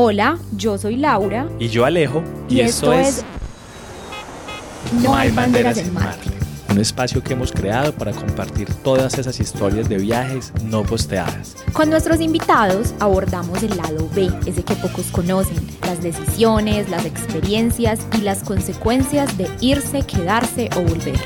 [0.00, 1.48] Hola, yo soy Laura.
[1.58, 2.22] Y yo Alejo.
[2.48, 3.24] Y, esto, es...
[5.02, 6.30] No hay banderas en Marte.
[6.70, 11.56] Un espacio que hemos creado para compartir todas esas historias de viajes no posteadas.
[11.72, 18.06] Con nuestros invitados abordamos el lado B, ese que pocos conocen, las decisiones, las experiencias
[18.16, 21.18] y las consecuencias de irse, quedarse o volver.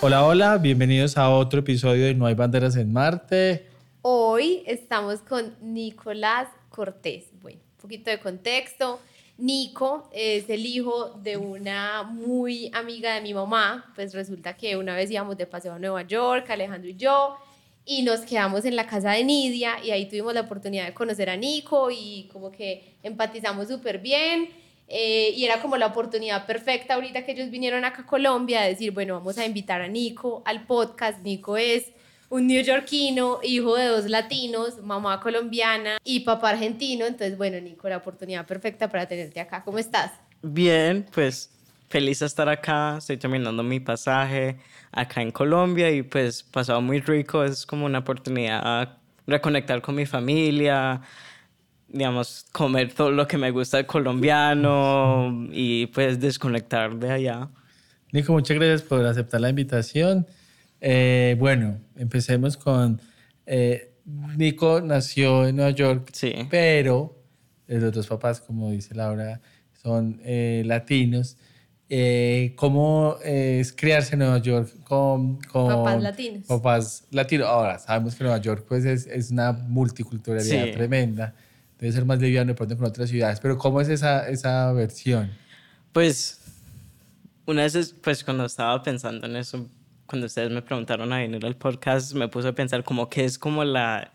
[0.00, 3.68] Hola, hola, bienvenidos a otro episodio de No hay banderas en Marte.
[4.00, 7.29] Hoy estamos con Nicolás Cortés.
[7.80, 9.00] Poquito de contexto.
[9.38, 13.90] Nico es el hijo de una muy amiga de mi mamá.
[13.94, 17.36] Pues resulta que una vez íbamos de paseo a Nueva York, Alejandro y yo,
[17.86, 21.30] y nos quedamos en la casa de Nidia y ahí tuvimos la oportunidad de conocer
[21.30, 24.50] a Nico y como que empatizamos súper bien.
[24.92, 28.70] Eh, y era como la oportunidad perfecta ahorita que ellos vinieron acá a Colombia de
[28.70, 31.22] decir, bueno, vamos a invitar a Nico al podcast.
[31.22, 31.92] Nico es
[32.30, 37.04] un neoyorquino, hijo de dos latinos, mamá colombiana y papá argentino.
[37.04, 39.62] Entonces, bueno, Nico, la oportunidad perfecta para tenerte acá.
[39.64, 40.12] ¿Cómo estás?
[40.40, 41.50] Bien, pues
[41.88, 42.96] feliz de estar acá.
[42.98, 44.56] Estoy terminando mi pasaje
[44.92, 47.44] acá en Colombia y pues pasado muy rico.
[47.44, 51.02] Es como una oportunidad a reconectar con mi familia,
[51.88, 57.48] digamos, comer todo lo que me gusta de colombiano y pues desconectar de allá.
[58.12, 60.26] Nico, muchas gracias por aceptar la invitación.
[60.80, 63.00] Eh, bueno, empecemos con...
[63.46, 63.86] Eh,
[64.36, 66.32] Nico nació en Nueva York, Sí.
[66.50, 67.16] pero
[67.66, 69.40] los dos papás, como dice Laura,
[69.82, 71.36] son eh, latinos.
[71.88, 76.46] Eh, ¿Cómo es criarse en Nueva York con, con Papás latinos.
[76.46, 77.46] Papás latinos.
[77.48, 80.72] Ahora, sabemos que Nueva York pues, es, es una multiculturalidad Sí.
[80.72, 81.34] tremenda.
[81.78, 83.40] Debe ser más liviano de pronto con otras ciudades.
[83.40, 85.30] Pero ¿cómo es esa, esa versión?
[85.92, 86.40] Pues,
[87.46, 89.66] una vez, pues cuando estaba pensando en eso,
[90.10, 93.38] cuando ustedes me preguntaron a venir al podcast, me puse a pensar como que es
[93.38, 94.10] como la,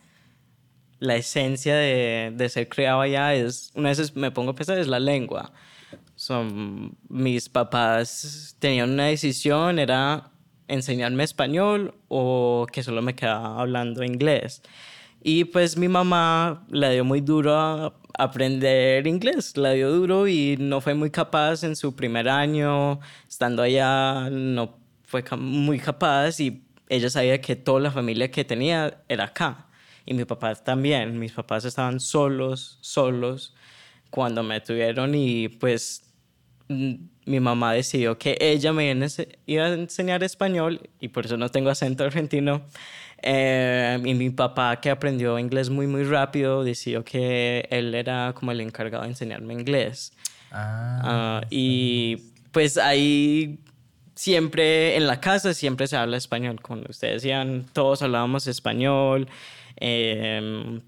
[1.00, 3.34] la esencia de, de ser criado allá.
[3.34, 5.54] Es, una vez me pongo a pensar, es la lengua.
[6.18, 10.32] Son, mis papás tenían una decisión, era
[10.68, 14.64] enseñarme español o que solo me quedaba hablando inglés.
[15.24, 20.58] Y pues mi mamá le dio muy duro a aprender inglés, le dio duro y
[20.60, 24.85] no fue muy capaz en su primer año, estando allá, no
[25.24, 29.68] fue muy capaz y ella sabía que toda la familia que tenía era acá.
[30.06, 33.56] Y mi papá también, mis papás estaban solos, solos
[34.10, 36.04] cuando me tuvieron y pues
[36.70, 36.94] mm,
[37.26, 38.96] mi mamá decidió que ella me
[39.48, 42.62] iba a enseñar español y por eso no tengo acento argentino.
[43.22, 48.52] Eh, y mi papá, que aprendió inglés muy, muy rápido, decidió que él era como
[48.52, 50.14] el encargado de enseñarme inglés.
[50.52, 52.18] Ah, y
[52.52, 53.60] pues ahí
[54.16, 56.62] siempre en la casa siempre se habla español.
[56.62, 59.28] Como ustedes decían, todos hablábamos español.
[59.78, 60.82] eh,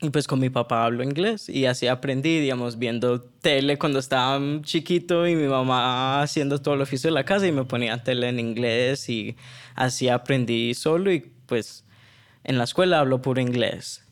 [0.00, 4.40] y pues con mi papá hablo inglés y así aprendí, digamos, viendo tele cuando estaba
[4.62, 8.28] chiquito y mi mamá haciendo todo el oficio de la casa y me ponía tele
[8.28, 9.36] en inglés y
[9.74, 11.84] así aprendí solo y pues
[12.44, 14.04] en la escuela hablo puro inglés,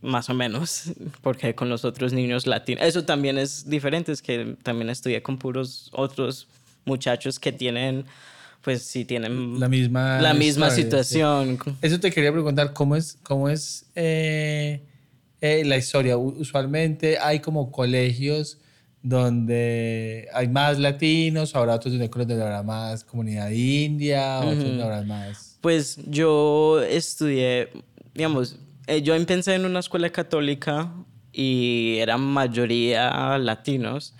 [0.00, 4.56] más o menos, porque con los otros niños latinos, eso también es diferente, es que
[4.62, 6.46] también estudié con puros otros
[6.84, 8.04] muchachos que tienen,
[8.62, 10.82] pues sí tienen La misma, la misma historia, sí.
[10.82, 11.58] situación.
[11.80, 14.82] Eso te quería preguntar, ¿cómo es, cómo es eh,
[15.40, 16.16] eh, la historia?
[16.16, 18.58] Usualmente hay como colegios
[19.02, 25.58] donde hay más latinos, habrá otros donde habrá más comunidad india, otros donde habrá más...
[25.60, 27.68] Pues yo estudié,
[28.14, 28.56] digamos,
[28.86, 30.92] eh, yo empecé en una escuela católica
[31.32, 34.14] y eran mayoría latinos,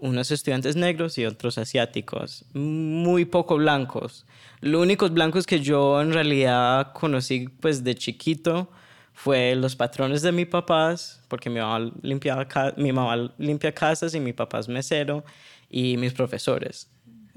[0.00, 4.26] unos estudiantes negros y otros asiáticos, muy poco blancos.
[4.60, 8.70] Los únicos blancos que yo en realidad conocí pues de chiquito
[9.12, 12.46] fue los patrones de mis papás, porque mi mamá limpiaba,
[12.76, 15.24] mi mamá limpia casas y mi papá es mesero,
[15.70, 16.88] y mis profesores.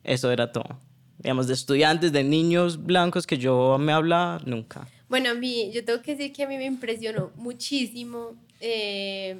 [0.03, 0.77] Eso era todo.
[1.17, 4.87] Digamos, de estudiantes, de niños blancos que yo me hablaba, nunca.
[5.09, 9.37] Bueno, a mí, yo tengo que decir que a mí me impresionó muchísimo eh,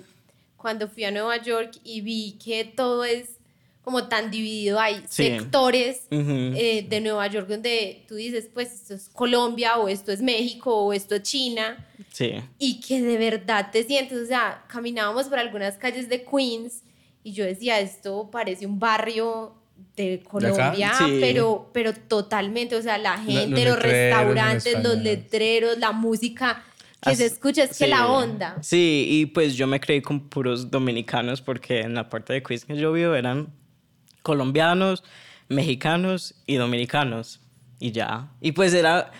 [0.62, 3.30] cuando fui a Nueva York y vi que todo es
[3.82, 5.24] como tan dividido, hay Sí.
[5.24, 6.54] sectores Ujú.
[6.56, 10.76] eh, de Nueva York donde tú dices, pues esto es Colombia o esto es México
[10.76, 12.34] o esto es China Sí.
[12.60, 16.84] y que de verdad te sientes, o sea, caminábamos por algunas calles de Queens
[17.24, 19.56] y yo decía, esto parece un barrio
[19.96, 21.18] de Colombia, Sí.
[21.20, 23.32] pero, pero totalmente, o sea, la gente,
[23.66, 26.64] los los, letreros restaurantes, los letreros, la música
[27.02, 27.88] que se escucha, es que sí.
[27.88, 28.58] la onda.
[28.62, 32.66] Sí, y pues yo me creí con puros dominicanos porque en la parte de Queens
[32.66, 33.54] que yo vivo eran
[34.22, 35.04] colombianos,
[35.48, 37.40] mexicanos y dominicanos.
[37.80, 38.30] Y ya.
[38.42, 39.12] Y pues era.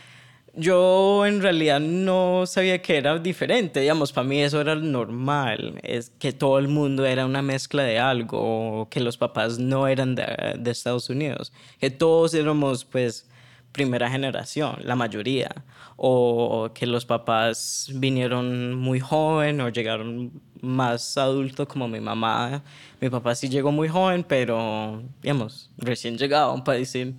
[0.56, 6.10] Yo en realidad no sabía que era diferente, digamos, para mí eso era normal, es
[6.10, 10.56] que todo el mundo era una mezcla de algo, que los papás no eran de,
[10.58, 13.29] de Estados Unidos, que todos éramos pues
[13.72, 15.50] primera generación, la mayoría,
[15.96, 20.32] o que los papás vinieron muy joven o llegaron
[20.62, 22.64] más adultos como mi mamá.
[23.00, 26.90] Mi papá sí llegó muy joven, pero, digamos, recién llegado a un país.
[26.90, 27.16] sí.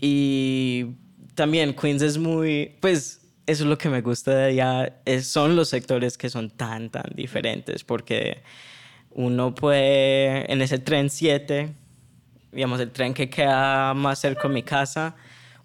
[0.00, 0.86] Y
[1.34, 5.54] también Queens es muy, pues, eso es lo que me gusta de allá, es- son
[5.56, 8.42] los sectores que son tan, tan diferentes, porque
[9.10, 11.74] uno puede, en ese tren 7,
[12.52, 15.14] digamos, el tren que queda más cerca de mi casa,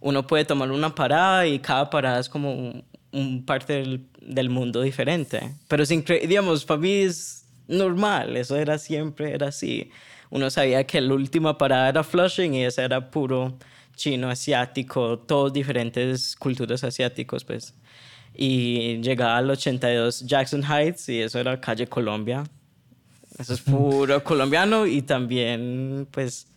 [0.02, 4.50] uno puede tomar una parada y cada parada es como un, un parte del, del
[4.50, 5.56] mundo diferente.
[5.68, 9.92] Pero es increíble, digamos, para mí es normal, eso era siempre, era así.
[10.30, 13.58] Uno sabía que la última parada era Flushing y esa era puro
[13.96, 17.74] chino, asiático, todos diferentes culturas asiáticos, pues.
[18.34, 22.44] Y llegaba al 82 Jackson Heights y eso era calle Colombia.
[23.38, 26.48] Eso es puro colombiano y también, pues,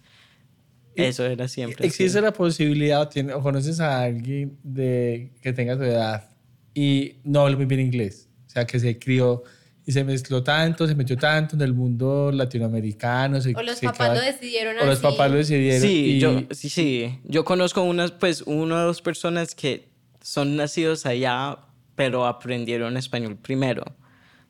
[0.97, 1.87] eso era siempre.
[1.87, 2.25] ¿Existe así.
[2.25, 6.29] la posibilidad o, tiene- o conoces a alguien de, que tenga tu edad
[6.75, 8.29] y no habla muy bien inglés?
[8.47, 9.43] O sea, que se crió
[9.85, 13.41] y se mezcló tanto, se metió tanto en el mundo latinoamericano.
[13.41, 15.03] se- O los se papás queda- lo decidieron O los así.
[15.03, 15.81] papás lo decidieron.
[15.83, 17.19] Sí, y- yo, sí, sí.
[17.25, 19.89] Yo conozco unas, pues, una o dos personas que
[20.21, 21.59] son nacidos allá,
[21.97, 23.85] pero aprendieron español primero.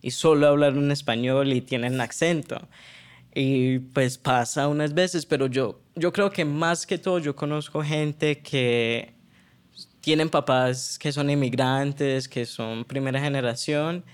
[0.03, 2.69] Y solo hablaron español y tienen acento.
[3.35, 7.83] Y pues pasa unas veces, pero yo, yo creo que más que todo yo conozco
[7.83, 9.15] gente que
[10.01, 14.05] tienen papás que son inmigrantes, que son primera generación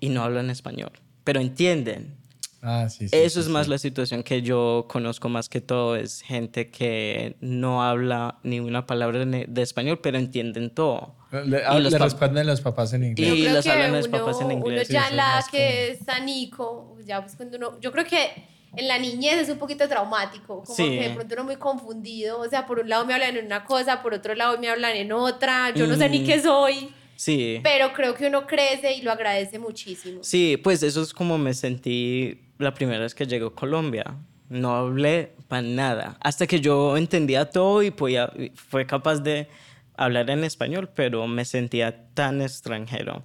[0.00, 0.90] y no hablan español,
[1.24, 2.16] pero entienden.
[2.62, 5.94] Ah, sí, sí, Eso sí, es más la situación que yo conozco más que todo,
[5.94, 11.14] es gente que no habla ni una palabra de español, pero entienden todo.
[11.44, 13.52] Le, Y ah, los le pap- responden los papás en Y- inglés.
[13.52, 17.36] Las que hablan los papás en inglés, Uno ya la que es sanico, ya pues
[17.36, 20.84] cuando uno, yo creo que en la niñez es un poquito traumático, como Sí.
[20.98, 23.64] que de pronto uno muy confundido, o sea, por un lado me hablan en una
[23.64, 26.26] cosa, por otro lado me hablan en otra, yo no sé ni Mm.
[26.26, 27.60] qué soy, Sí.
[27.62, 30.22] pero creo que uno crece y lo agradece muchísimo.
[30.22, 34.16] Sí, pues eso es como me sentí la primera vez que llego a Colombia.
[34.48, 36.16] No hablé para nada.
[36.20, 39.48] Hasta que yo entendía todo y podía, fue capaz de
[39.96, 43.24] hablar en español, pero me sentía tan extranjero.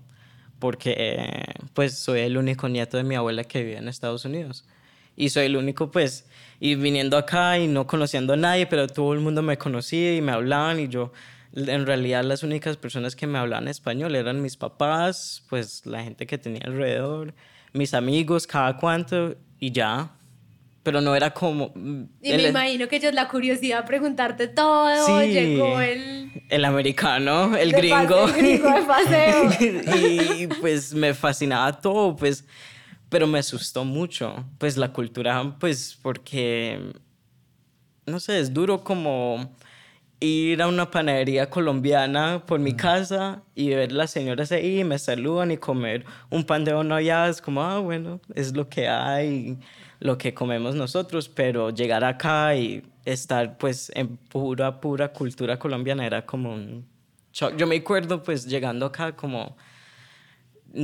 [0.58, 1.44] Porque eh,
[1.74, 4.66] pues soy el único nieto de mi abuela que vive en Estados Unidos.
[5.22, 6.26] Y soy el único, pues,
[6.60, 10.22] y viniendo acá y no conociendo a nadie, pero todo el mundo me conocía y
[10.22, 11.12] me hablaban y yo,
[11.56, 16.26] en realidad las únicas personas que me hablaban español eran mis papás, pues la gente
[16.26, 17.36] que tenía alrededor,
[17.74, 20.12] mis amigos, cada cuanto y ya.
[20.84, 21.72] Pero no era como...
[22.24, 25.28] Y el- me imagino que ellos la curiosidad preguntarte todo, Sí.
[25.32, 26.32] llegó el...
[26.50, 27.98] El americano, el de gringo.
[28.26, 29.52] paseo, gringo de paseo.
[30.40, 32.46] y pues me fascinaba todo, pues,
[33.12, 36.94] pero me asustó mucho, pues la cultura, pues porque,
[38.06, 39.54] no sé, es duro como
[40.22, 45.52] ir a una panadería colombiana por mi casa y ver las señoras ahí me saludan
[45.52, 49.58] y comer un pan de bono allá, es como, ah, bueno, es lo que hay,
[50.00, 56.06] lo que comemos nosotros, pero llegar acá y estar pues en pura, pura cultura colombiana
[56.06, 56.88] era como un
[57.34, 57.58] shock.
[57.58, 59.58] Yo me acuerdo pues llegando acá como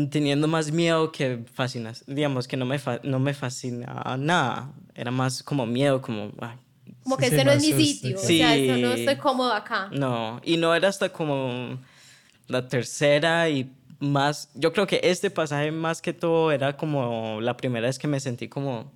[0.09, 5.11] teniendo más miedo que fascinas, digamos que no me, fa- no me fascinaba nada, era
[5.11, 6.57] más como miedo, como, ay,
[7.03, 8.25] Como que sí, este no es mi sitio, sí.
[8.25, 9.89] o sea, eso no estoy cómodo acá.
[9.91, 11.79] No, y no era hasta como
[12.47, 17.55] la tercera y más, yo creo que este pasaje más que todo era como la
[17.57, 18.91] primera vez que me sentí como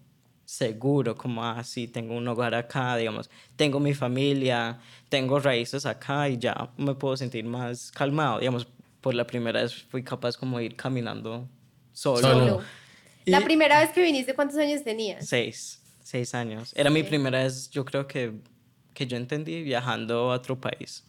[0.45, 4.79] seguro, como así, tengo un hogar acá, digamos, tengo mi familia,
[5.09, 8.67] tengo raíces acá y ya me puedo sentir más calmado, digamos,
[9.01, 11.49] por la primera vez fui capaz como de ir caminando
[11.91, 12.21] solo.
[12.21, 12.39] Solo.
[12.47, 12.61] Solo.
[13.25, 15.27] La Y- primera vez que viniste, ¿cuántos años tenías?
[15.27, 16.71] Seis, seis años.
[16.75, 17.07] Era mi Sí.
[17.07, 18.33] primera vez, yo creo que,
[18.93, 21.03] que yo entendí viajando a otro país.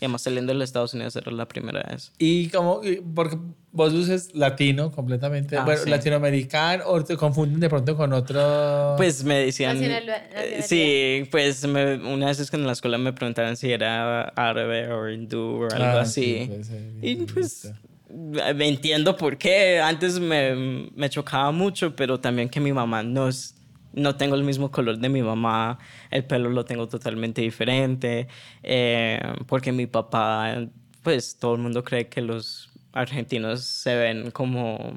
[0.00, 2.10] Digamos, saliendo de los Estados Unidos era la primera vez.
[2.18, 3.36] Y como, y porque
[3.70, 5.90] vos luces latino completamente, Ah, bueno, sí.
[5.90, 8.94] latinoamericano, o te confunden de pronto con otro...
[8.96, 9.76] Pues me decían...
[9.78, 13.70] Nacional- eh, sí, pues me- una vez es que en la escuela me preguntaban si
[13.70, 16.38] era árabe o hindú o algo Ah, así.
[16.40, 17.70] sí, puede ser, y pues
[18.54, 19.80] me entiendo por qué.
[19.80, 23.54] Antes me, me chocaba mucho, pero también que mi mamá no es...
[23.92, 25.78] No tengo el mismo color de mi mamá,
[26.10, 28.28] el pelo lo tengo totalmente diferente,
[28.62, 30.56] eh, porque mi papá,
[31.02, 34.94] pues todo el mundo cree que los argentinos se ven como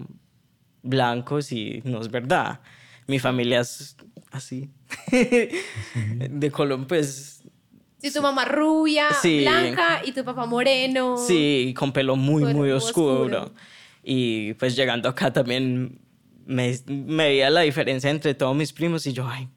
[0.84, 2.60] blancos y no es verdad.
[3.08, 3.98] Mi familia es
[4.32, 4.70] así.
[5.12, 7.42] de Colón, pues
[7.98, 9.42] Si tu mamá rubia, Sí.
[9.42, 11.18] blanca y tu papá moreno.
[11.18, 13.24] sí, con pelo muy, muy oscuro.
[13.44, 13.52] oscuro.
[14.04, 16.00] Y pues llegando acá también
[16.46, 19.48] me, me veía la diferencia entre todos mis primos y yo, ay,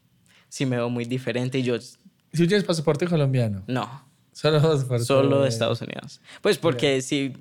[0.49, 1.59] sí me veo muy diferente.
[1.59, 1.97] Y yo, Si
[2.33, 5.05] tú tienes pasaporte colombiano, no, solo pasaporte...
[5.05, 6.21] solo de Estados Unidos.
[6.43, 7.35] Pues porque si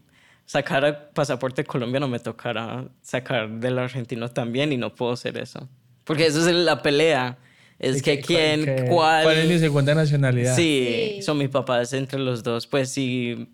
[0.46, 5.68] sacara pasaporte colombiano me tocara sacar del argentino también y no puedo hacer eso.
[6.04, 7.38] Porque eso es la pelea.
[7.80, 9.24] Es ¿Y que qué- quién, qué- cuál...
[9.24, 10.56] ¿Cuál es mi segunda nacionalidad?
[10.56, 11.22] Sí, Sí.
[11.24, 12.68] son mis papás entre los dos.
[12.68, 13.50] Pues sí,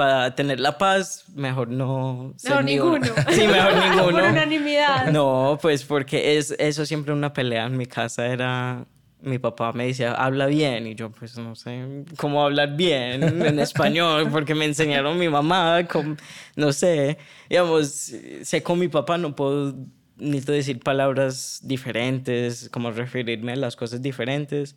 [0.00, 2.32] para tener la paz, mejor no.
[2.42, 2.98] Mejor ni uno.
[2.98, 3.14] ninguno.
[3.32, 4.12] sí, mejor ninguno.
[4.18, 5.12] Por unanimidad.
[5.12, 8.86] No, pues porque es eso siempre una pelea en mi casa era.
[9.20, 10.86] Mi papá me decía, habla bien.
[10.86, 15.86] Y yo, pues no sé cómo hablar bien en español, porque me enseñaron mi mamá,
[15.86, 16.16] com-
[16.56, 17.18] no sé.
[17.50, 19.74] Digamos, sé con mi papá no puedo
[20.16, 24.76] necesito decir palabras diferentes, como referirme a las cosas diferentes.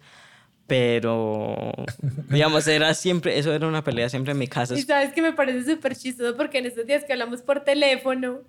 [0.68, 1.74] Pero,
[2.30, 4.78] digamos, era siempre, eso era una pelea siempre en mi casa.
[4.78, 8.42] Y sabes que me parece súper chistoso porque en estos días que hablamos por teléfono,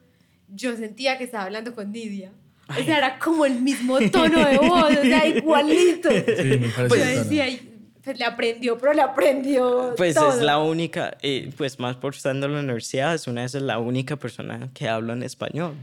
[0.48, 2.32] yo sentía que estaba hablando con Nidia.
[2.68, 6.08] O sea, era como el mismo tono de voz, o sea, igualito.
[6.10, 7.70] Sí, me parece yo que decía, "Ay,
[8.02, 9.94] pues le aprendió, pero le aprendió.
[9.96, 10.30] Pues todo".
[10.30, 13.62] es la única, eh, pues más por estando en la universidad, es una vez es
[13.62, 15.74] la única persona que habla en español.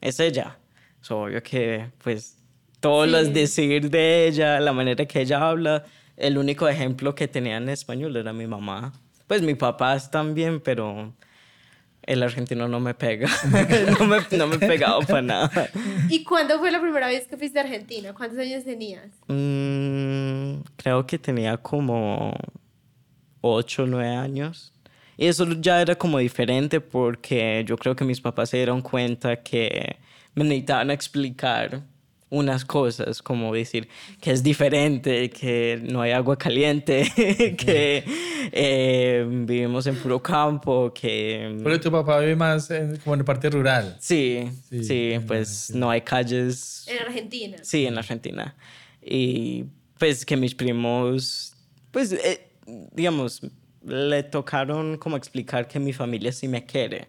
[0.00, 0.58] Es ella.
[1.00, 2.36] Es obvio que, pues,
[2.80, 3.12] todos Sí.
[3.12, 5.84] los decir de ella, la manera que ella habla,
[6.16, 8.92] el único ejemplo que tenía en español era mi mamá.
[9.26, 11.12] Pues mi papá también, pero
[12.02, 13.28] el argentino no me pega.
[13.98, 15.68] no, me, no me pegaba para nada.
[16.08, 18.14] ¿Y cuándo fue la primera vez que fuiste a Argentina?
[18.14, 19.06] ¿Cuántos años tenías?
[19.26, 22.32] Mm, creo que tenía como
[23.40, 24.72] 8 o 9 años.
[25.16, 29.42] Y eso ya era como diferente porque yo creo que mis papás se dieron cuenta
[29.42, 29.96] que
[30.34, 31.82] me necesitaban explicar
[32.28, 33.88] unas cosas, como decir
[34.20, 37.04] que es diferente, que no hay agua caliente,
[37.56, 38.04] que
[38.52, 41.58] eh, vivimos en puro campo, que...
[41.62, 43.96] Porque tu papá vive más en, como en la parte rural.
[44.00, 47.56] Sí, Sí, sí, pues no hay calles En Argentina.
[47.62, 48.56] Sí, en Argentina.
[49.00, 49.64] Y
[49.98, 51.54] pues que mis primos,
[51.92, 52.48] pues, eh,
[52.92, 53.40] digamos,
[53.84, 57.08] le tocaron como explicar que mi familia sí me quiere.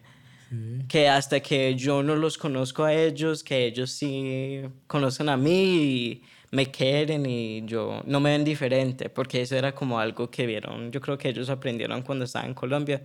[0.88, 5.52] Que hasta que yo no los conozco a ellos, que ellos sí conocen a mí
[5.52, 10.46] y me quieren y yo no me ven diferente, porque eso era como algo que
[10.46, 13.02] vieron, yo creo que ellos aprendieron cuando estaba en Colombia,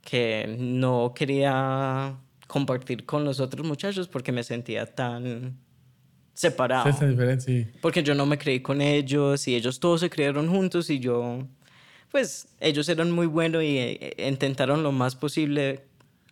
[0.00, 5.58] que no quería compartir con los otros muchachos porque me sentía tan
[6.34, 6.92] separado.
[6.92, 7.66] Sí, sí.
[7.80, 11.46] Porque yo no me creí con ellos y ellos todos se crearon juntos y yo,
[12.12, 15.84] pues ellos eran muy buenos y eh, intentaron lo más posible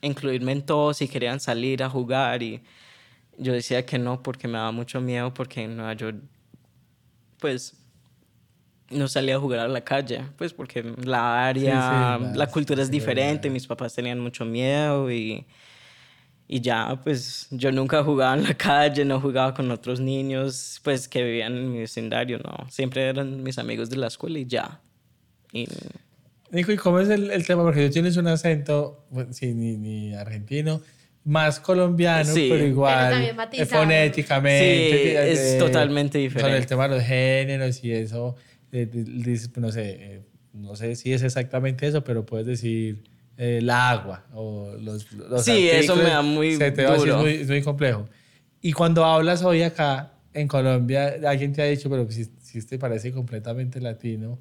[0.03, 2.63] incluirme en todo si querían salir a jugar y
[3.39, 6.17] yo decía que no porque me daba mucho miedo porque en Nueva York,
[7.39, 7.75] pues
[8.91, 12.47] no salía a jugar a la calle, pues porque la área, Sí, sí, la- la
[12.49, 15.47] cultura es sí, diferente, mis papás tenían mucho miedo y...
[16.49, 21.09] Y ya, pues yo nunca jugaba en la calle, no jugaba con otros niños, pues
[21.09, 22.69] que vivían en mi vecindario, no.
[22.69, 24.79] Siempre eran mis amigos de la escuela y ya.
[25.53, 25.67] Y
[26.53, 27.63] Nico, ¿y cómo es el, el tema?
[27.63, 30.83] Porque tú tienes un acento, bueno, sí, ni, ni argentino,
[31.25, 32.47] más colombiano, Sí.
[32.49, 35.03] pero Pero igual también eh, fonéticamente.
[35.03, 36.59] Sí, eh, es totalmente Con diferente.
[36.59, 38.37] el tema de los géneros y eso,
[38.71, 43.05] di- dices, pues, no sé, eh, no sé si es exactamente eso, pero puedes decir
[43.39, 47.07] eh, la agua o los, los Sí, eso me da muy se te va así,
[47.09, 47.17] duro.
[47.17, 48.09] es, muy, es muy complejo.
[48.61, 52.27] Y cuando hablas hoy acá en Colombia, alguien te ha dicho, pero si,
[52.61, 54.39] si te parece completamente latino,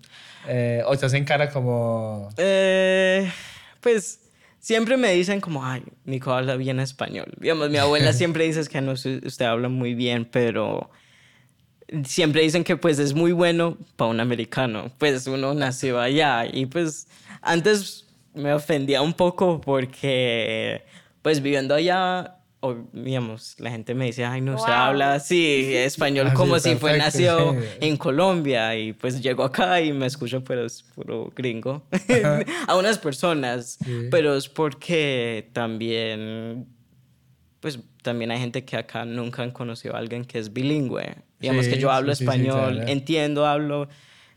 [0.48, 2.30] eh, o te hacen cara como...
[2.38, 3.32] Eh,
[3.80, 4.20] pues
[4.60, 7.34] siempre me dicen como, ay, Nico habla bien español.
[7.40, 10.90] Digamos, mi abuela siempre dice que no, usted habla muy bien, pero
[12.06, 14.92] siempre dicen que pues es muy bueno para un americano.
[14.98, 17.08] Pues uno nació allá y pues
[17.42, 20.84] antes me ofendía un poco porque
[21.22, 24.74] pues viviendo allá o, digamos, la gente me dice, ay, no, se Wow.
[24.74, 27.26] habla así, español Así, como si fue sí.
[27.82, 31.82] en Colombia y pues llego acá y me escucho, pero es puro gringo.
[32.68, 34.08] a unas personas, Sí.
[34.12, 36.68] pero es porque también,
[37.62, 41.16] pues también hay gente que acá nunca han conocido a alguien que es bilingüe.
[41.40, 42.92] Digamos Sí, que yo hablo sí, sí, sí, español, claro.
[42.92, 43.88] entiendo, hablo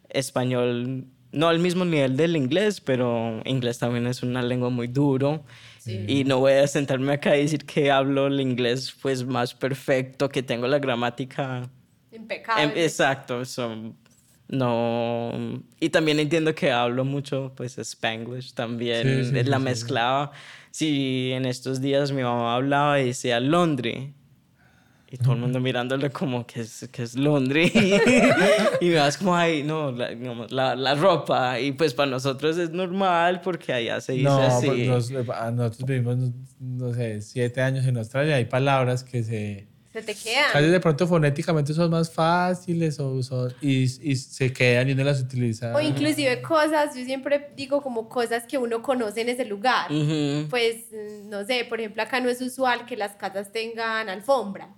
[0.09, 5.45] español, no al mismo nivel del inglés, pero inglés también es una lengua muy duro.
[5.87, 10.29] Y no voy a sentarme acá y decir que hablo el inglés pues más perfecto,
[10.29, 11.71] que tengo la gramática
[12.13, 12.63] Impecable.
[12.65, 13.95] Em, Exacto, so,
[14.49, 15.63] no.
[15.81, 19.65] Y también entiendo que hablo mucho, pues, Spanglish también, Sí, sí, la sí, sí.
[19.65, 20.31] mezclaba.
[20.71, 24.11] Si en estos días mi mamá hablaba y decía Londres,
[25.15, 27.71] y todo el mundo mirándole como que es, que es Londres,
[28.81, 32.59] y me vas como, ay, no, la, digamos, la, la ropa, y pues para nosotros
[32.59, 34.67] es normal porque allá se dice No, así.
[34.67, 36.17] pues nos- a nosotros vivimos,
[36.59, 38.37] no sé, siete años en Australia.
[38.37, 39.69] Hay palabras que se...
[39.93, 40.73] Se te quedan.
[40.73, 45.21] de pronto fonéticamente son más fáciles o son, y, y se quedan y uno las
[45.21, 45.73] utiliza.
[45.73, 49.93] O inclusive cosas, yo siempre digo como cosas que uno conoce en ese lugar.
[49.93, 50.49] Ujú.
[50.51, 54.75] Pues, mm, no sé, por ejemplo, acá no es usual que las casas tengan alfombra.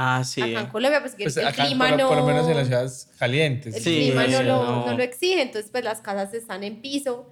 [0.00, 0.40] Ah, sí.
[0.40, 2.08] Acá en Colombia, pues, que Pues el acá, clima por, no...
[2.08, 3.74] por lo menos en las ciudades calientes.
[3.74, 4.86] el Sí, clima no sí, lo, no.
[4.86, 7.28] no lo exige, entonces pues las casas están en piso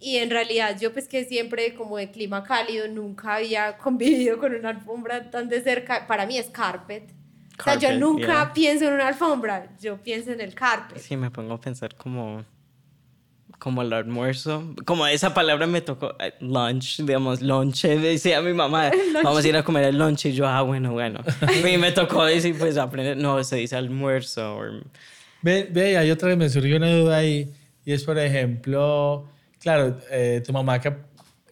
[0.00, 4.54] y en realidad yo pues que siempre como de clima cálido nunca había convivido con
[4.54, 7.12] una alfombra tan de cerca, para mí es carpet.
[7.58, 8.52] o sea, yo Carpet, nunca yeah.
[8.52, 10.98] pienso en una alfombra, yo pienso en el carpet.
[10.98, 12.44] Sí, me pongo a pensar como,
[13.60, 14.74] como el almuerzo.
[14.84, 17.96] Como esa palabra me tocó, eh, lunch, digamos, lonche.
[18.00, 18.90] Decía mi mamá,
[19.22, 20.26] vamos a ir a comer el lunch.
[20.26, 21.20] Y yo, ah, bueno, bueno.
[21.72, 24.56] y me tocó decir, pues aprender, no, se dice almuerzo.
[24.56, 24.80] o-
[25.42, 27.50] Ve, ve, hay otra que me surgió una duda ahí,
[27.84, 29.26] y es, por ejemplo,
[29.60, 30.92] claro, eh, tu mamá que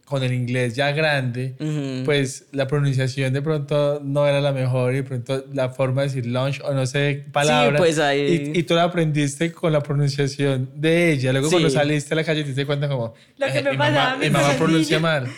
[0.09, 2.05] con el inglés ya grande, Ujú.
[2.05, 6.09] pues la pronunciación de pronto no era la mejor y de pronto la forma de
[6.09, 7.79] decir lunch o no sé, palabras.
[7.79, 11.33] pues ahí- Y, y tú la aprendiste con la pronunciación de ella.
[11.33, 11.77] Luego cuando Sí.
[11.77, 13.13] saliste a la calle te diste cuenta como...
[13.37, 15.03] Lo que "Eh, me mi mamá, a mí mi mamá pronuncia niños".
[15.03, 15.29] mal.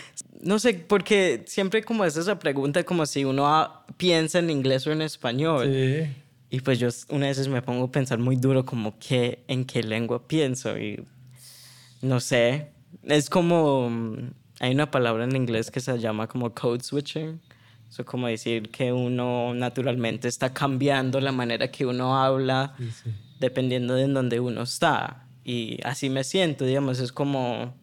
[0.42, 4.92] No sé, porque siempre como es esa pregunta, como si uno piensa en inglés o
[4.92, 5.68] en español.
[5.72, 6.06] Sí.
[6.48, 9.82] Y pues yo una veces me pongo a pensar muy duro como que en qué
[9.82, 11.04] lengua pienso y
[12.02, 12.68] no sé,
[13.04, 17.40] es como mm, hay una palabra en inglés que se llama como code switching.
[17.88, 22.74] Eso como decir que uno naturalmente está cambiando la manera que uno habla
[23.40, 25.26] dependiendo de en donde uno está.
[25.44, 27.74] Y así me siento, digamos, es como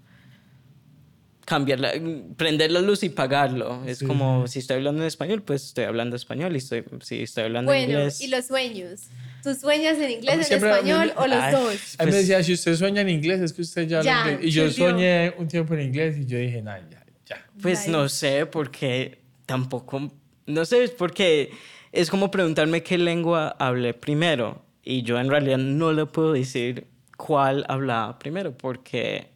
[1.45, 1.91] cambiar la,
[2.35, 3.83] prender la luz y pagarlo.
[3.85, 4.05] Es Sí.
[4.05, 7.71] como si estoy hablando en español, pues estoy hablando español y estoy, si estoy hablando
[7.73, 8.21] en Bueno, inglés.
[8.21, 9.07] y los sueños.
[9.47, 11.95] ¿Tú sueñas en inglés, en Siempre a mí español me- o los Ay, dos?
[11.99, 14.31] A mí me decía, si usted sueña en inglés, es que usted ya habla Ya,
[14.33, 14.47] inglés.
[14.49, 17.45] Y yo soñé un tiempo en inglés y yo dije, nah, ya, ya.
[17.61, 20.11] Pues no sé, porque tampoco,
[20.47, 21.51] no sé, es porque
[21.93, 24.65] es como preguntarme qué lengua hablé primero.
[24.83, 29.29] Y yo en realidad no le puedo decir cuál hablaba primero, porque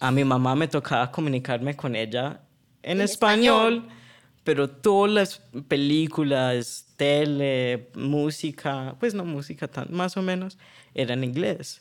[0.00, 2.42] a mi mamá me tocaba comunicarme con ella
[2.82, 3.98] en, En español, español.
[4.44, 10.58] pero todas las películas, tele, música, pues no música tan, más o menos,
[10.94, 11.80] era en inglés.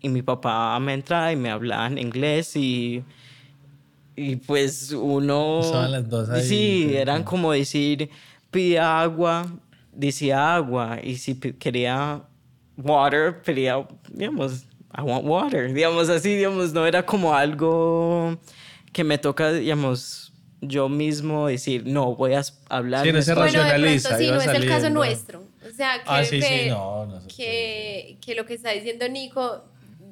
[0.00, 3.04] Y mi papá me entraba y me hablaba en inglés y,
[4.16, 5.60] y pues uno...
[5.60, 8.10] Estaban las dos ahí, Sí, eran como decir,
[8.50, 9.46] pide agua,
[9.92, 12.22] decía agua, y si quería
[12.76, 14.64] water, pedía, digamos,
[14.96, 18.38] I want water, digamos así, digamos, no era como algo
[18.92, 20.31] que me toca, digamos,
[20.62, 23.04] yo mismo decir, no, voy a hablar.
[23.04, 23.50] Sí, no se español".
[23.50, 25.40] Bueno, de pronto racionaliza, sí, no es el caso nuestro.
[25.68, 29.64] O sea, creo Ah, sí, que, sí, no, que, que lo que está diciendo Nico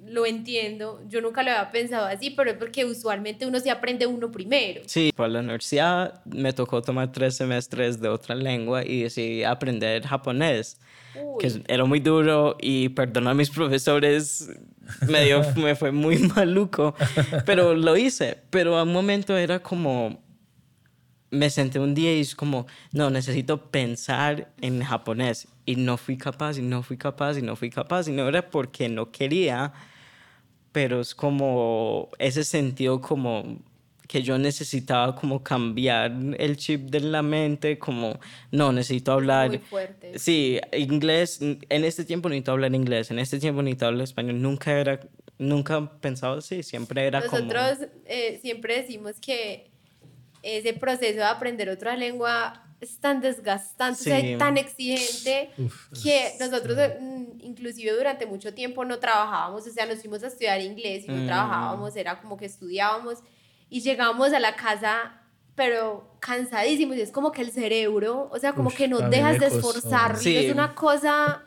[0.06, 1.00] lo entiendo.
[1.08, 4.82] Yo nunca lo había pensado así, pero es porque usualmente uno se aprende uno primero.
[4.86, 10.04] Sí, para la universidad me tocó tomar tres semestres de otra lengua y decidí aprender
[10.04, 10.78] japonés,
[11.14, 11.38] Uy.
[11.38, 14.50] que era muy duro y perdona a mis profesores,
[15.06, 16.94] me, dio, me fue muy maluco,
[17.46, 18.38] pero lo hice.
[18.50, 20.20] Pero a un momento era como,
[21.30, 26.16] me senté un día y es como, no, necesito pensar en japonés y no fui
[26.16, 29.72] capaz y no fui capaz y no fui capaz y no era porque no quería,
[30.72, 33.58] pero es como ese sentido como
[34.08, 38.18] que yo necesitaba como cambiar el chip de la mente, como
[38.50, 39.50] no, necesito hablar.
[39.50, 40.18] Muy fuerte.
[40.18, 44.72] Sí, inglés, en este tiempo necesito hablar inglés, en este tiempo necesito hablar español, nunca
[44.72, 44.98] era,
[45.38, 47.42] nunca pensaba así, siempre era como...
[47.42, 49.70] Nosotros eh, siempre decimos que
[50.42, 54.36] ese proceso de aprender otra lengua es tan desgastante, o sea, Sí.
[54.38, 59.98] tan exigente, Uf, que nosotros mm, inclusive durante mucho tiempo no trabajábamos, o sea, nos
[60.00, 61.26] fuimos a estudiar inglés y no Mm.
[61.26, 63.18] trabajábamos, era como que estudiábamos
[63.68, 65.16] y llegábamos a la casa
[65.56, 66.96] pero cansadísimos.
[66.96, 70.16] Y es como que el cerebro, o sea, como Ush, que no dejas de y
[70.22, 70.36] Sí.
[70.38, 71.42] Es una cosa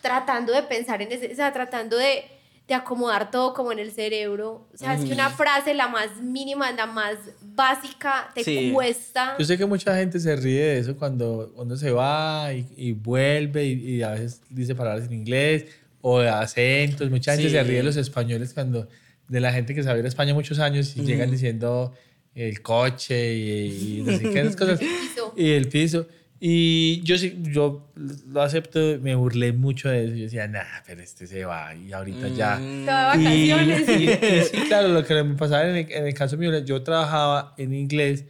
[0.00, 2.24] tratando de pensar en ese, o sea, tratando de,
[2.68, 4.66] de acomodar todo como en el cerebro.
[4.74, 8.70] O sea, es que una frase, la más mínima, la más básica, te Sí.
[8.74, 9.36] cuesta.
[9.38, 12.92] Yo sé que mucha gente se ríe de eso cuando uno se va y, y
[12.92, 15.66] vuelve y, y a veces dice palabras en inglés
[16.00, 17.08] o de acentos.
[17.10, 17.54] Mucha gente Sí.
[17.54, 18.88] se ríe de los españoles cuando
[19.28, 21.92] de la gente que sabe ir a España muchos años y llegan diciendo
[22.34, 24.78] el coche y, y no sé qué esas cosas.
[24.80, 25.32] piso.
[25.36, 26.06] Y el piso.
[26.38, 27.90] Y yo sí, yo
[28.28, 30.14] lo acepto, me burlé mucho de eso.
[30.14, 32.56] Yo decía, nah, pero este se va y ahorita ya.
[32.84, 33.88] Todas Y, vacaciones.
[33.88, 36.82] y- y sí, claro, lo que me pasaba en el, en el caso mío, yo
[36.82, 38.26] trabajaba en inglés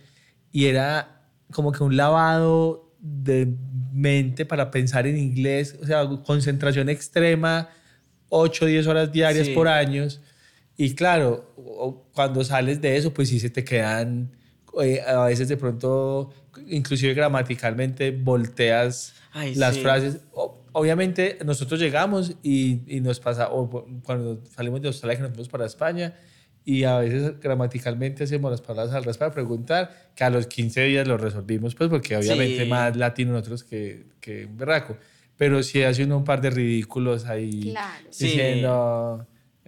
[0.52, 3.48] y era como que un lavado de
[3.92, 7.70] mente para pensar en inglés, o sea, concentración extrema,
[8.28, 9.52] 8 o 10 horas diarias Sí.
[9.52, 10.20] por años.
[10.76, 11.54] Y claro,
[12.12, 14.30] cuando sales de eso, pues sí se te quedan,
[14.82, 16.30] eh, a veces de pronto,
[16.68, 19.80] inclusive gramaticalmente, volteas Ay, las sí.
[19.82, 20.18] frases.
[20.32, 25.22] O- obviamente nosotros llegamos y, y nos pasa, o cu- cuando salimos de Australia que
[25.22, 26.14] nos fuimos para España,
[26.64, 30.82] y a veces gramaticalmente hacemos las palabras al revés para preguntar, que a los 15
[30.82, 32.68] días lo resolvimos, pues porque obviamente Sí.
[32.68, 34.96] más latino nosotros que, que berraco.
[35.36, 38.06] Pero sí hace uno un par de ridículos ahí Claro.
[38.10, 38.30] Sí.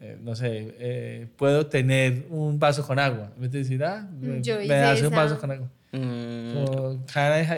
[0.01, 3.33] Eh, no sé, eh, puedo tener un vaso con agua.
[3.35, 5.69] En vez de decir, ah, me, Yo me das un vaso con agua.
[5.91, 7.05] Mm, Como,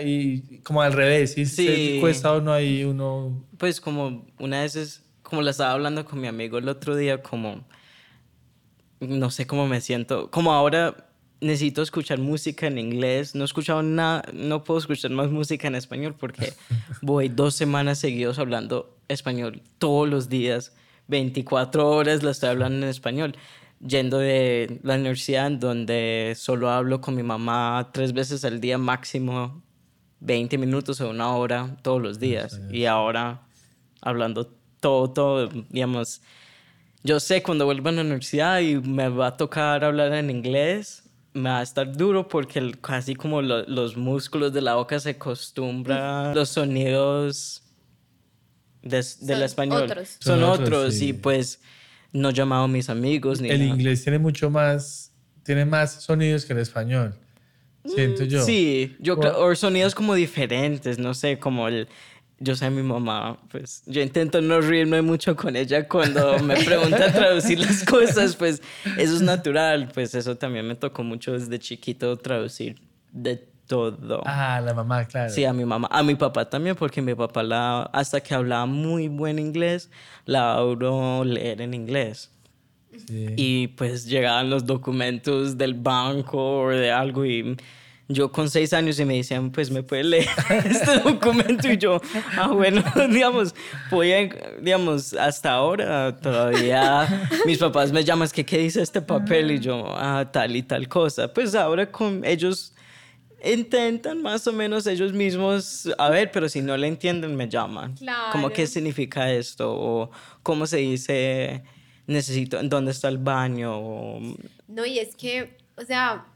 [0.05, 1.67] y como al revés, sí, Sí.
[1.95, 6.21] se cuesta uno ahí uno Pues como una vez es, como lo estaba hablando con
[6.21, 7.65] mi amigo el otro día, como
[9.01, 11.09] no sé cómo me siento, como ahora
[11.41, 15.75] necesito escuchar música en inglés, no he escuchado nada, no puedo escuchar más música en
[15.75, 16.53] español porque
[17.03, 20.75] voy dos semanas seguidos hablando español todos los días,
[21.11, 23.35] 24 horas la estoy hablando en español,
[23.87, 28.79] yendo de la universidad en donde solo hablo con mi mamá tres veces al día
[28.79, 29.63] máximo,
[30.21, 32.61] 20 minutos o una hora todos los días.
[32.73, 33.43] Y ahora
[34.01, 34.47] hablando
[34.81, 36.23] todo, todo, digamos,
[37.03, 41.05] yo sé cuando vuelva a la universidad y me va a tocar hablar en inglés,
[41.33, 45.11] me va a estar duro porque casi como lo- los músculos de la boca se
[45.11, 45.99] acostumbran
[46.35, 47.63] los sonidos
[48.83, 49.83] des- del Son español.
[49.83, 50.09] otros.
[50.21, 51.09] Son, Son otros, otros, sí.
[51.09, 51.61] y pues
[52.13, 53.71] no he llamado a mis amigos ni el nada.
[53.71, 55.13] inglés tiene mucho más
[55.45, 57.15] tiene más sonidos que el español
[57.87, 61.89] siento yo Sí, yo o sonidos como diferentes, no sé, como el,
[62.39, 67.11] yo sé mi mamá, pues yo intento no reírme mucho con ella cuando me pregunta
[67.13, 68.61] traducir las cosas, pues
[68.99, 72.77] eso es natural, pues eso también me tocó mucho desde chiquito traducir
[73.13, 74.23] de todo.
[74.27, 77.45] ah la mamá claro Sí, a mi mamá, a mi papá también, porque mi papá
[77.45, 79.91] la, hasta que hablaba muy buen inglés,
[80.27, 82.33] la logró leer en inglés.
[83.07, 83.35] Sí.
[83.37, 87.57] Y pues llegaban los documentos del banco o de algo y
[88.09, 90.29] yo con seis años y me decían, pues me puede leer
[90.65, 92.01] este documento y yo,
[92.37, 93.55] ah, bueno, digamos,
[93.89, 94.29] voy a,
[94.61, 99.53] digamos, hasta ahora todavía mis papás me llaman, es que, ¿qué dice este papel?
[99.53, 101.33] Y yo, ah, tal y tal cosa.
[101.33, 102.73] Pues ahora con ellos
[103.45, 107.95] intentan más o menos ellos mismos, a ver, pero si no le entienden me llaman.
[107.95, 108.53] Como, Claro.
[108.53, 109.73] ¿qué significa esto?
[109.73, 110.11] O
[110.43, 111.63] cómo se dice,
[112.07, 113.77] necesito, ¿dónde está el baño?
[113.79, 114.21] O,
[114.69, 116.27] No, y es que, o sea,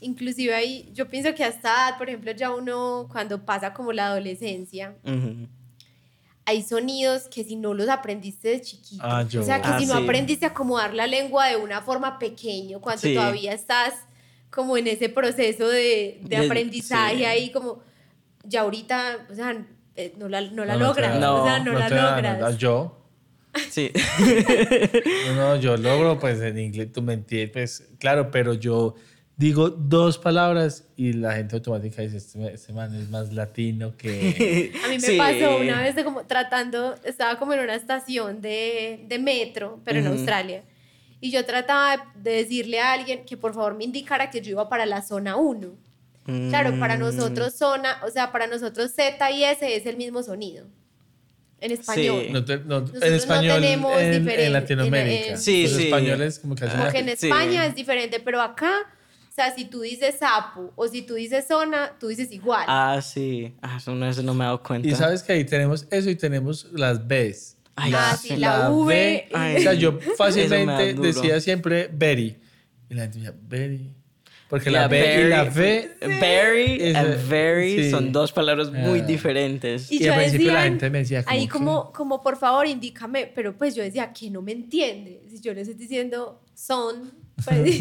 [0.00, 4.08] inclusive ahí, yo pienso que hasta edad, por ejemplo, ya uno cuando pasa como la
[4.08, 5.48] adolescencia, Ujú.
[6.46, 9.40] hay sonidos que si no los aprendiste de chiquito, Ah, yo.
[9.40, 10.02] o sea, que Ah, si no sí.
[10.04, 13.14] aprendiste a acomodar la lengua de una forma pequeño, cuando Sí.
[13.14, 13.94] todavía estás
[14.54, 17.24] como en ese proceso de, de De- aprendizaje sí.
[17.24, 17.82] ahí, como
[18.44, 21.58] ya ahorita, o sea, eh, no la, no la No, no logras, da- o sea,
[21.60, 22.38] no, la te da- logras.
[22.40, 23.00] no, yo
[23.70, 23.90] Sí.
[25.26, 28.94] no, no, yo logro pues en inglés tú me entiendes pues claro pero yo
[29.36, 34.72] digo dos palabras y la gente automática dice este, este man es más latino que
[34.84, 35.16] A mí me Sí.
[35.16, 39.98] pasó una vez de como tratando, estaba como en una estación de, de metro, pero
[40.00, 40.14] en Ujú.
[40.16, 40.62] Australia.
[41.24, 44.68] Y yo trataba de decirle a alguien que por favor me indicara que yo iba
[44.68, 45.68] para la zona 1.
[46.50, 47.00] Claro, para Mm.
[47.00, 50.66] nosotros zona, o sea, para nosotros Z y S es el mismo sonido.
[51.60, 52.24] En español.
[52.26, 52.30] Sí.
[52.32, 55.62] no te- no, Nosotros en no español tenemos en, diferente- en Latinoamérica en- en- Sí,
[55.62, 55.84] los sí.
[55.84, 57.26] españoles como que Como que en Sí.
[57.28, 58.72] España es diferente, pero acá,
[59.30, 62.66] o sea, si tú dices sapo o si tú dices zona, tú dices igual.
[62.68, 63.54] Ah, sí.
[63.62, 64.86] Ah, eso no, eso no me he dado cuenta.
[64.86, 69.28] y sabes que ahí tenemos eso y tenemos las B's Ay, Ah, sí, la V.
[69.32, 69.56] Ay.
[69.56, 72.36] o sea yo fácilmente decía siempre very
[72.88, 73.90] y la gente decía very
[74.48, 77.90] porque Yeah, la B y la very- V Very Es- and very sí.
[77.90, 79.04] son dos palabras muy Ah.
[79.04, 79.90] diferentes.
[79.90, 82.36] Y Y yo al principio la decía, gente me decía como ahí como, como por
[82.36, 85.22] favor indícame, pero pues yo decía que no me entiende.
[85.28, 87.10] Si yo le estoy diciendo son,
[87.44, 87.80] Pues,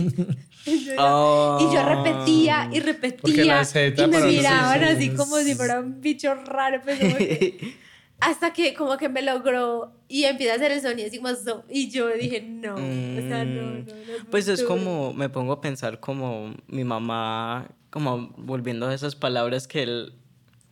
[0.66, 1.60] y, yo, Oh.
[1.70, 6.34] y yo repetía y repetía la y me miraban así como si fuera un bicho
[6.34, 6.82] raro.
[6.84, 7.76] pues, como que-
[8.20, 11.66] hasta que como que me logró y empieza a hacer el sonido así como so,
[11.70, 15.54] y yo dije no, o sea, no, no, no Pues es tú- como, me pongo
[15.54, 20.14] a pensar como mi mamá, como volviendo a esas palabras que él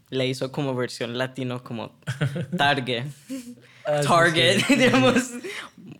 [0.09, 1.97] le hizo como versión latino, como
[2.57, 3.05] Target,
[3.83, 4.75] Ah, sí, Target, sí.
[4.77, 5.31] digamos,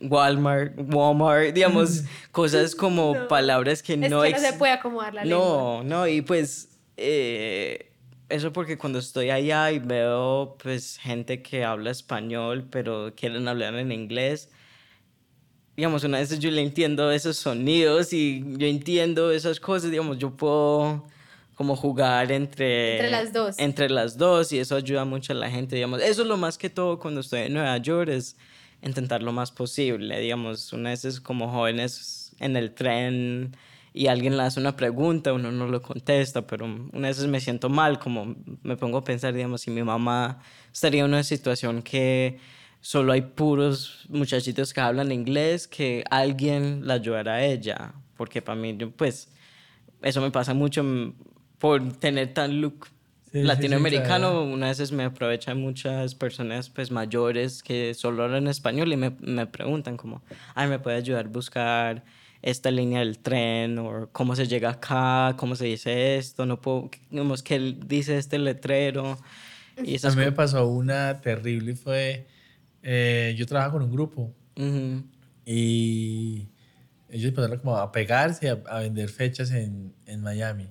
[0.02, 3.28] Walmart, Walmart, digamos, cosas como No.
[3.28, 5.40] palabras que es no que no se puede acomodar la lengua.
[5.48, 7.91] No, no, y pues eh,
[8.32, 13.76] eso porque cuando estoy allá y veo pues gente que habla español pero quieren hablar
[13.76, 14.50] en inglés,
[15.76, 20.36] digamos, una vez yo le entiendo esos sonidos y yo entiendo esas cosas, digamos, yo
[20.36, 21.06] puedo
[21.56, 22.94] como jugar entre...
[22.94, 23.60] Entre las dos.
[23.60, 26.02] Entre las dos y eso ayuda mucho a la gente, digamos.
[26.02, 28.36] Eso es lo más que todo cuando estoy en Nueva York es
[28.82, 33.56] intentar lo más posible, digamos, una vez es como jóvenes en el tren
[33.94, 37.70] y alguien le hace una pregunta, uno no lo contesta, pero una vez me siento
[37.70, 40.40] mal, como me pongo a pensar, digamos, si mi mamá
[40.72, 42.40] estaría en una situación que
[42.80, 48.60] solo hay puros muchachitos que hablan inglés, que alguien la ayudara a ella, porque para
[48.60, 49.30] mí, yo, pues,
[50.02, 51.14] eso me pasa mucho mm,
[51.60, 52.88] por tener tan look
[53.32, 54.44] Sí, sí, sí, latinoamericano, claro.
[54.44, 59.48] una veces me aprovechan muchas personas pues mayores que solo hablan español y me, me
[59.48, 60.22] preguntan como,
[60.54, 62.04] ay, ¿me puede ayudar a buscar
[62.42, 63.78] esta línea del tren?
[63.80, 68.38] O cómo se llega acá, cómo se dice esto, no puedo, digamos, ¿qué dice este
[68.40, 69.18] letrero?
[69.84, 72.28] Y A esas mí me pasó una terrible y fue,
[72.84, 75.04] eh, yo trabajaba con un grupo Ujú,
[75.46, 76.48] y
[77.10, 80.70] ellos empezaron como a pegarse, a, a vender fechas en, en Miami.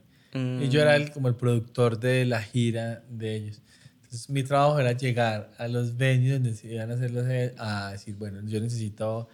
[0.59, 3.63] Y yo era el- como el productor de la gira de ellos.
[4.03, 7.55] Entonces mi trabajo era llegar a los venues donde se iban a hacer los e-
[7.59, 9.29] a decir, bueno, yo necesito...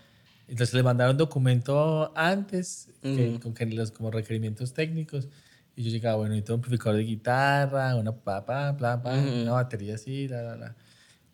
[0.48, 5.28] Entonces le mandaron un documento antes que- con que los como requerimientos técnicos
[5.74, 9.52] y yo llegaba, bueno, necesito un amplificador de guitarra, una pa, pa, pa, pa, una
[9.52, 10.76] batería así, la, la, la.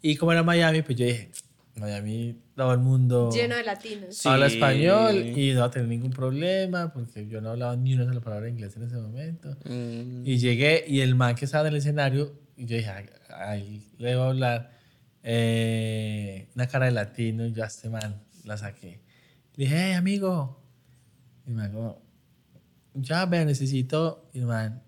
[0.01, 1.31] Y como era Miami, pues yo dije,
[1.77, 4.17] Miami, todo el mundo Lleno de latinos.
[4.17, 4.29] Sí.
[4.29, 8.05] habla español y no va a tener ningún problema porque yo no hablaba ni una
[8.07, 9.57] sola palabra de inglés en ese momento.
[9.65, 13.07] mm, Y llegué y el man que estaba en el escenario, y yo dije, "Ay,
[13.31, 14.71] ahí le voy a hablar
[15.45, 19.01] eh, una cara de latino y yo a este man la saqué.
[19.57, 20.59] Le dije, hey, amigo.
[21.47, 22.03] Y el man como,
[22.95, 24.29] ya, ve, necesito.
[24.33, 24.83] Y el man,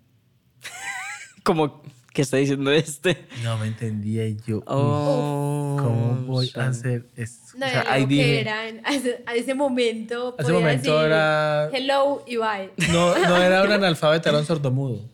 [1.42, 3.26] como, ¿qué está diciendo este?
[3.42, 7.58] no me entendía y yo, "Uy, Oh, ¿cómo voy a hacer esto?
[7.58, 10.34] No, O sea, era ahí lo que dije, era en- a, ese, a ese momento.
[10.38, 12.70] A ese momento decir era- Hello y bye.
[12.92, 15.10] no, no era un analfabeto, era un sordomudo.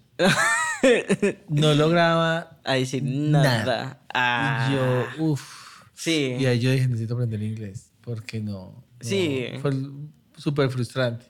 [1.49, 3.99] No lograba A decir nada.
[4.15, 5.43] Ah, Y yo, uff.
[5.95, 6.37] Sí.
[6.39, 7.91] Y ahí yo dije, necesito aprender inglés.
[8.01, 8.85] Porque no.
[9.01, 9.09] No.
[9.09, 9.47] Sí.
[9.61, 9.73] Fue
[10.37, 11.27] súper frustrante.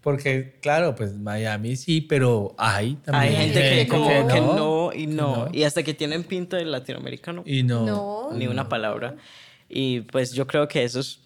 [0.00, 3.34] Porque, claro, pues Miami sí, pero hay también.
[3.34, 5.44] Hay gente que como que que no y no.
[5.44, 5.48] no.
[5.52, 7.84] Y hasta que tienen pinta de latinoamericano, Y no.
[7.84, 8.30] No.
[8.32, 9.16] ni una palabra.
[9.68, 11.20] Y pues yo creo que eso es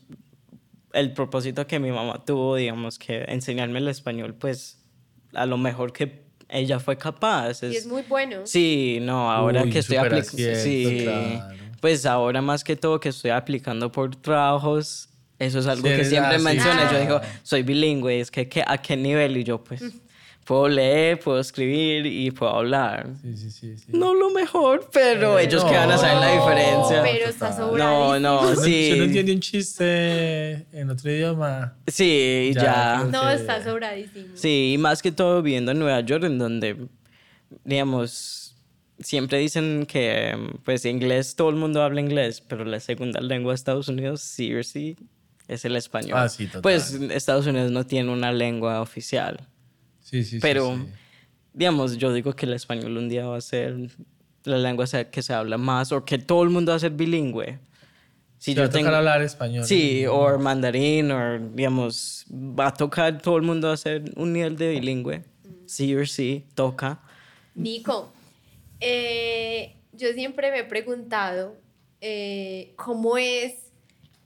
[0.92, 4.82] el propósito que mi mamá tuvo, digamos, que enseñarme el español, pues
[5.34, 7.62] a lo mejor que ella fue capaz.
[7.62, 8.38] Y es muy bueno.
[8.44, 10.54] Sí, no, ahora Uy, que estoy aplicando.
[10.56, 11.56] Sí, claro.
[11.80, 16.04] pues ahora más que todo que estoy aplicando por trabajos, eso es algo Sí, que
[16.04, 16.44] siempre así.
[16.44, 16.80] menciono.
[16.90, 17.00] Yo Ah.
[17.00, 19.82] digo, soy bilingüe, es que, que a qué nivel y yo pues
[20.44, 23.08] puedo leer, puedo escribir y puedo hablar.
[23.22, 23.78] Sí, sí, sí.
[23.78, 23.84] sí.
[23.88, 27.02] No lo mejor, pero ellos que van a saber la No, diferencia.
[27.02, 27.50] Pero está.
[27.58, 28.90] No, no, Si uno sí.
[29.00, 31.74] entiende un chiste en otro idioma.
[31.86, 33.04] Sí, Ya, ya.
[33.10, 34.36] No, que- está sobradísimo.
[34.36, 36.76] Sí, y más que todo viviendo en Nueva York, en donde,
[37.64, 38.54] digamos,
[39.00, 43.56] siempre dicen que, pues, inglés, todo el mundo habla inglés, pero la segunda lengua de
[43.56, 44.96] Estados Unidos, sí o sí,
[45.48, 46.18] es el español.
[46.18, 46.62] Ah, sí, total.
[46.62, 49.48] Pues, Estados Unidos no tiene una lengua oficial,
[50.00, 50.92] Sí, sí, sí, pero, sí.
[51.52, 53.76] digamos, yo digo que el español un día va a ser
[54.44, 56.90] la lengua se- que se habla más, o que todo el mundo va a ser
[56.92, 57.58] bilingüe.
[58.38, 59.64] Si Sí, va a tocar hablar español.
[59.64, 64.56] Sí, o mandarín, o digamos, va a tocar todo el mundo a hacer un nivel
[64.58, 65.24] de bilingüe.
[65.66, 67.00] Sí o sí, toca.
[67.54, 68.12] Nico,
[68.80, 71.56] eh, yo siempre me he preguntado
[72.02, 73.63] eh, cómo es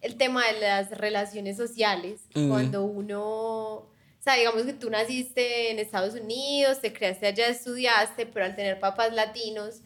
[0.01, 2.49] el tema de las relaciones sociales Mm.
[2.49, 3.87] cuando uno, o
[4.21, 8.79] sea, digamos que tú naciste en Estados Unidos, te creaste allá, estudiaste, pero al tener
[8.79, 9.81] papás latinos,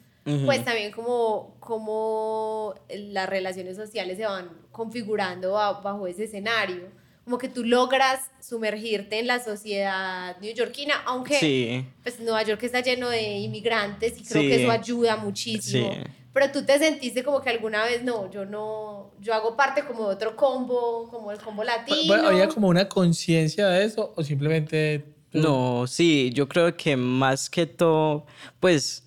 [0.47, 6.89] pues también como, como las relaciones sociales se van configurando ba- bajo ese escenario.
[7.25, 11.85] Como que tú logras sumergirte en la sociedad neoyorquina, aunque Sí.
[12.03, 14.49] pues Nueva York está lleno de inmigrantes y creo Sí.
[14.49, 15.93] que eso ayuda muchísimo.
[15.93, 16.01] Sí.
[16.33, 20.09] Pero tú te sentiste como que alguna vez, no, yo no, yo hago parte como
[20.09, 21.97] de otro combo, como el combo latino.
[22.07, 25.05] Bueno, ¿Había como una conciencia de eso o simplemente...
[25.31, 28.27] tú- No, sí, yo creo que más que todo,
[28.61, 29.05] pues,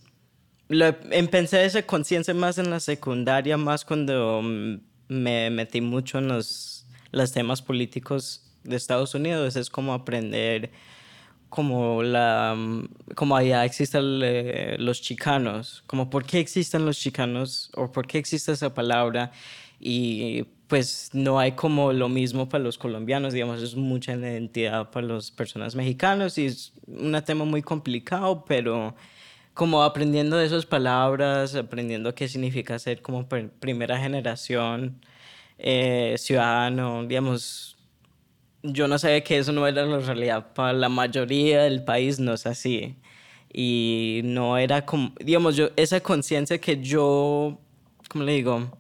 [0.68, 4.76] lo, empecé esa conciencia más en la secundaria, más cuando mm,
[5.08, 9.56] me metí mucho en los, los temas políticos de Estados Unidos.
[9.56, 10.72] Es como aprender
[11.56, 12.54] como la
[13.16, 18.18] como allá existen eh, los chicanos, como por qué existen los chicanos o por qué
[18.18, 19.32] existe esa palabra
[19.80, 25.08] y pues no hay como lo mismo para los colombianos, digamos, es mucha identidad para
[25.08, 28.94] las personas mexicanos y es un tema muy complicado, pero
[29.54, 35.00] como aprendiendo de esas palabras, aprendiendo qué significa ser como primera generación
[35.58, 37.75] eh, ciudadano, digamos,
[38.72, 40.54] yo no sabía que eso no era la realidad.
[40.54, 42.96] Para la mayoría del país no es así.
[43.54, 47.58] Y no era como, digamos, yo, esa conciencia que yo,
[48.10, 48.78] ¿cómo le digo?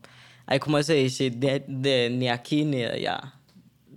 [0.47, 3.33] Hay como ese decir de, de ni aquí ni de allá.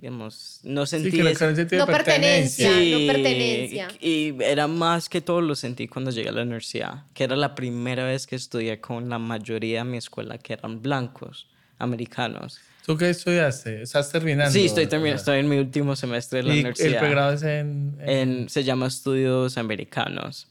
[0.01, 2.71] Digamos, no Sí, sentí que no, ese- que no pertenencia.
[2.71, 2.99] pertenencia.
[3.01, 3.89] no pertenencia.
[4.01, 7.57] Y era más que todo lo sentí cuando llegué a la universidad, que era la
[7.57, 11.49] primera vez que estudié con la mayoría de mi escuela que eran blancos,
[11.79, 12.61] americanos.
[12.89, 13.83] ¿Tú qué estudiaste?
[13.83, 14.51] ¿Estás terminando?
[14.51, 16.89] Sí, estoy, terminando, estoy en mi último semestre de la ¿Y universidad.
[16.95, 17.99] el pregrado es en...?
[18.01, 20.49] en- En- se llama Estudios Americanos.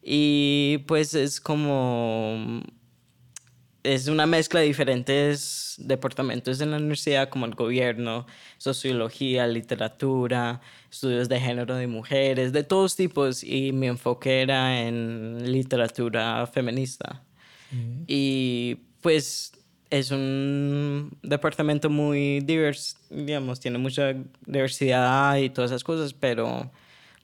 [0.00, 2.62] Y pues es como...
[3.82, 11.28] Es una mezcla de diferentes departamentos en la universidad, como el gobierno, sociología, literatura, estudios
[11.28, 13.42] de género de mujeres, de todos tipos.
[13.42, 17.24] Y mi enfoque era en literatura feminista.
[18.06, 19.50] Y pues
[19.92, 24.14] es un departamento muy diverso, digamos, tiene mucha
[24.46, 26.70] diversidad y todas esas cosas, pero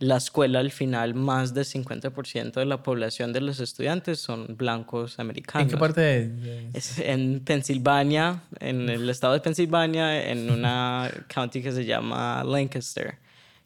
[0.01, 5.19] la escuela al final, más del 50% de la población de los estudiantes son blancos
[5.19, 5.65] americanos.
[5.65, 6.69] ¿En qué parte de...?
[6.75, 13.17] Es en Pensilvania, en el estado de Pensilvania, en una county que se llama Lancaster,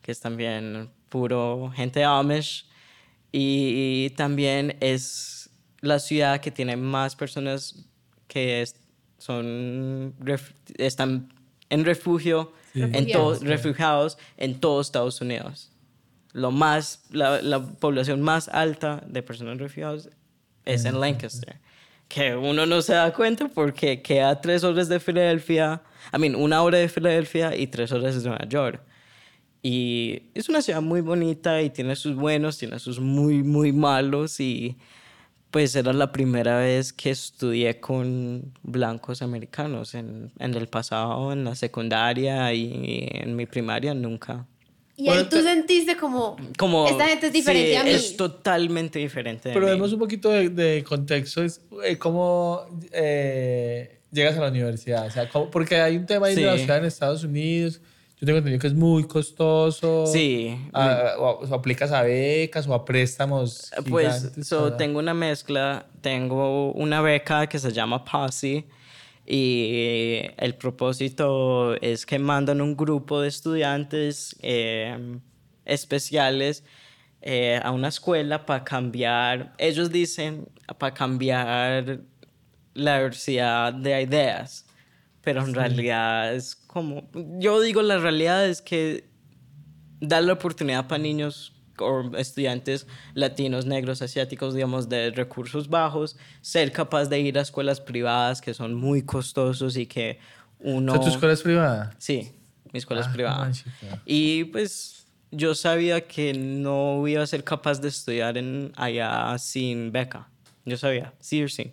[0.01, 2.67] que es también puro gente Amish.
[3.33, 7.75] Y, también es la ciudad que tiene más personas
[8.29, 8.77] que es-
[9.23, 10.15] son,
[10.79, 11.33] están
[11.71, 13.41] en refugio, en Refugiados.
[13.43, 15.71] refugiados en todo Estados Unidos.
[16.33, 20.09] Lo más, la, la población más alta de personas refugiadas
[20.65, 21.61] es en Lancaster.
[22.09, 25.83] Que uno no se da cuenta porque queda tres horas de Filadelfia,
[26.13, 28.83] I mean, una hora de Filadelfia y tres horas de Nueva York.
[29.63, 34.41] Y es una ciudad muy bonita y tiene sus buenos, tiene sus muy, muy malos.
[34.41, 34.77] Y
[35.53, 39.95] pues era la primera vez que estudié con blancos americanos.
[39.95, 44.47] En, en el pasado, en la secundaria y en mi primaria, nunca.
[44.97, 47.91] Y ahí Bueno, tú te- sentiste como, Como, esta gente es diferente sí, a mí.
[47.91, 49.73] Es totalmente diferente de Pero mí.
[49.73, 51.43] vemos un poquito de, de contexto.
[51.45, 52.63] Es, eh, ¿Cómo
[52.93, 55.07] eh, llegas a la universidad?
[55.07, 56.61] O sea, ¿cómo- porque hay un tema ahí de la Sí.
[56.65, 57.81] ciudad en Estados Unidos.
[58.23, 60.07] Yo tengo entendido que es muy costoso.
[60.07, 60.57] Sí.
[60.73, 63.73] Ah, o, o aplicas a becas o a préstamos.
[63.91, 68.65] Pues gigantes so, para- tengo una mezcla, tengo una beca que se llama PASI
[69.27, 74.97] y el propósito es que mandan un grupo de estudiantes eh,
[75.65, 76.63] especiales
[77.23, 80.47] eh, a una escuela para cambiar, ellos dicen,
[80.79, 81.99] para cambiar
[82.75, 84.65] la diversidad de ideas,
[85.23, 87.09] pero en realidad es como,
[87.39, 89.11] yo digo la realidad es que
[90.01, 96.73] dar la oportunidad para niños o estudiantes latinos, negros, asiáticos, digamos, de recursos bajos, ser
[96.73, 100.19] capaz de ir a escuelas privadas que son muy costosos y que
[100.61, 100.99] uno...
[100.99, 101.95] ¿Tu escuela es privada?
[101.99, 102.33] Sí,
[102.73, 103.53] mi escuela Ah, es privada.
[104.07, 109.93] Y pues yo sabía que no iba a ser capaz de estudiar en allá sin
[109.93, 110.31] beca.
[110.65, 111.73] Yo sabía, sí o sí.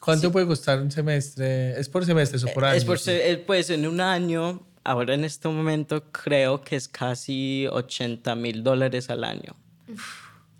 [0.00, 1.78] ¿Cuánto puede costar un semestre?
[1.78, 2.76] ¿Es por semestre o por año?
[2.76, 7.66] Es por eh, pues en un año, ahora en este momento creo que es casi
[7.70, 9.56] 80 mil dólares al año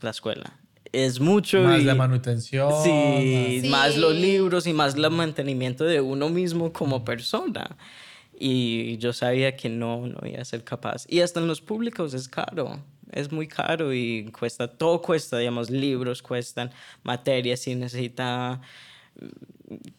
[0.00, 0.58] la escuela.
[0.92, 1.60] Es mucho.
[1.62, 2.72] Más y- la manutención.
[2.82, 3.68] Sí, Sí.
[3.68, 7.76] más los libros y más el mantenimiento de uno mismo como persona.
[8.40, 11.04] Y yo sabía que no, no iba a ser capaz.
[11.08, 12.80] Y hasta en los públicos es caro.
[13.12, 16.70] Es muy caro y cuesta, todo cuesta, digamos, libros cuestan,
[17.02, 18.60] materias si necesita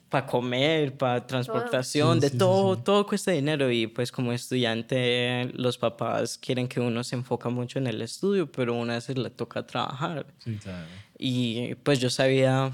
[0.09, 2.81] para comer, para transportación, Sí, de sí, todo, sí.
[2.83, 7.77] todo cuesta dinero y pues como estudiante los papás quieren que uno se enfoca mucho
[7.77, 10.25] en el estudio, pero una vez le toca trabajar.
[10.63, 10.87] Claro.
[11.19, 12.71] Y pues yo sabía,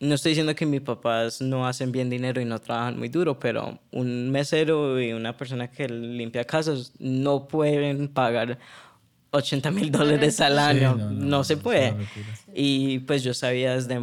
[0.00, 3.38] no estoy diciendo que mis papás no hacen bien dinero y no trabajan muy duro,
[3.38, 8.58] pero un mesero y una persona que limpia casas no pueden pagar
[9.30, 11.94] 80 mil dólares al año, no, no, no, se puede.
[12.54, 13.98] Y pues yo sabía desde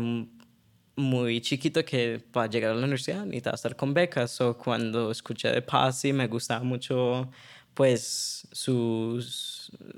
[0.96, 4.40] muy chiquito que para llegar a la universidad necesitaba estar con becas.
[4.42, 7.30] O cuando escuché de Pasi me gustaba mucho
[7.74, 9.51] pues sus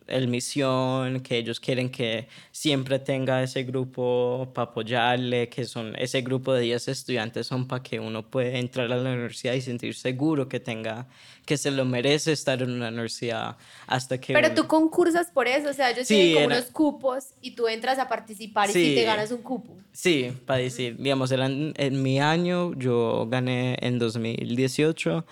[0.08, 6.22] el misión que ellos quieren que siempre tenga ese grupo para apoyarle que son ese
[6.22, 9.96] grupo de 10 estudiantes son para que uno pueda entrar a la universidad y sentir
[9.96, 11.08] seguro que tenga
[11.46, 13.58] que se lo merece estar en una universidad
[13.88, 16.56] hasta que Pero uno- tú concursas por eso, o sea, ellos Sí, tienen como era-
[16.58, 19.76] unos cupos y tú entras a participar y si te ganas un cupo.
[19.92, 25.26] Sí, para decir, digamos, eran, en mi año yo gané en 2018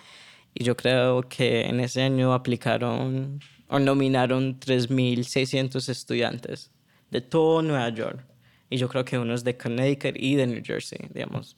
[0.53, 3.39] y yo creo que en ese año aplicaron
[3.79, 6.71] nominaron 3.600 estudiantes
[7.09, 8.25] de todo Nueva York.
[8.69, 11.57] Y yo creo que unos de Connecticut y de New Jersey, digamos.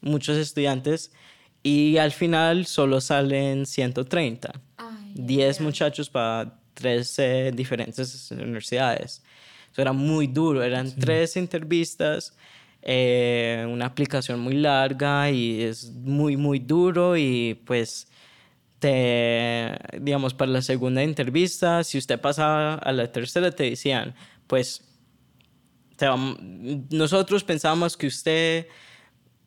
[0.00, 1.12] Muchos estudiantes.
[1.62, 4.52] Y al final solo salen 130.
[4.76, 9.22] Ay, 10 muchachos para 13 diferentes universidades.
[9.72, 12.36] Eso era muy duro, eran tres entrevistas,
[12.82, 18.06] eh, una aplicación muy larga y es muy, muy duro y pues
[18.84, 24.14] te, digamos, para la segunda entrevista, si usted pasaba a la tercera, te decían,
[24.46, 24.82] pues,
[25.96, 26.06] te
[26.90, 28.66] nosotros pensamos que usted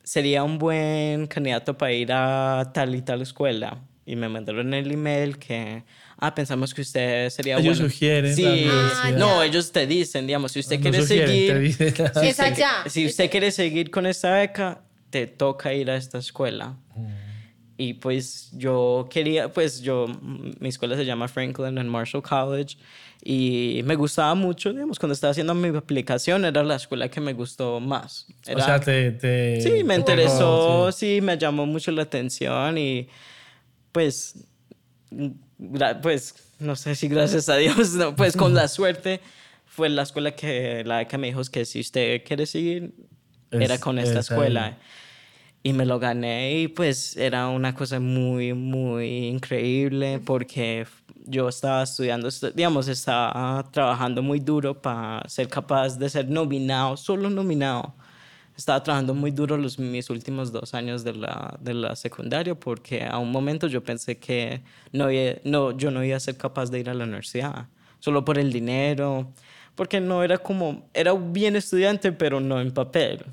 [0.02, 3.78] sería un buen candidato para ir a tal y tal escuela.
[4.04, 5.84] Y me mandaron el email que,
[6.16, 7.92] ah, pensamos que usted sería Ellos bueno.
[7.92, 9.18] sugieren Sí, universidad.
[9.18, 11.28] no, ellos te dicen, digamos, si usted No quiere sugieren,
[11.72, 15.96] seguir, te si usted, si usted quiere seguir con esta beca, te toca ir a
[15.96, 16.74] esta escuela.
[17.80, 20.06] Y pues yo quería, pues yo,
[20.60, 22.76] mi escuela se llama Franklin and Marshall College
[23.22, 27.32] y me gustaba mucho, digamos, cuando estaba haciendo mi aplicación era la escuela que me
[27.34, 28.26] gustó más.
[28.48, 29.12] O Era- sea, te...
[29.12, 31.16] te Sí, me te interesó, sí.
[31.16, 33.08] sí, me llamó mucho la atención y
[33.92, 34.34] pues,
[36.02, 39.20] pues, no sé si gracias a Dios, no, pues con la suerte
[39.66, 42.92] fue la escuela que la que me dijo que si usted quiere seguir,
[43.52, 44.36] era Es- con esta es ahí.
[45.62, 50.86] Y me lo gané y pues era una cosa muy, muy increíble porque
[51.26, 56.96] yo estaba estudiando, estu- digamos, estaba trabajando muy duro para ser capaz de ser nominado,
[56.96, 57.94] solo nominado.
[58.56, 63.04] Estaba trabajando muy duro los, mis últimos dos años de la, de la secundaria porque
[63.04, 65.08] a un momento yo pensé que no,
[65.44, 67.68] no, yo no iba a ser capaz de ir a la universidad,
[68.00, 69.32] solo por el dinero,
[69.76, 73.24] porque no era como, era un bien estudiante, pero no en papel.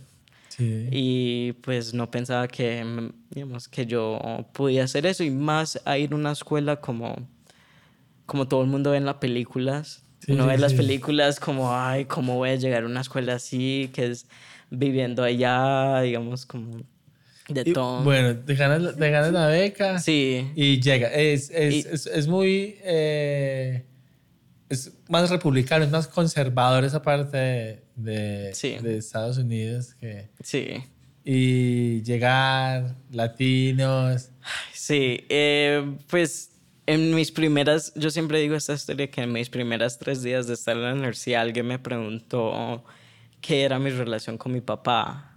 [0.56, 0.88] Sí.
[0.92, 4.20] Y pues no pensaba que, mm, digamos, que yo
[4.54, 7.16] podía hacer eso y más a ir a una escuela como,
[8.26, 10.04] como todo el mundo ve en las películas.
[10.20, 10.78] Sí, Uno sí, ve las sí.
[10.78, 13.90] películas como, ay, ¿cómo voy a llegar a una escuela así?
[13.94, 14.28] Que es
[14.70, 16.78] viviendo allá, digamos, como
[17.50, 18.04] de Y, todo.
[18.04, 21.10] bueno, te ganas, te ganas la beca Sí, y llega.
[21.10, 22.78] Es, es, Y- es, es muy...
[22.84, 23.86] eh,
[24.70, 28.78] es más republicano, es más conservador esa parte de, de, Sí.
[28.82, 30.30] de Estados Unidos que...
[30.42, 30.84] sí.
[31.28, 34.30] Y llegar, latinos...
[34.74, 36.52] Sí, eh, pues
[36.86, 40.54] en mis primeras, yo siempre digo esta historia que en mis primeras tres días de
[40.54, 42.84] estar en la universidad alguien me preguntó
[43.42, 45.32] qué era mi relación con mi papá.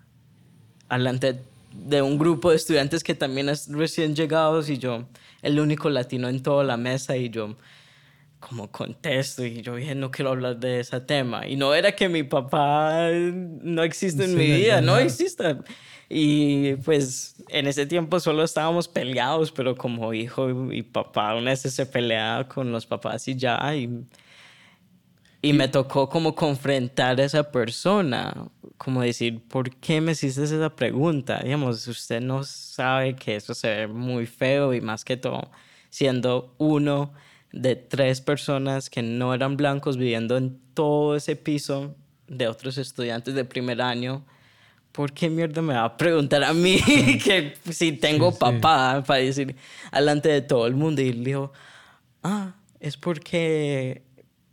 [0.90, 1.40] Alante
[1.72, 5.06] de un grupo de estudiantes que también es recién llegados y yo,
[5.40, 7.56] el único latino en toda la mesa y yo
[8.40, 12.08] como contesto y yo dije no quiero hablar de ese tema y no era que
[12.08, 14.96] mi papá no existe en Sí, mi vida, no.
[14.98, 15.56] existe.
[16.10, 21.60] Y pues en ese tiempo solo estábamos peleados, pero como hijo y papá, una vez
[21.60, 23.74] se pelea con los papás y ya.
[23.76, 23.90] Y,
[25.40, 30.74] y me tocó como confrontar a esa persona, como decir, ¿por qué me hiciste esa
[30.74, 31.40] pregunta?
[31.44, 35.50] Digamos, usted no sabe que eso se ve muy feo y más que todo,
[35.90, 37.12] siendo uno
[37.52, 41.94] de tres personas que no eran blancos viviendo en todo ese piso
[42.26, 44.24] de otros estudiantes de primer año.
[44.92, 46.78] ¿Por qué mierda me va a preguntar a mí
[47.24, 48.38] que si tengo Sí, sí.
[48.40, 49.56] papá para decir
[49.92, 51.00] delante de todo el mundo?
[51.02, 51.52] Y él dijo,
[52.22, 54.02] ah, es porque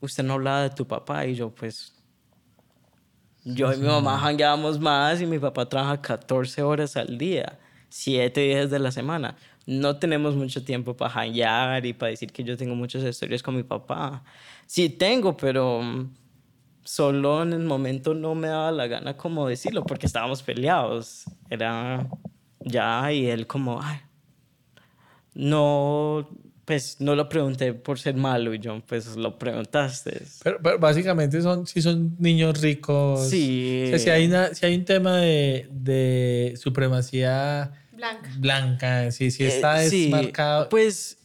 [0.02, 1.26] usted no hablaba de tu papá.
[1.26, 1.94] Y yo, pues,
[3.44, 8.40] yo y mi mamá jangueábamos más y mi papá trabaja 14 horas al día, 7
[8.42, 9.36] días de la semana.
[9.66, 13.56] No tenemos mucho tiempo para janguear y para decir que yo tengo muchas historias con
[13.56, 14.24] mi papá.
[14.68, 16.14] Sí tengo, pero mm,
[16.84, 21.26] solo en el momento no me daba la gana como decirlo porque estábamos peleados.
[21.50, 22.08] Era
[22.60, 24.00] ya y él como, ay,
[25.34, 26.30] no,
[26.66, 30.24] pues no lo pregunté por ser malo y yo, pues lo preguntaste.
[30.44, 33.30] Pero, pero básicamente son, si son niños ricos.
[33.30, 33.84] Sí.
[33.86, 38.30] O sea, si hay, una, si hay un tema de, de supremacía Blanca.
[38.38, 40.70] blanca, si, si Eh, está sí, desmarcado.
[40.70, 41.18] Pues,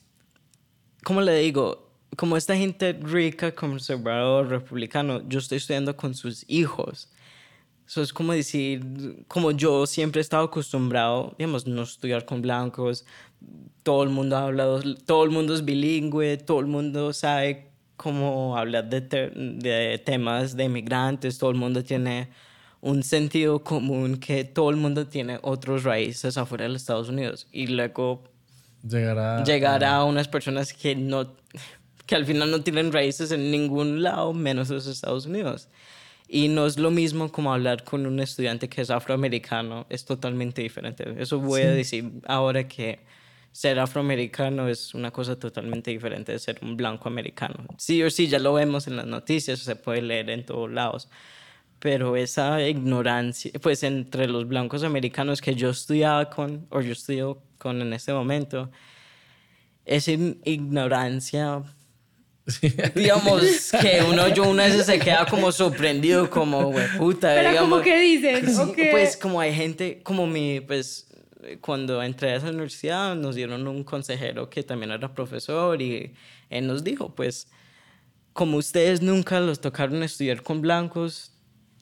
[1.02, 1.90] ¿cómo le digo?
[2.16, 7.10] Como esta gente rica, conservador, republicano, yo estoy estudiando con sus hijos.
[7.86, 13.04] Eso es como decir, como yo siempre he estado acostumbrado, digamos, no estudiar con blancos,
[13.82, 14.66] todo el mundo habla,
[15.06, 20.64] todo el mundo es bilingüe, todo el mundo sabe cómo hablar de, de temas de
[20.64, 22.30] inmigrantes, todo el mundo tiene
[22.80, 27.46] un sentido común que todo el mundo tiene otros raíces afuera de los Estados Unidos
[27.52, 28.24] y luego
[28.82, 31.34] llegar llegar a unas personas que no
[32.06, 35.68] que al final no tienen raíces en ningún lado menos en los Estados Unidos.
[36.26, 40.60] Y no es lo mismo como hablar con un estudiante que es afroamericano, es totalmente
[40.62, 41.04] diferente.
[41.18, 42.98] Eso voy a decir ahora que
[43.52, 47.64] ser afroamericano es una cosa totalmente diferente de ser un blanco americano.
[47.78, 51.08] Sí o sí, ya lo vemos en las noticias, se puede leer en todos lados
[51.80, 57.42] pero esa ignorancia, pues entre los blancos americanos que yo estudiaba con, o yo estudio
[57.58, 58.70] con en este momento,
[59.86, 61.62] esa ignorancia,
[62.94, 67.70] digamos, que uno, yo una vez se queda como sorprendido, como, güey, puta, pero digamos.
[67.70, 68.46] ¿cómo que dicen?
[68.90, 71.08] Pues como hay gente, como mi, pues,
[71.62, 76.12] cuando entré a esa universidad nos dieron un consejero que también era profesor y
[76.50, 77.48] él nos dijo, pues,
[78.34, 81.32] como ustedes nunca los tocaron estudiar con blancos,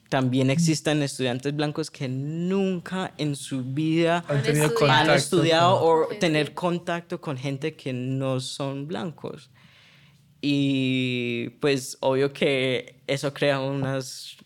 [0.08, 6.54] también existen estudiantes blancos que nunca en su vida han, tenido han estudiado o tener
[6.54, 9.50] contacto con gente que no son blancos.
[10.40, 14.36] Y pues obvio que eso crea unas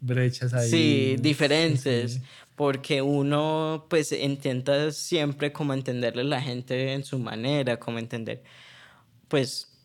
[0.00, 0.70] brechas ahí.
[0.70, 2.20] Sí, diferentes.
[2.54, 8.42] Porque uno pues intenta siempre como entenderle a la gente en su manera, como entender,
[9.28, 9.77] pues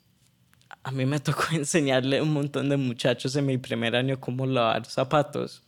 [0.83, 4.85] a mí me tocó enseñarle un montón de muchachos en mi primer año cómo lavar
[4.85, 5.63] zapatos.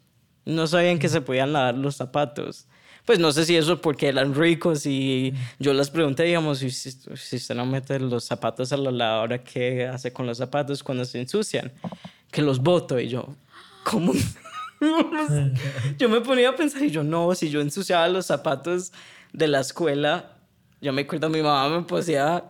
[0.46, 2.68] No sabían que se podían lavar los zapatos.
[3.06, 7.36] Pues no sé si eso porque eran ricos y yo les pregunté, digamos, si, si,
[7.36, 11.22] usted no mete los zapatos a la lavadora, ¿qué hace con los zapatos cuando se
[11.22, 11.72] ensucian?
[12.32, 13.36] Que los boto y yo,
[13.84, 14.12] ¿cómo?
[16.00, 18.92] yo me ponía a pensar y yo, no, si yo ensuciaba los zapatos
[19.34, 20.38] de la escuela,
[20.82, 22.44] yo me acuerdo, mi mamá me ponía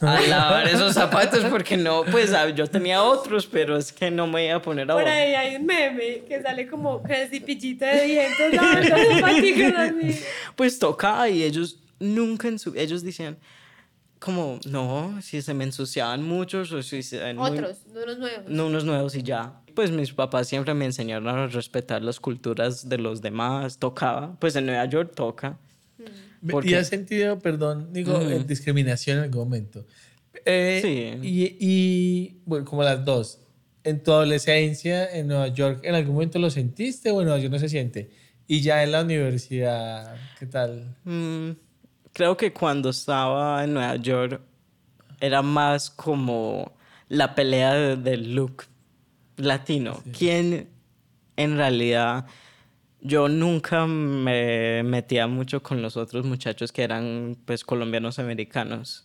[0.00, 4.46] a lavar esos zapatos porque no, pues yo tenía otros, pero es que no me
[4.46, 7.84] iba a poner a Por ahí hay un meme que sale como que el cepillito
[7.84, 10.16] de dientes, no,
[10.56, 13.38] Pues toca y ellos nunca en su, ellos decían
[14.18, 17.36] como, no, si se me ensuciaban muchos o si se...
[17.36, 18.44] Otros, no unos nuevos.
[18.48, 19.60] No unos nuevos y ya.
[19.74, 24.56] Pues mis papás siempre me enseñaron a respetar las culturas de los demás, tocaba, pues
[24.56, 25.56] en Nueva York toca.
[26.64, 29.86] ¿Y has sentido, perdón, digo, discriminación en algún momento?
[30.44, 31.26] Eh, sí.
[31.26, 33.40] Y, y, bueno, como las dos.
[33.84, 37.52] ¿En tu adolescencia en Nueva York en algún momento lo sentiste o en Nueva York
[37.52, 38.10] no se siente?
[38.46, 40.96] Y ya en la universidad, ¿qué tal?
[41.04, 41.50] Mm,
[42.12, 44.40] creo que cuando estaba en Nueva York
[45.20, 46.76] era más como
[47.08, 48.64] la pelea del look
[49.36, 50.02] latino.
[50.16, 50.68] ¿Quién
[51.36, 52.26] en realidad
[53.00, 59.04] yo nunca me metía mucho con los otros muchachos que eran pues colombianos americanos.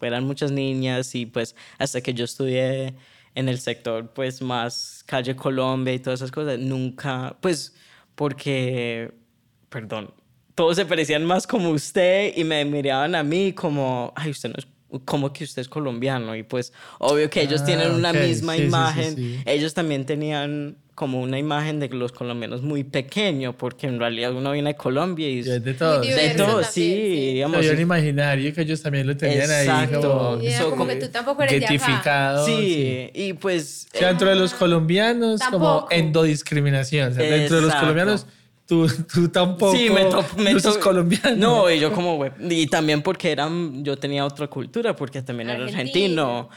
[0.00, 2.94] Eran muchas niñas y pues hasta que yo estudié
[3.34, 7.74] en el sector pues más calle Colombia y todas esas cosas, nunca pues
[8.14, 9.12] porque,
[9.68, 10.12] perdón,
[10.54, 14.54] todos se parecían más como usted y me miraban a mí como, ay, usted no
[14.56, 14.66] es
[15.04, 19.42] como que usted es colombiano y pues obvio que ellos tienen ah, una misma imagen,
[19.44, 24.52] ellos también tenían como una imagen de los colombianos muy pequeño, porque en realidad uno
[24.52, 25.42] viene de Colombia y...
[25.42, 26.00] de todo.
[26.00, 27.58] De todo, sí, digamos.
[27.58, 30.38] Hay un imaginario que ellos también lo tenían ahí como,
[30.70, 32.46] como, que tú tampoco eres identificado.
[32.46, 33.88] Sí, y pues...
[33.94, 37.12] O sea, dentro de los colombianos, como endodiscriminación.
[37.12, 38.26] O sea, dentro de los colombianos...
[38.66, 39.76] Tú, tú, tampoco.
[39.76, 41.36] Sí, me, topo me colombiano.
[41.36, 42.32] No, y yo como, güey.
[42.40, 46.48] Y también porque eran, yo tenía otra cultura, porque también era argentino.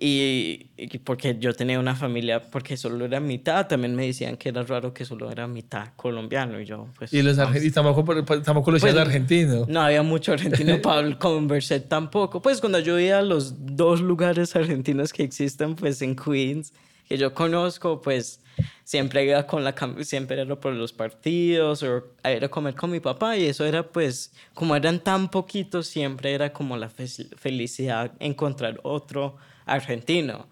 [0.00, 0.70] Y,
[1.02, 4.94] porque yo tenía una familia, porque solo era mitad, también me decían que era raro
[4.94, 6.60] que solo era mitad colombiano.
[6.60, 7.12] Y yo, pues.
[7.12, 9.66] Y, los argentinos, tampoco, tampoco lo pues, argentino.
[9.68, 12.40] No había mucho argentino para conversar tampoco.
[12.40, 16.72] Pues cuando yo iba a los dos lugares argentinos que existen, pues en Queens,
[17.08, 18.40] que yo conozco, pues
[18.84, 22.90] siempre iba con la siempre era por los partidos o a ir a comer con
[22.90, 28.12] mi papá y eso era pues como eran tan poquitos siempre era como la felicidad
[28.18, 29.36] encontrar otro
[29.68, 30.48] argentino.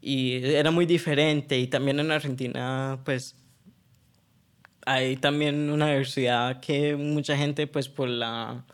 [0.00, 1.58] Y era muy diferente.
[1.58, 3.36] Y también en Argentina, pues,
[4.86, 8.64] hay también una diversidad que mucha gente, pues, por, la,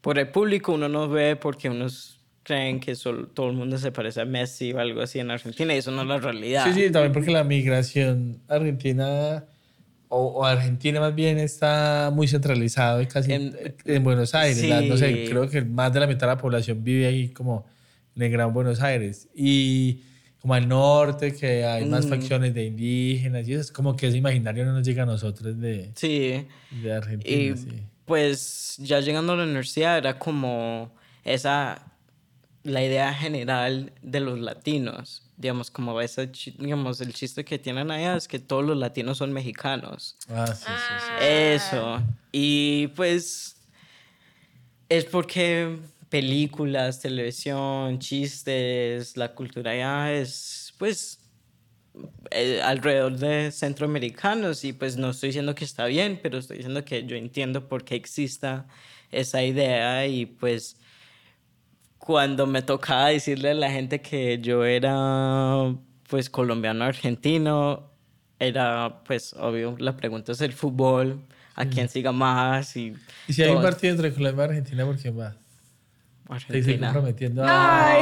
[0.00, 4.22] por el público uno no ve porque unos creen que todo el mundo se parece
[4.22, 6.64] a Messi o algo así en Argentina y eso no es la realidad.
[6.64, 9.44] Sí, sí, también porque la migración argentina
[10.08, 14.88] o, Argentina más bien está muy centralizado y casi en, Buenos Aires.
[14.88, 17.79] no sé, creo que más de la mitad de la población vive ahí como en
[18.16, 19.28] el Gran Buenos Aires.
[19.34, 20.02] Y,
[20.40, 22.08] como al norte, que hay más Mm.
[22.08, 25.58] facciones de indígenas y eso es como que ese imaginario no nos llega a nosotros
[25.60, 26.46] de, Sí.
[26.82, 27.30] de Argentina.
[27.36, 27.68] Y sí.
[28.06, 30.92] pues ya llegando a la universidad era como
[31.24, 31.80] esa,
[32.64, 35.22] la idea general de los latinos.
[35.36, 35.98] Digamos, como
[36.32, 40.16] chi- digamos, el chiste que tienen allá es que todos los latinos son mexicanos.
[40.28, 41.24] Ah, sí, sí, sí.
[41.24, 42.02] Eso.
[42.32, 43.56] Y pues
[44.88, 45.78] es porque
[46.10, 51.20] películas, televisión, chistes, la cultura ya es pues
[52.30, 56.84] eh, alrededor de centroamericanos y pues no estoy diciendo que está bien, pero estoy diciendo
[56.84, 58.66] que yo entiendo por qué exista
[59.10, 60.76] esa idea y pues
[61.98, 65.74] cuando me tocaba decirle a la gente que yo era
[66.08, 67.90] pues colombiano argentino
[68.38, 71.20] era pues obvio la pregunta es el fútbol
[71.54, 72.94] a quién siga más y
[73.28, 75.36] Y si hay un partido entre Colombia y Argentina, ¿por quién va?
[76.30, 77.96] Te estoy Argentina comprometiendo a...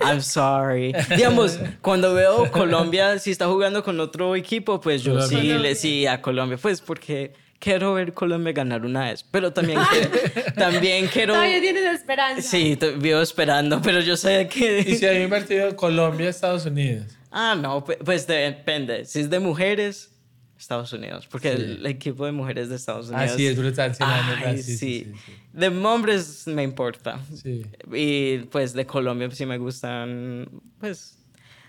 [0.02, 0.94] I'm sorry.
[1.16, 6.06] Digamos, cuando veo Colombia, si está jugando con otro equipo, pues yo sí le sí
[6.06, 10.10] a Colombia, pues porque quiero ver Colombia ganar una vez, pero también quiero,
[10.56, 12.42] también quiero Todavía tienes esperanza.
[12.42, 17.06] Sí, t- vivo esperando, pero yo sé Y que si hay un partido Colombia-Estados Unidos.
[17.30, 19.04] Ah, no, pu- pues depende.
[19.04, 20.12] Si es de mujeres,
[20.58, 23.94] Estados Unidos, porque el, equipo de mujeres de Estados Unidos Ah, sí, es brutal.
[23.94, 25.04] Sí, Ay, sí, sí, sí.
[25.04, 25.32] sí, sí.
[25.52, 27.20] De hombres me importa.
[27.34, 27.66] Sí.
[27.92, 30.48] Y pues de Colombia sí me gustan,
[30.80, 31.18] pues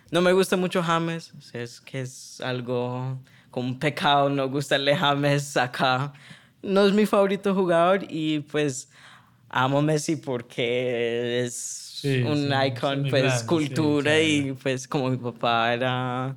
[0.10, 3.20] no me gusta mucho James, es que es algo
[3.52, 6.14] como un pecado no gustarle James acá.
[6.62, 8.90] No es mi favorito jugador y pues
[9.50, 15.10] amo Messi porque es Sí, un sí, icon, pues grandes, sí, cultura y pues como
[15.10, 16.36] mi papá era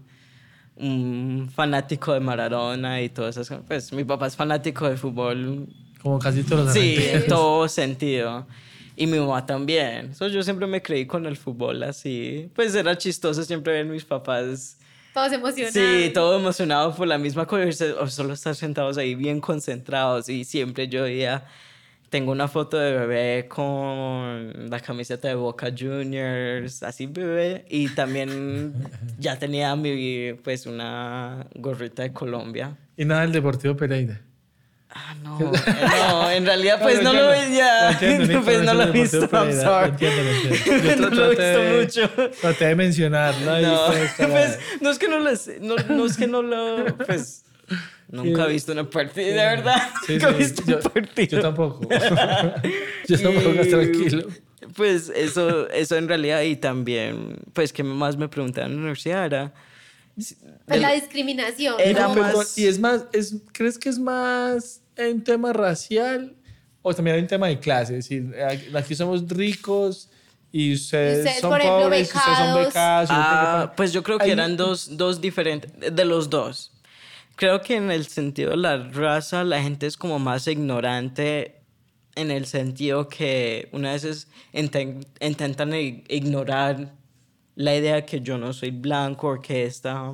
[0.80, 5.68] un fanático de Maradona y todas esas cosas, pues mi papá es fanático de fútbol
[6.02, 8.46] Como casi todos los Sí, en todo sentido.
[8.96, 10.14] Y mi mamá también.
[10.14, 12.50] So, yo siempre me creí con el fútbol así.
[12.54, 14.76] Pues era chistoso siempre ver mis papás.
[15.14, 15.72] Todos emocionados.
[15.72, 17.64] Sí, todo emocionado por la misma cosa.
[18.00, 20.28] O solo estar sentados ahí bien concentrados.
[20.28, 21.46] Y siempre yo veía.
[22.10, 27.64] Tengo una foto de bebé con la camiseta de Boca Juniors, así bebé.
[27.68, 28.74] Y también
[29.18, 32.76] ya tenía mi, pues, una gorrita de Colombia.
[32.96, 34.20] Y nada del Deportivo Pereira.
[34.90, 35.38] Ah, no.
[36.10, 37.92] No, en realidad pues no, No, lo veía.
[38.18, 39.92] Nico, pues no lo he visto, I'm sorry.
[40.98, 42.30] no lo he visto mucho.
[42.40, 43.60] Traté de mencionarlo.
[43.60, 45.30] No, pues, no es que no lo
[45.60, 47.44] no, no es que no lo, pues,
[48.10, 51.36] nunca he visto una partida, de verdad, Sí, nunca he sí, visto yo, un partido.
[51.36, 51.88] yo tampoco.
[53.08, 54.26] yo tampoco, Y, tranquilo.
[54.76, 59.24] Pues eso, eso en realidad, y también, pues, que más me preguntaban en la universidad
[59.26, 59.52] era...
[60.66, 61.76] Pues la discriminación.
[61.78, 62.14] Era ¿no?
[62.14, 66.34] Perdón, más- Y es más, es, ¿crees que es más un tema racial
[66.82, 67.96] o también un tema de clase?
[67.96, 68.34] Es decir,
[68.74, 70.10] aquí- somos ricos
[70.52, 73.08] y ustedes, Y ustedes, son por ejemplo, pobres y ustedes son becados.
[73.08, 73.08] becados.
[73.10, 76.72] Ah, pues yo creo que Hay- eran dos, dos diferentes, de los dos.
[77.40, 81.62] Creo que en el sentido de la raza, la gente es como más ignorante
[82.14, 86.92] en el sentido que una inten- intentan ignorar
[87.54, 90.12] la idea que yo no soy blanco o que está,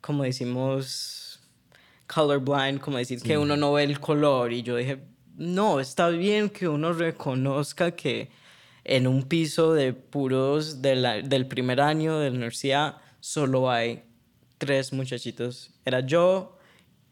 [0.00, 1.38] como decimos,
[2.06, 4.50] colorblind, como decir que uno no ve el color.
[4.54, 5.04] Y yo dije,
[5.36, 8.30] no, está bien que uno reconozca que
[8.84, 14.02] en un piso de puros de la- del primer año de la universidad solo hay
[14.56, 15.74] tres muchachitos.
[15.84, 16.53] Era yo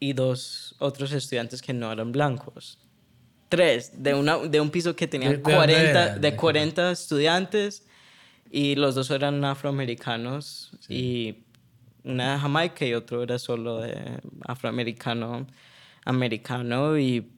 [0.02, 2.76] y dos otros estudiantes que no eran blancos.
[3.48, 6.20] Tres, de, una, de un piso que tenía ¿De- de dónde 40, eran?
[6.20, 7.84] de ¿De 40 estudiantes
[8.50, 11.36] y los dos eran afroamericanos y
[12.02, 13.94] una de Jamaica y otro era solo de
[14.44, 15.46] afroamericano
[16.04, 17.30] americano y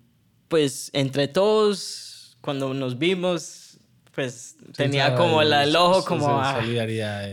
[0.49, 3.77] pues entre todos cuando nos vimos
[4.15, 6.53] pues tenía claro, como la- el ojo como ah,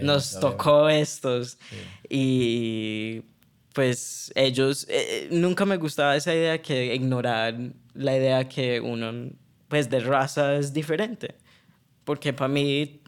[0.04, 1.58] nos tocó estos
[2.10, 3.22] y
[3.74, 7.56] pues ellos eh, nunca me gustaba esa idea que ignorar
[7.94, 9.32] la idea que uno
[9.68, 11.36] pues de raza es diferente.
[12.04, 13.02] Porque para mí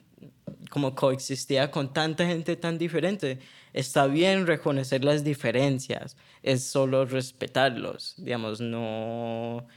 [0.70, 3.38] como coexistía con tanta gente tan diferente,
[3.74, 9.68] está bien reconocer las diferencias, es solo respetarlos, digamos, no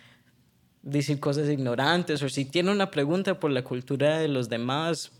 [0.82, 5.12] decir cosas ignorantes o si tiene una pregunta por la cultura de los demás,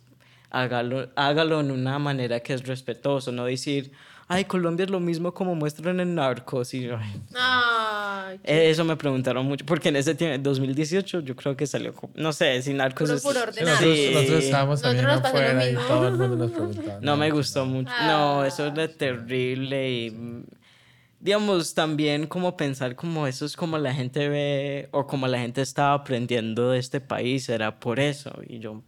[0.48, 3.92] hágalo, hágalo en una manera que es respetuoso, no decir,
[4.28, 9.46] ay, Colombia es lo mismo como muestran en Narcos y ay, Ay, eso me preguntaron
[9.46, 13.22] mucho, porque en ese tiempo, 2018, yo creo que salió, como- no sé, si Narcos
[13.22, 13.60] Puro- es...
[13.62, 14.10] nosotros, Sí.
[14.12, 16.98] nosotros estábamos Nosotros también afuera y todo el mundo nos preguntaba.
[17.00, 17.90] No me gustó mucho.
[17.92, 18.06] Ah.
[18.08, 20.44] No, eso era terrible y
[21.20, 25.62] digamos también como pensar como eso es como la gente ve o como la gente
[25.62, 28.82] estaba aprendiendo de este país era por eso y yo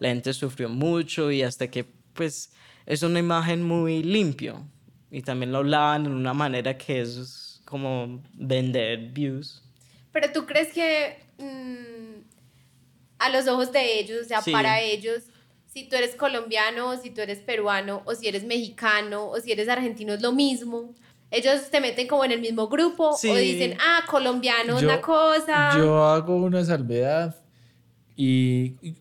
[0.00, 1.84] la gente sufrió mucho y hasta que
[2.14, 2.50] pues
[2.84, 4.66] es una imagen muy limpio.
[5.10, 9.62] Y también lo hablaban en una manera que es como vender views.
[10.12, 12.20] Pero tú crees que mm,
[13.18, 14.52] a los ojos de ellos, o sea, Sí.
[14.52, 15.24] para ellos,
[15.66, 19.52] si tú eres colombiano, o si tú eres peruano, o si eres mexicano, o si
[19.52, 20.94] eres argentino, es lo mismo.
[21.30, 23.28] Ellos te meten como en el mismo grupo Sí.
[23.28, 25.76] o dicen, ah, colombiano es una cosa.
[25.76, 27.36] Yo hago una salvedad
[28.16, 28.94] y, y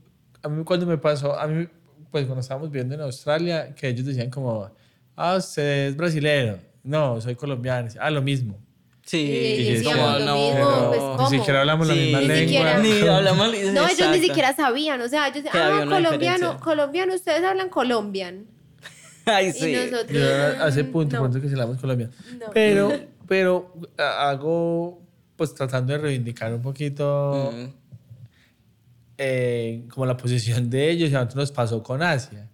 [0.44, 1.68] a mí cuando me pasó, a mí,
[2.12, 4.70] pues cuando estábamos viendo en Australia, que ellos decían como,
[5.18, 6.58] ah, usted es brasileño.
[6.84, 7.90] No, soy colombiano.
[8.00, 8.58] Ah, lo mismo.
[9.06, 9.18] Sí,
[9.80, 10.36] Y como lo no.
[10.36, 12.46] mismo, pues, Ni siquiera hablamos la Sí, misma ni lengua.
[12.48, 12.80] siquiera.
[12.80, 14.18] Ni hablamos no, ellos ni exacto.
[14.22, 16.58] siquiera sabían, o sea, ellos ah, colombiano, diferencia.
[16.60, 18.46] colombiano, ustedes hablan colombian.
[19.26, 19.74] Ay, Y sí.
[19.74, 21.22] nosotros, Yo hace mm, punto, no.
[21.24, 22.10] punto que se hablamos Colombia.
[22.40, 22.46] No.
[22.54, 22.92] Pero,
[23.28, 25.02] pero a- hago,
[25.38, 27.66] pues tratando de reivindicar un poquito Mm.
[29.18, 32.47] eh, como la posición de ellos y a nosotros nos pasó con Asia.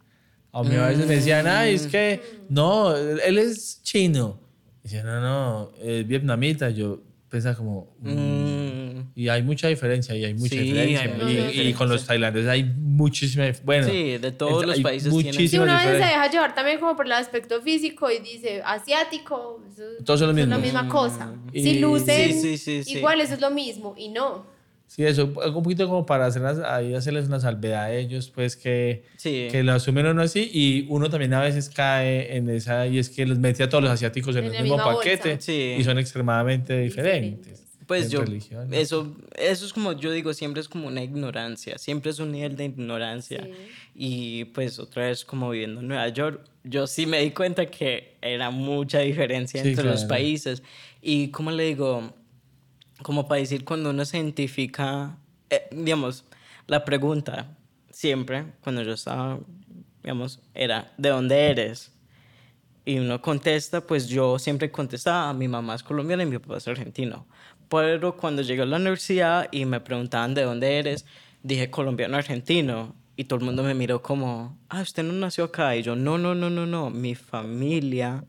[0.56, 4.40] A mí a veces me decían, ay, es que no, él es chino.
[4.82, 6.70] Y decía, no, no, es vietnamita.
[6.70, 9.12] Yo pensaba como, mm, Mm.
[9.16, 11.02] y hay mucha diferencia, y hay mucha Sí, diferencia.
[11.02, 11.76] hay mucha y, y diferencia.
[11.78, 15.64] con los tailandeses hay muchísima Bueno, Sí, de todos es- los países tienen- Sí, muchísimas
[15.68, 19.82] una vez se deja llevar también como por el aspecto físico y dice asiático, eso
[20.06, 21.34] Todos son lo es la misma cosa.
[21.52, 22.98] Y- si lucen Sí, sí, sí, sí.
[23.00, 24.46] igual, eso es lo mismo y no.
[24.96, 29.06] Sí, eso, un poquito como para hacerlas, ahí hacerles una salvedad a ellos, pues que,
[29.18, 29.48] Sí.
[29.50, 33.00] que lo asumen o no así, y uno también a veces cae en esa, y
[33.00, 35.42] es que los mete a todos los asiáticos en, En el mismo paquete.
[35.42, 35.78] Sí.
[35.80, 37.64] y son extremadamente diferentes.
[37.88, 38.72] Pues en yo, religión.
[38.74, 42.56] eso, eso es como yo digo, siempre es como una ignorancia, siempre es un nivel
[42.56, 43.44] de ignorancia.
[43.44, 43.52] Sí.
[43.96, 48.14] Y pues otra vez como viviendo en Nueva York, yo sí me di cuenta que
[48.22, 50.08] era mucha diferencia Sí, entre los claro.
[50.10, 50.62] países.
[51.02, 52.14] Y como le digo,
[53.04, 55.18] como para decir cuando uno se identifica,
[55.50, 56.26] eh, digamos,
[56.68, 57.56] la pregunta
[57.92, 59.40] siempre, cuando yo estaba,
[60.02, 61.92] digamos, era, ¿de dónde eres?
[62.86, 66.68] Y uno contesta, pues yo siempre contestaba, mi mamá es colombiana y mi papá es
[66.68, 67.26] argentino.
[67.70, 71.06] Pero cuando llegué a la universidad y me preguntaban de dónde eres,
[71.44, 72.96] dije colombiano argentino.
[73.16, 75.76] Y todo el mundo me miró como, ah, usted no nació acá.
[75.76, 78.26] Y yo, no, no, no, no, no, mi familia,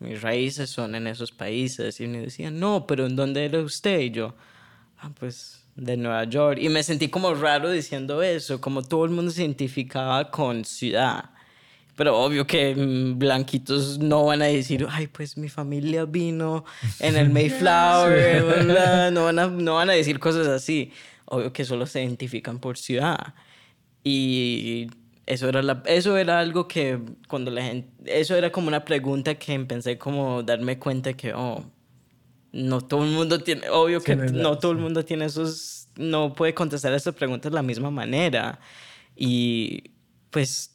[0.00, 2.00] mis raíces son en esos países.
[2.00, 4.00] Y me decían, no, pero ¿en dónde era usted?
[4.00, 4.34] Y yo,
[4.98, 6.58] ah, pues de Nueva York.
[6.60, 11.30] Y me sentí como raro diciendo eso, como todo el mundo se identificaba con ciudad.
[11.96, 16.64] Pero obvio que mm, blanquitos no van a decir, ay, pues mi familia vino
[16.98, 19.10] en el Mayflower, ¿verdad?
[19.10, 20.92] no, van a, no van a decir cosas así.
[21.26, 23.34] Obvio que solo se identifican por ciudad.
[24.02, 24.88] Y
[25.30, 29.36] eso era, la, eso era algo que cuando la gente, eso era como una pregunta
[29.36, 31.64] que empecé como darme cuenta que, oh,
[32.50, 36.52] no todo el mundo tiene, obvio que no todo el mundo tiene esos, no puede
[36.52, 38.58] contestar esas preguntas de la misma manera.
[39.14, 39.92] Y
[40.30, 40.74] pues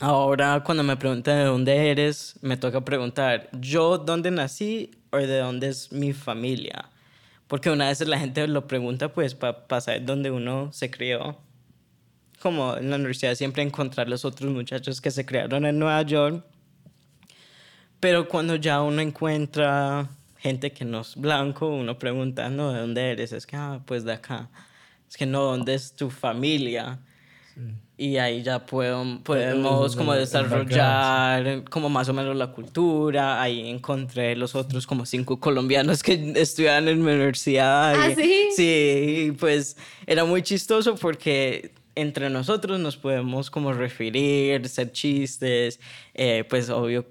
[0.00, 5.38] ahora cuando me preguntan de dónde eres, me toca preguntar, ¿yo dónde nací o de
[5.38, 6.90] dónde es mi familia?
[7.46, 11.38] Porque una vez la gente lo pregunta pues para saber dónde uno se crió.
[12.42, 16.44] Como en la universidad siempre encontrar los otros muchachos que se criaron en Nueva York.
[18.00, 23.10] Pero cuando ya uno encuentra gente que no es blanco, uno pregunta, no, ¿de dónde
[23.12, 23.32] eres?
[23.32, 24.50] Es que, ah, pues de acá.
[25.08, 26.98] Es que no, ¿dónde es tu familia?
[27.96, 33.40] Y ahí ya puedo, podemos el- como desarrollar como más o menos la cultura.
[33.40, 37.94] Ahí encontré los otros como cinco colombianos que estudiaban en mi universidad.
[37.94, 38.34] ¿Ah, y- sí?
[38.56, 39.76] Sí, pues
[40.06, 45.80] era muy chistoso porque entre nosotros nos podemos como referir, hacer chistes,
[46.14, 47.06] eh, pues obvio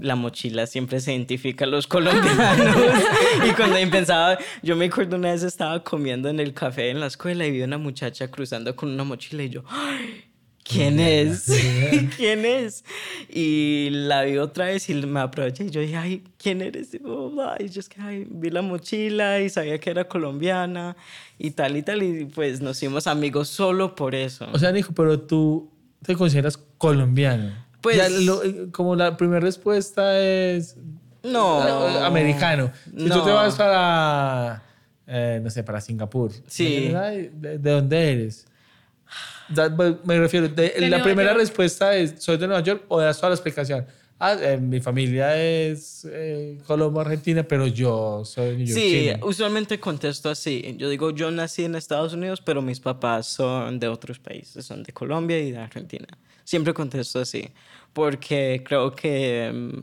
[0.00, 2.76] la mochila siempre se identifica a los colombianos.
[3.48, 7.06] y cuando pensaba, yo me acuerdo una vez estaba comiendo en el café en la
[7.06, 10.31] escuela y vi una muchacha cruzando con una mochila y yo, "Ay,
[10.64, 11.46] ¿quién es?
[12.16, 12.84] ¿Quién es?
[13.28, 16.94] Y la vi otra vez y me aproveché y yo dije, ay, ¿quién eres?
[16.94, 20.96] Y, yo, es que ay, vi la mochila y sabía que era colombiana
[21.38, 22.02] y tal y tal.
[22.02, 24.46] Y pues nos hicimos amigos solo por eso.
[24.52, 25.70] O sea, Nico, pero tú
[26.04, 27.52] te consideras colombiano.
[27.80, 30.76] Pues- Ya lo- eh, como la primera respuesta es
[31.24, 31.88] no.
[31.88, 32.70] eh, americano.
[32.84, 33.24] Si tú No.
[33.24, 34.62] te vas para,
[35.06, 36.30] eh, no sé, para Singapur.
[36.46, 36.64] Sí.
[36.64, 38.46] me dices, "Ay, ¿De, de dónde eres?
[39.48, 39.68] Da-
[40.04, 41.40] me refiero, de- De la Nueva primera York.
[41.40, 43.86] respuesta es, soy de Nueva York o das toda la explicación.
[44.24, 49.26] Ah, eh, mi familia es eh, Colombo-Argentina, pero yo soy Sí, neoyorquino.
[49.26, 50.76] usualmente contesto así.
[50.78, 54.84] Yo digo, yo nací en Estados Unidos, pero mis papás son de otros países, son
[54.84, 56.06] de Colombia y de Argentina.
[56.44, 57.48] Siempre contesto así,
[57.92, 59.78] porque creo que mm,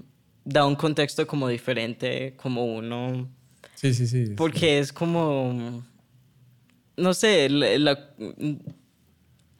[0.45, 3.27] da un contexto como diferente, como uno,
[3.75, 4.33] Sí, sí, sí.
[4.37, 5.83] porque es como,
[6.95, 8.09] no sé, la, la-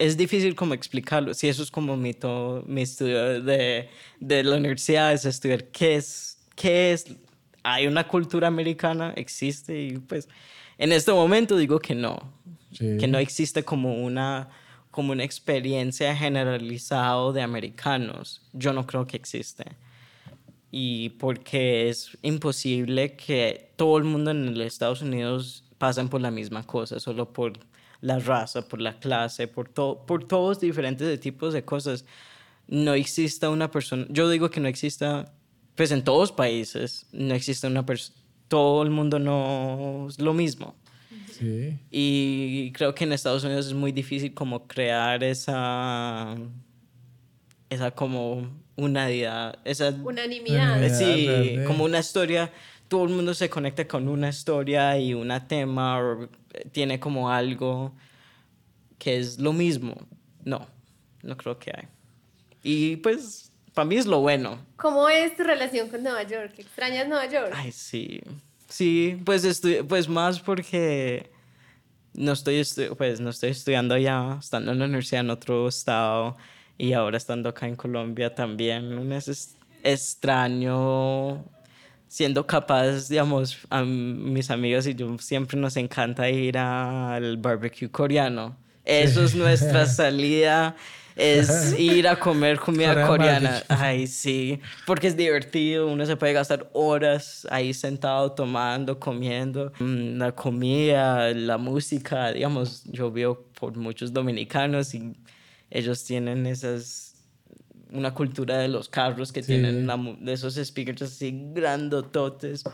[0.00, 1.34] es difícil como explicarlo.
[1.34, 3.88] Si eso es como mi, to- mi estudio de,
[4.18, 7.04] de la universidad, es estudiar qué es, qué es,
[7.62, 10.26] hay una cultura americana, existe y pues
[10.78, 12.32] en este momento digo que no,
[12.72, 12.96] Sí.
[12.98, 14.48] que no existe como una,
[14.92, 18.42] como una experiencia generalizada de americanos.
[18.52, 19.64] Yo no creo que existe.
[20.70, 26.30] Y porque es imposible que todo el mundo en los Estados Unidos pasen por la
[26.30, 27.54] misma cosa, solo por
[28.00, 32.04] la raza, por la clase, por, to- por todos diferentes tipos de cosas.
[32.66, 35.32] No exista una persona, yo digo que no exista,
[35.74, 40.74] pues en todos países, no existe una persona, todo el mundo no es lo mismo.
[41.32, 41.78] Sí.
[41.90, 46.36] Y creo que en Estados Unidos es muy difícil como crear esa,
[47.68, 50.78] esa como unidad, esa, Unanimidad.
[50.78, 50.98] Unanimidad.
[50.98, 51.64] sí, verde.
[51.66, 52.52] como una historia,
[52.88, 56.28] todo el mundo se conecta con una historia y un tema o
[56.72, 57.92] tiene como algo
[58.98, 59.94] que es lo mismo.
[60.44, 60.66] No,
[61.22, 61.88] no creo que hay.
[62.62, 64.58] Y pues, para mí es lo bueno.
[64.76, 66.52] ¿Cómo es tu relación con Nueva York?
[66.58, 67.52] ¿Extrañas Nueva York?
[67.54, 68.20] Ay, sí.
[68.68, 71.30] Sí, pues, estu- pues más porque
[72.14, 72.62] no estoy,
[72.96, 76.36] pues, no estoy estudiando allá, estando en la universidad en otro estado
[76.78, 78.96] y ahora estando acá en Colombia también.
[78.98, 81.44] Un es- extraño
[82.10, 88.56] siendo capaz, digamos, a mis amigos y yo siempre nos encanta ir al barbecue coreano.
[88.84, 90.74] Eso es nuestra salida,
[91.14, 93.62] es ir a comer comida Corean coreana.
[93.68, 99.72] Ay, sí, porque es divertido, uno se puede gastar horas ahí sentado tomando, comiendo.
[99.78, 105.12] Mm, La comida, la música, digamos, yo veo por muchos dominicanos y
[105.70, 107.09] ellos tienen esas
[107.92, 109.48] una cultura de los carros que Sí.
[109.52, 112.64] tienen la de esos speakers así grandototes.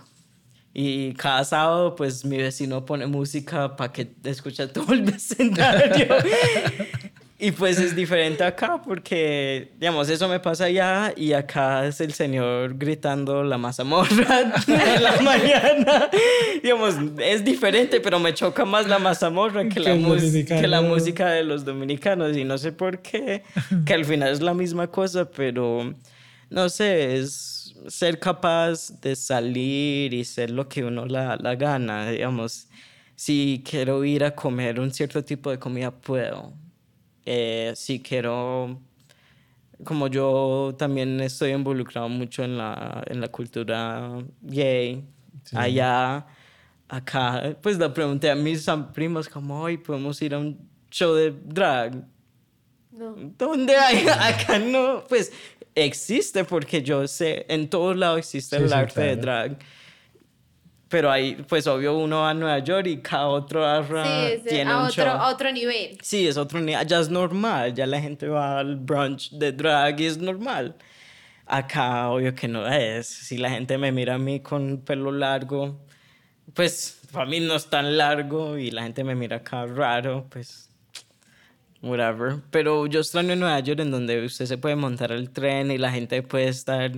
[0.79, 6.07] Y cada sábado, pues mi vecino pone música para que escuche todo el vecindario.
[7.39, 12.14] y pues es diferente acá porque, digamos, eso me pasa allá y acá es el
[12.14, 16.11] señor gritando la mazamorra en la mañana.
[16.62, 21.66] digamos, es diferente, pero me choca más la mazamorra que, la, que música de los
[21.66, 22.34] dominicanos.
[22.39, 23.43] Y no sé por qué,
[23.84, 25.93] que al final es la misma cosa, pero
[26.49, 32.09] no sé, es ser capaz de salir y ser lo que uno la, la gana,
[32.11, 32.68] digamos.
[33.14, 36.55] Si quiero ir a comer un cierto tipo de comida, puedo.
[37.27, 38.81] Eh, si quiero,
[39.85, 45.05] como yo también estoy involucrado mucho en la, en la cultura gay,
[45.53, 46.24] allá,
[46.89, 48.64] acá, pues le pregunté a mis
[48.95, 50.57] primos como, hoy podemos ir a un
[50.91, 52.05] show de drag.
[52.93, 53.14] No.
[53.37, 54.07] ¿Dónde hay?
[54.20, 55.33] Acá no, pues
[55.74, 59.20] existe porque yo sé, en todos lados existe Sí, el sí, arte de claro.
[59.20, 59.59] drag.
[60.89, 64.51] Pero ahí, pues obvio, uno va a Nueva York y cada otro arra Sí, de-
[64.51, 65.12] tiene a un otro, show.
[65.12, 65.99] a otro nivel.
[66.01, 66.87] Sí, es otro nivel.
[66.87, 67.74] Ya es normal.
[67.74, 70.76] Ya la gente va al brunch de drag y es normal.
[71.45, 73.07] Acá, obvio que no es.
[73.09, 75.80] Si la gente me mira a mí con pelo largo,
[76.55, 80.70] pues para mí no es tan largo y la gente me mira acá raro, pues
[81.82, 82.37] whatever.
[82.51, 85.91] Pero yo extraño Nueva York en donde usted se puede montar el tren y la
[85.91, 86.93] gente puede estar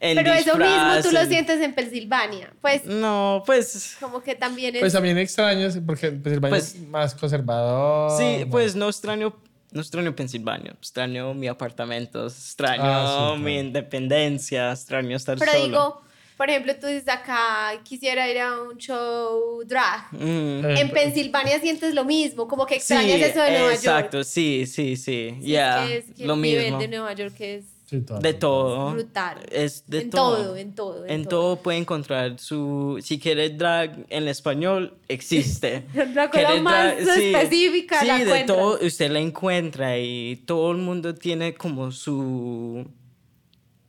[0.00, 2.52] en Pero eso mismo tú lo en- sientes en Pensilvania.
[2.60, 4.80] Pues No, pues como que también es...
[4.80, 8.16] Pues también extraños, porque Pensilvania Pues- es más conservador.
[8.18, 8.50] Sí, ¿no?
[8.50, 9.34] pues no extraño,
[9.72, 13.66] no extraño Pensilvania, extraño mi apartamento, extraño Ah, sí, mi claro.
[13.66, 15.64] independencia, extraño estar Pero solo.
[15.64, 16.02] digo,
[16.36, 20.08] por ejemplo, tú dices acá, quisiera ir a un show drag.
[20.12, 20.64] Mm.
[20.66, 24.28] Eh, En Pensilvania sientes lo mismo, como que Sí, extrañas eso de Nueva exacto, York.
[24.28, 26.78] sí, sí, sí, Sí, ya, es que, es que lo el nivel mismo.
[26.80, 28.18] de Nueva York es Sí, todo.
[28.18, 28.92] De todo.
[28.92, 29.38] brutal.
[29.48, 30.36] Es de en todo.
[30.36, 31.04] todo, en todo.
[31.06, 32.98] En, En todo puede encontrar su...
[33.00, 35.86] Si quiere drag en español, existe.
[36.14, 41.14] La cosa más específica sí, la de todo usted la encuentra y todo el mundo
[41.14, 42.88] tiene como su...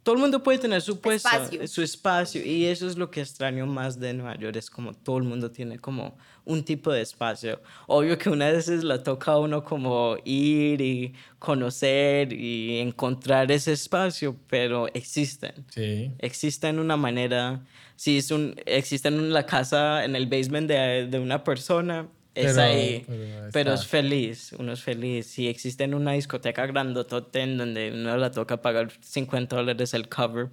[0.03, 1.67] Todo el mundo puede tener su puesto, Espacio.
[1.67, 5.17] su espacio y eso es lo que extraño más de Nueva York, es como todo
[5.17, 6.17] el mundo tiene como
[6.47, 7.61] un tipo de espacio.
[7.87, 13.73] Obvio que una veces la toca a uno como ir y conocer y encontrar ese
[13.73, 16.11] espacio, pero existen Sí.
[16.19, 17.61] existe en una manera,
[17.95, 22.53] si es un, existe en la casa, en el basement de, de una persona, es
[22.53, 23.05] Pero- ahí,
[23.51, 25.25] pero es feliz, uno es feliz.
[25.25, 30.07] Si existe en una discoteca grandotote en donde uno la toca pagar 50 dólares el
[30.07, 30.49] cover,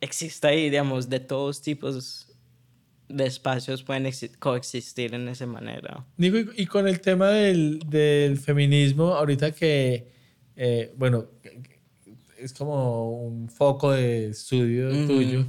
[0.00, 2.26] existe ahí, digamos, de todos tipos
[3.08, 6.04] de espacios pueden exi- coexistir en esa manera.
[6.16, 10.08] Nico, y, y con el tema del, del feminismo, ahorita que,
[10.56, 11.26] eh, bueno,
[12.38, 15.46] es como un foco de estudio tuyo,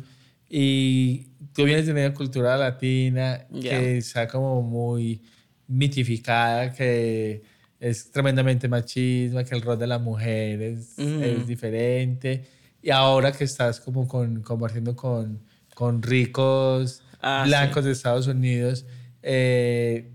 [0.49, 3.71] y tú vienes de una cultura latina Ya.
[3.79, 5.21] que está como muy
[5.67, 7.41] mitificada, que
[7.79, 12.45] es tremendamente machista, que el rol de la mujer es, es diferente.
[12.81, 15.41] Y ahora que estás como con, compartiendo con,
[15.73, 18.85] con ricos Ah, blancos de Estados Unidos,
[19.23, 20.11] eh,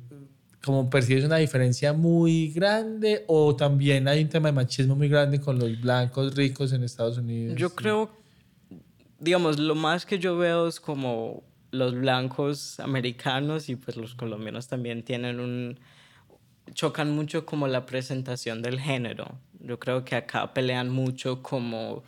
[0.62, 5.40] como percibes una diferencia muy grande o también hay un tema de machismo muy grande
[5.40, 7.56] con los blancos ricos en Estados Unidos.
[7.58, 8.12] Yo creo,
[9.18, 11.42] digamos, lo más que yo veo es como
[11.72, 15.80] los blancos americanos y pues los colombianos también tienen un
[16.74, 19.40] chocan mucho como la presentación del género.
[19.58, 22.04] Yo creo que acá pelean mucho como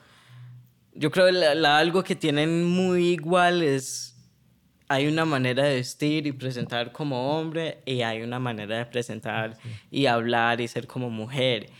[0.94, 4.11] yo creo que algo que tienen muy igual es
[4.92, 9.56] hay una manera de vestir y presentar como hombre y hay una manera de presentar
[9.90, 11.70] y hablar y ser como mujer.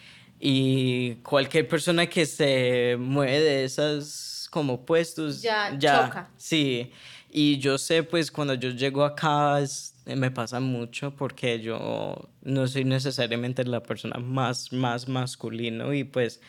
[0.40, 5.40] Y cualquier persona que se mueve de esas como puestos
[5.78, 6.30] Ya choca.
[6.36, 6.90] Sí,
[7.30, 12.66] y yo sé pues cuando yo llego acá es- me pasa mucho porque yo no
[12.66, 16.40] soy necesariamente la persona más, más masculino y pues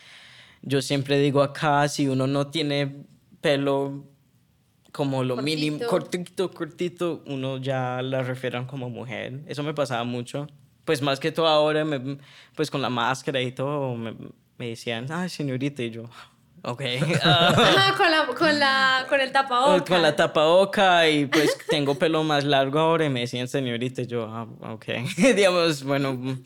[0.64, 3.05] yo siempre digo acá si uno no tiene
[3.41, 4.05] pelo
[4.94, 9.41] como lo mínimo, cortito, cortito, uno ya la refieren como mujer.
[9.48, 10.48] Eso me pasaba mucho.
[10.86, 12.18] Pues más que todo ahora, me-
[12.56, 14.16] pues con la máscara y todo, me,
[14.58, 16.04] me decían, ah, señorita, y yo,
[16.64, 16.82] ok.
[17.24, 19.89] Ajá, con, la, con, la, con el tapabocas.
[19.89, 24.08] con la tapaboca y pues tengo pelo más largo ahora y me decían señorita y
[24.08, 24.86] yo, ah, ok.
[25.36, 26.38] Digamos, bueno,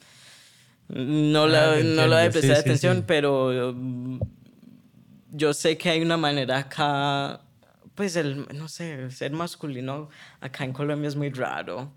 [0.88, 3.04] no la, Ah, no la de entiendo, sí, atención, sí.
[3.06, 3.76] pero
[5.32, 7.42] yo sé que hay una manera acá,
[7.98, 11.92] pues el, no sé, ser masculino acá en Colombia es muy raro.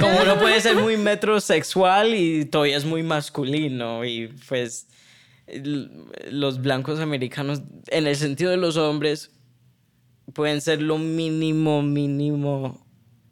[0.00, 4.88] Como uno puede ser muy metrosexual y todavía es muy masculino y pues
[6.30, 9.30] los blancos americanos, en el sentido de los hombres,
[10.32, 12.86] pueden ser lo mínimo, mínimo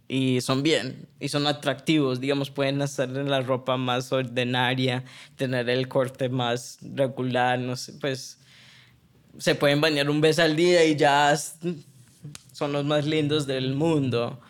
[0.06, 5.04] y son bien y son atractivos, digamos, pueden hacer la ropa más ordinaria,
[5.36, 8.38] tener el corte más regular, no sé, pues
[9.38, 11.34] se pueden bañar un vez al día y ya
[12.52, 14.40] son los más lindos del mundo.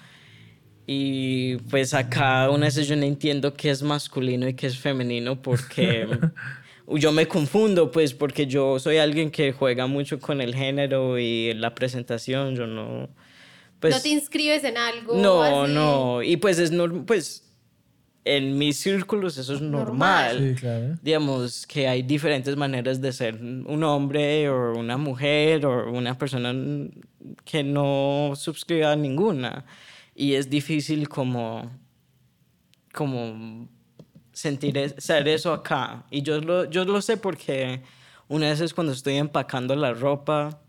[0.86, 5.40] Y pues acá una vez yo no entiendo qué es masculino y qué es femenino
[5.40, 6.06] porque
[6.88, 11.54] yo me confundo pues porque yo soy alguien que juega mucho con el género y
[11.54, 13.08] la presentación, yo no...
[13.80, 15.16] Pues, no te inscribes en algo.
[15.16, 15.72] no, así?
[15.72, 16.22] no.
[16.22, 17.44] Y pues es normal, pues
[18.24, 20.38] en mis círculos eso es normal.
[20.40, 20.96] Sí, claro.
[21.02, 26.54] Digamos que hay diferentes maneras de ser un hombre o una mujer o una persona
[27.44, 29.64] que no suscriba a ninguna.
[30.14, 31.70] Y es difícil como,
[32.92, 33.68] como
[34.32, 36.04] sentir, es- ser eso acá.
[36.10, 37.82] Y yo lo, yo lo sé porque
[38.28, 40.60] una vez es cuando estoy empacando la ropa,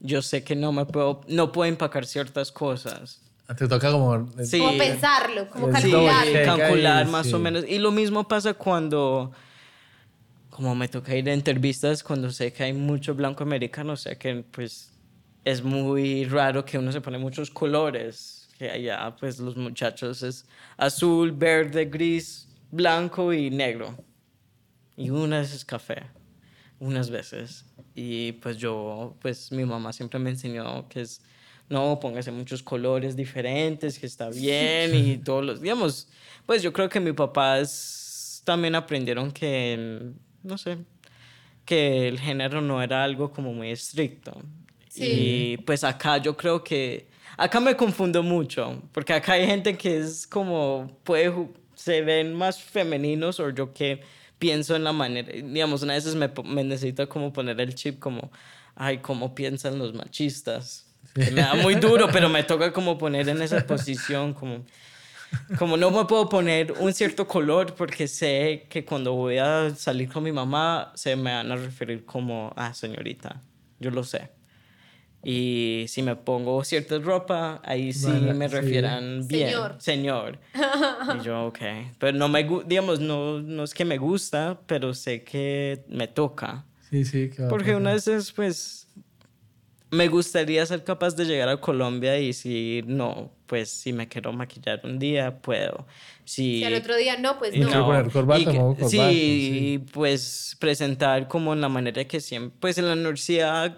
[0.00, 3.22] yo sé que no me puedo, no puedo empacar ciertas cosas.
[3.54, 4.28] Te toca como...
[4.44, 4.58] Sí.
[4.58, 5.90] Como pensarlo, como Es Sí,
[6.44, 7.12] calcular Sí.
[7.12, 7.64] más o menos.
[7.68, 9.30] Y lo mismo pasa cuando,
[10.50, 14.44] como me toca ir a entrevistas, cuando sé que hay mucho blanco americano, sé que
[14.50, 14.92] pues
[15.44, 18.48] es muy raro que uno se pone muchos colores.
[18.58, 20.46] Que allá pues los muchachos es
[20.78, 23.94] azul, verde, gris, blanco y negro.
[24.96, 26.02] Y unas es café,
[26.80, 27.66] unas veces.
[27.94, 31.20] Y pues yo, pues mi mamá siempre me enseñó que es,
[31.68, 36.08] no, póngase muchos colores diferentes, que está bien y todos los, digamos,
[36.44, 40.12] pues yo creo que mis papás también aprendieron que,
[40.42, 40.78] no sé,
[41.64, 44.40] que el género no era algo como muy estricto.
[44.88, 45.04] Sí.
[45.04, 49.98] Y pues acá yo creo que, acá me confundo mucho, porque acá hay gente que
[49.98, 51.32] es como, puede,
[51.74, 54.00] se ven más femeninos o yo que
[54.38, 58.30] pienso en la manera, digamos, una veces me, me necesito como poner el chip como,
[58.76, 60.85] ay, ¿cómo piensan los machistas?
[61.16, 64.64] Me da muy duro, pero me toca como poner en esa posición, como,
[65.58, 70.08] como no me puedo poner un cierto color porque sé que cuando voy a salir
[70.10, 73.40] con mi mamá se me van a referir como, ah, señorita,
[73.80, 74.30] yo lo sé.
[75.28, 78.54] Y si me pongo cierta ropa, ahí sí Bueno, me sí.
[78.54, 79.48] refieran bien.
[79.48, 79.76] Señor.
[79.78, 80.38] Señor.
[81.20, 81.58] Y yo, ok.
[81.98, 86.64] Pero no me, digamos, no, no es que me gusta, pero sé que me toca.
[86.88, 87.30] Sí, sí.
[87.42, 88.86] a Porque una vez, pues,
[89.90, 94.32] me gustaría ser capaz de llegar a Colombia y si no, pues, si me quiero
[94.32, 95.86] maquillar un día, puedo.
[96.24, 97.68] Si, Si al otro día no, pues Y no.
[97.68, 98.96] quiero poner corbata, y que- me pongo corbata, sí,
[99.48, 99.58] sí.
[99.74, 103.76] y pues presentar como en la manera que siempre, pues en la universidad,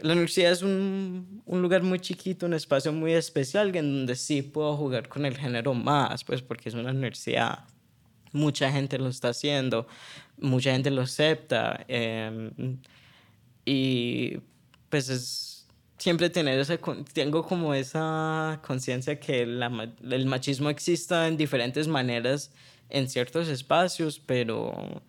[0.00, 4.42] la universidad es un, un lugar muy chiquito, un espacio muy especial en donde sí
[4.42, 7.64] puedo jugar con el género más, pues porque es una universidad,
[8.32, 9.86] mucha gente lo está haciendo,
[10.36, 12.50] mucha gente lo acepta em,
[13.64, 14.38] y
[14.88, 15.66] pues es
[15.98, 21.88] siempre tener esa, con- tengo como esa conciencia que la el machismo exista en diferentes
[21.88, 22.52] maneras
[22.88, 25.02] en ciertos espacios, pero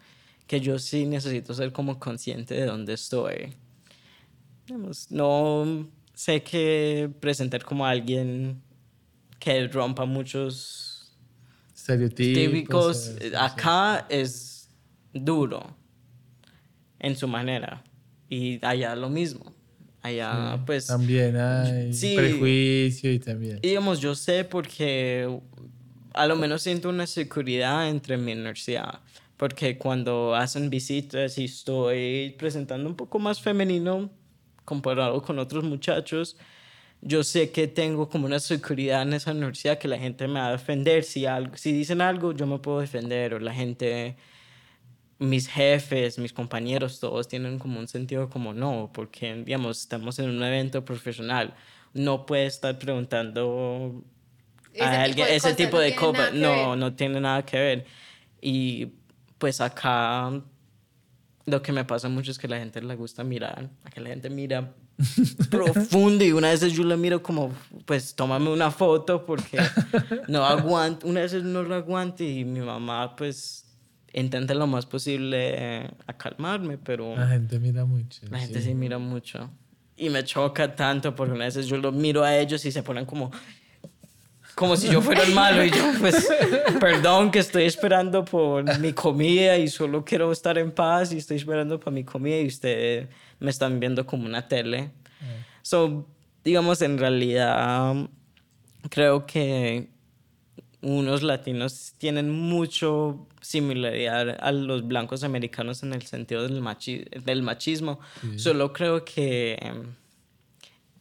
[0.48, 3.54] que yo sí necesito ser como consciente de dónde estoy.
[5.10, 8.62] No sé que presentar como alguien
[9.40, 11.16] que rompa muchos
[11.76, 13.16] estereotipos.
[13.16, 14.70] típicos acá es
[15.14, 15.76] duro
[17.00, 17.84] en su manera
[18.30, 19.54] y allá lo mismo.
[20.02, 23.60] Allá pues también hay sí, prejuicio y también.
[23.62, 25.28] Digamos, yo sé porque
[26.14, 29.00] a lo menos siento una seguridad entre mi universidad.
[29.38, 34.10] Porque cuando hacen visitas y estoy presentando un poco más femenino
[34.66, 36.36] comparado con otros muchachos,
[37.02, 40.50] yo sé que tengo como una seguridad en esa universidad que la gente me va
[40.50, 41.04] a defender.
[41.06, 43.34] Si, algo, si dicen algo, yo me puedo defender.
[43.34, 44.18] O la gente,
[45.20, 50.30] mis jefes, mis compañeros, todos tienen como un sentido como no, porque, digamos, estamos en
[50.30, 51.54] un evento profesional.
[51.94, 54.02] No puede estar preguntando
[54.74, 57.86] Ese a alguien, tipo ese tipo no de que No, no tiene nada que ver.
[58.42, 58.94] Y
[59.38, 60.32] pues acá
[61.46, 64.00] lo que me pasa mucho es que a la gente le gusta mirar, a que
[64.00, 64.74] la gente mira
[65.50, 67.54] profundo y una vez yo la miro como,
[67.86, 69.58] pues tómame una foto porque
[70.28, 73.66] no aguanto, una vez no lo aguanto y mi mamá pues
[74.14, 78.22] intenta lo más posible eh, a calmarme, pero La gente mira mucho.
[78.30, 78.70] la gente sí.
[78.70, 79.50] sí mira mucho.
[79.98, 83.06] Y me choca tanto porque una vez yo lo miro a ellos y se ponen
[83.06, 83.32] como...
[84.56, 86.28] Como si yo fuera el malo y yo, pues,
[86.82, 91.38] perdón que estoy esperando por mi comida y solo quiero estar en paz y estoy
[91.38, 93.08] esperando por mi comida y ustedes
[93.40, 94.92] me están viendo como una tele.
[95.62, 96.06] So,
[96.44, 97.96] digamos, en realidad,
[98.90, 99.88] creo que
[100.82, 107.42] unos latinos tienen mucho similaridad a los blancos americanos en el sentido del, machi del
[107.44, 108.00] machismo.
[108.38, 109.84] Solo creo que em,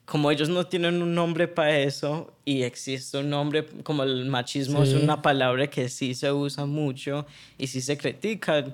[0.04, 4.84] como ellos no tienen un nombre para eso y existe un nombre como el machismo
[4.84, 4.90] Sí.
[4.96, 7.26] es una palabra que sí se usa mucho
[7.58, 8.64] y sí se critica,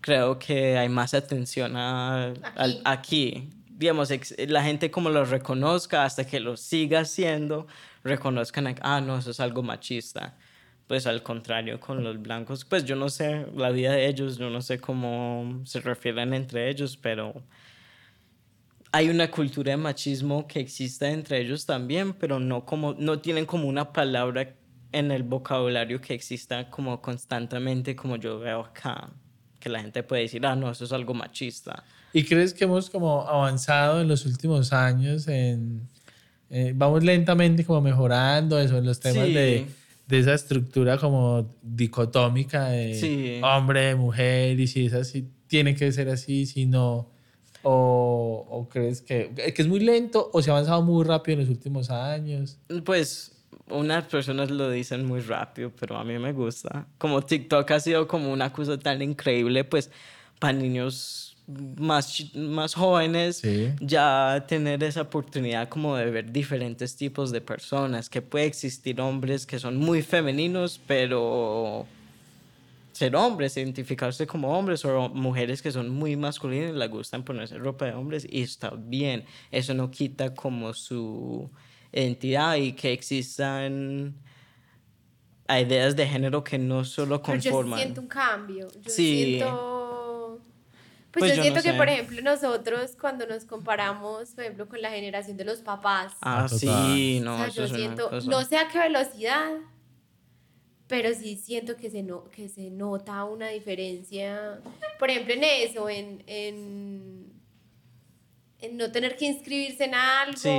[0.00, 3.48] creo que hay más atención a, al- aquí.
[3.78, 4.10] Digamos,
[4.48, 7.66] la gente como lo reconozca hasta que lo siga haciendo,
[8.06, 10.36] reconozcan, ah, no, eso es algo machista.
[10.86, 14.50] Pues al contrario, con los blancos, pues yo no sé la vida de ellos, yo
[14.50, 17.42] no sé cómo se refieren entre ellos, pero
[18.92, 23.46] hay una cultura de machismo que existe entre ellos también, pero no como no tienen
[23.46, 24.54] como una palabra
[24.92, 29.10] en el vocabulario que exista como constantemente como yo veo acá,
[29.58, 31.84] que la gente puede decir, ah, no, eso es algo machista.
[32.12, 35.88] ¿Y crees que hemos como avanzado en los últimos años en...
[36.50, 39.32] eh, vamos lentamente como mejorando eso, en los temas Sí.
[39.32, 39.66] de,
[40.06, 43.40] de esa estructura como dicotómica de Sí.
[43.42, 47.10] hombre, mujer, y si es así, tiene que ser así, si no...
[47.68, 51.40] O, o crees que, que es muy lento o se ha avanzado muy rápido en
[51.40, 52.58] los últimos años?
[52.84, 53.32] Pues
[53.68, 56.86] unas personas lo dicen muy rápido, pero a mí me gusta.
[56.98, 59.90] Como TikTok ha sido como una cosa tan increíble, pues
[60.38, 63.70] para niños más, más jóvenes, Sí.
[63.80, 69.46] ya tener esa oportunidad como de ver diferentes tipos de personas, que puede existir hombres
[69.46, 71.86] que son muy femeninos, pero
[72.92, 77.58] ser hombres, identificarse como hombres o mujeres que son muy masculinas y les gustan ponerse
[77.58, 79.24] ropa de hombres y está bien.
[79.52, 81.48] Eso no quita como su
[81.92, 84.14] identidad y que existan
[85.48, 87.78] ideas de género que no solo Pero yo sí conforman.
[87.80, 88.66] siento un cambio.
[88.82, 89.36] Yo Sí.
[89.36, 90.02] siento.
[91.18, 91.76] Pues, Pues yo, yo siento no que, sé.
[91.78, 96.44] por ejemplo, nosotros cuando nos comparamos, por ejemplo, con la generación de los papás, Ah,
[96.44, 98.30] Ah, sí, no, o sea, eso yo siento, cosa.
[98.30, 99.50] no sé a qué velocidad,
[100.88, 104.60] pero sí siento que se, no, que se nota una diferencia,
[104.98, 107.32] por ejemplo, en eso, en, en,
[108.60, 110.36] en no tener que inscribirse en algo.
[110.36, 110.50] Sí.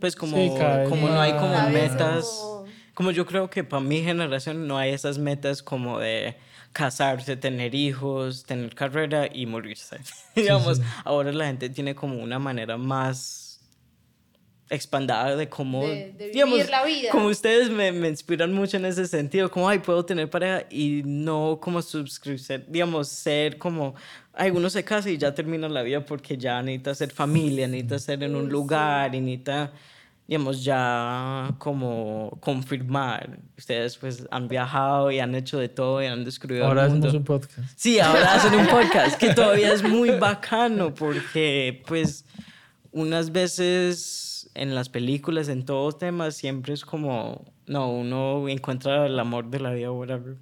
[0.00, 0.50] Pues como, Sí,
[0.88, 4.92] como no hay como metas, Como- como yo creo que para mi generación no hay
[4.92, 6.36] esas metas como de
[6.72, 9.98] casarse, tener hijos, tener carrera y morirse.
[10.36, 13.46] Digamos, ahora la gente tiene como una manera más
[14.70, 17.10] expandada de cómo, De- de vivir digamos, la vida.
[17.10, 21.02] como ustedes me, me inspiran mucho en ese sentido, como, ay, puedo tener pareja y
[21.06, 23.94] no como suscribirse, digamos, ser como,
[24.34, 27.98] ay, uno se casa y ya termina la vida porque ya necesita ser familia, necesita
[27.98, 29.72] ser en un lugar y necesita,
[30.28, 33.40] digamos, ya como confirmar.
[33.56, 37.08] Ustedes pues han viajado y han hecho de todo y han descubierto Ahora el mundo.
[37.08, 37.58] hacemos un podcast.
[37.76, 42.26] Sí, ahora hacen un podcast que todavía es muy bacano porque pues
[42.92, 49.18] unas veces en las películas, en todos temas, siempre es como, no, uno encuentra el
[49.18, 50.36] amor de la vida, whatever.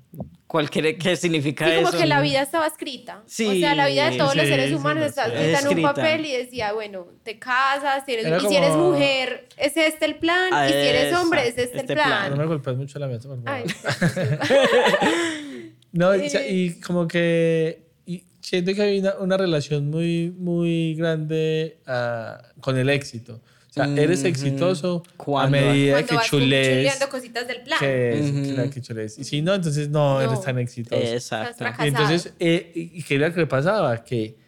[0.47, 1.99] Cualquier que significa Sí, como eso.
[1.99, 3.23] que la vida estaba escrita.
[3.27, 3.47] Sí.
[3.47, 5.69] O sea, la vida de todos los Sí, seres sí, humanos lo está escrita en
[5.79, 8.17] un papel y decía, bueno, te casas, y si
[8.57, 11.63] eres como- mujer, es este el plan, Ah, y si eres esa, hombre, es este,
[11.63, 12.07] este el plan.
[12.09, 12.31] plan.
[12.31, 13.51] No me golpees mucho la mesa, por favor.
[13.51, 13.65] Ay,
[15.93, 21.79] No, y, y como que y siento que hay una, una relación muy, muy grande
[21.87, 23.41] ah, con el éxito.
[23.77, 25.51] Sea, eres exitoso a ¿Cuándo?
[25.59, 26.69] medida Cuando que vas chulees.
[26.79, 27.79] chuleando cositas del plan.
[27.79, 28.55] Que es, Ujú.
[28.55, 29.19] claro, que chulees.
[29.19, 31.03] Y si no, entonces no, eres tan exitoso.
[31.03, 31.63] Exacto.
[31.67, 34.03] Estás Y entonces, eh, ¿y qué era lo que le pasaba?
[34.03, 34.39] Que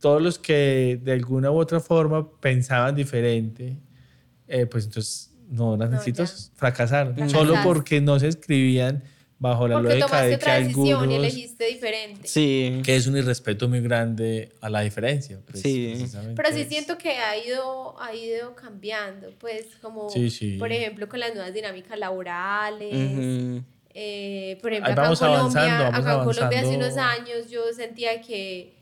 [0.00, 3.76] todos los que de alguna u otra forma pensaban diferente,
[4.48, 7.30] eh, pues entonces no eran No, exitosos, fracasaron.
[7.30, 9.04] Solo porque no se escribían
[9.44, 12.26] bajo la Porque lógica tomaste de que otra decisión y elegiste diferente.
[12.26, 12.80] Sí.
[12.84, 15.38] Que es un irrespeto muy grande a la diferencia.
[15.46, 15.94] pues, Sí.
[16.34, 20.56] Pero sí es- siento que ha ido, ha ido cambiando, pues como, Sí, sí.
[20.58, 22.92] por ejemplo, con las nuevas dinámicas laborales.
[22.92, 23.62] Ujú.
[23.96, 26.96] Eh, por ejemplo, Ahí acá en vamos Colombia, avanzando, vamos acá en Colombia hace unos
[26.96, 28.74] años yo sentía que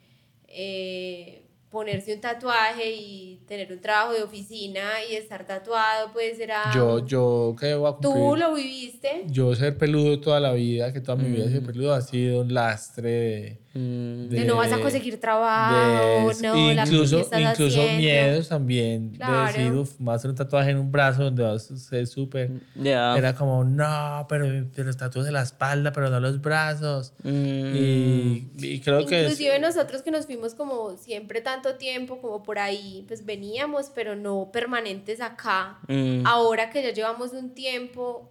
[0.48, 1.41] eh,
[1.72, 6.70] ponerse un tatuaje y tener un trabajo de oficina y estar tatuado, pues era...
[6.74, 9.24] Yo, yo que voy a Tú lo viviste.
[9.26, 11.48] Yo ser peludo toda la vida, que toda mi vida Mm.
[11.48, 14.28] sido peludo, ha sido un lastre de...
[14.28, 17.98] De, no vas a conseguir trabajo, de- no, la incluso, ¿qué estás incluso haciendo?
[17.98, 19.52] miedos también Claro.
[19.52, 22.50] de decir, uf, a hacer un tatuaje en un brazo donde vas a ser súper...
[22.74, 23.16] Ya.
[23.16, 27.14] Era como, no, pero, pero los tatuajes de la espalda, pero no los brazos.
[27.22, 27.76] Mm.
[27.76, 29.20] Y, y creo que...
[29.26, 33.90] es- Inclusive nosotros que nos fuimos como siempre tanto tiempo, como por ahí, pues veníamos,
[33.94, 35.78] pero no permanentes acá.
[35.88, 36.26] Mm.
[36.26, 38.28] Ahora que ya llevamos un tiempo,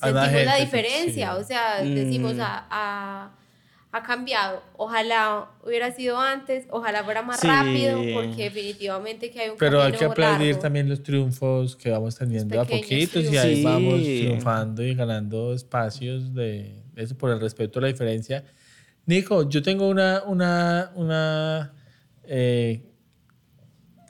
[0.00, 1.32] más sentimos la gente, diferencia.
[1.34, 1.40] sí.
[1.40, 1.94] O sea, Mm.
[1.94, 3.32] decimos, ha,
[3.92, 4.62] ha- cambiado.
[4.76, 7.46] Ojalá hubiera sido antes, ojalá fuera más Sí.
[7.48, 10.60] rápido, porque definitivamente que hay un Pero hay que aplaudir largo.
[10.60, 13.64] también los triunfos que vamos teniendo a poquitos y ahí triunfos.
[13.72, 14.18] vamos Sí.
[14.20, 18.44] triunfando y ganando espacios de eso por el respeto a la diferencia.
[19.06, 21.72] Nico, yo tengo una, una, una
[22.24, 22.84] eh,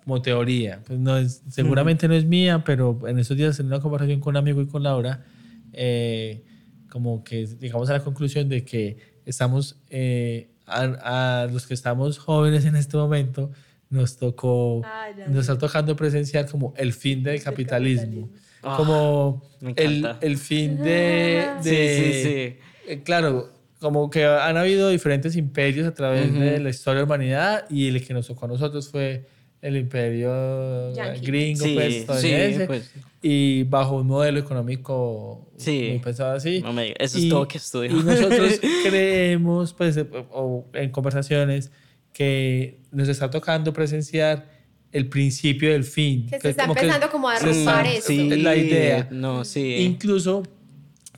[0.04, 3.80] como teoría, pues no es, seguramente no es mía, pero en estos días en una
[3.80, 5.24] conversación con un amigo y con Laura,
[5.72, 6.44] eh,
[6.90, 12.18] como que llegamos a la conclusión de que estamos, eh, a, a los que estamos
[12.18, 13.50] jóvenes en este momento,
[13.88, 18.40] nos tocó, Ah, nos está tocando presenciar como el fin del capitalismo, capitalismo.
[18.62, 21.54] Ah, como me el, el fin de...
[21.60, 22.90] Sí, de- sí, sí.
[22.92, 26.62] eh, claro, como que han habido diferentes imperios a través de Ujú.
[26.62, 29.26] la historia de la humanidad y el que nos tocó a nosotros fue
[29.62, 31.26] el imperio Yankee.
[31.26, 32.90] gringo, Sí, pues, sí, pues.
[33.22, 35.88] y bajo un modelo económico Sí.
[35.90, 36.60] muy pensado así.
[36.62, 37.90] No me digas, eso es Y- todo que estudio.
[37.90, 41.70] Y nosotros creemos, pues, eh, o en conversaciones,
[42.12, 44.48] que nos está tocando presenciar
[44.92, 46.26] el principio del fin.
[46.26, 48.06] Que se está como empezando como a está- eso.
[48.08, 49.08] Sí, la idea.
[49.12, 49.76] No, sí.
[49.76, 50.42] Incluso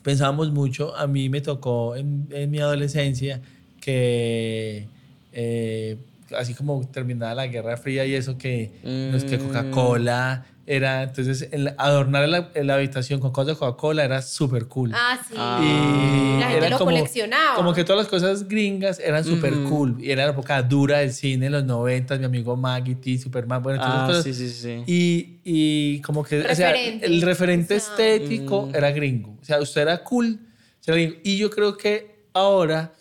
[0.03, 3.41] pensábamos mucho, a mí me tocó en, en mi adolescencia
[3.79, 4.87] que
[5.31, 5.97] eh,
[6.35, 9.47] así como terminada la Guerra Fría y eso que, no es que Mm.
[9.47, 14.91] Coca-Cola era, entonces el adornar la, la habitación con cosas de Coca-Cola era súper cool.
[14.95, 15.33] Ah, sí.
[15.37, 15.59] Ah.
[15.61, 17.55] Y la gente era lo como- coleccionaba.
[17.55, 19.69] Como que todas las cosas gringas eran súper Ujú.
[19.69, 19.97] cool.
[19.99, 23.79] Y era la época dura del cine, los 90, mi amigo Maggie T, Superman, bueno,
[23.79, 24.23] todas esas Ah, cosas.
[24.23, 24.83] sí, sí, sí.
[24.87, 27.05] Y, y como que, o sea, Referente.
[27.07, 28.75] el referente O sea, estético Mm.
[28.75, 29.37] era gringo.
[29.41, 30.39] O sea, usted era cool.
[30.79, 31.15] usted era gringo.
[31.23, 32.93] Y yo creo que ahora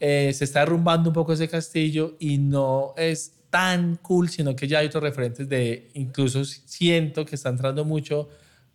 [0.00, 4.66] eh, se está derrumbando un poco ese castillo y no es tan cool, sino que
[4.68, 8.28] ya hay otros referentes de, incluso siento que está entrando mucho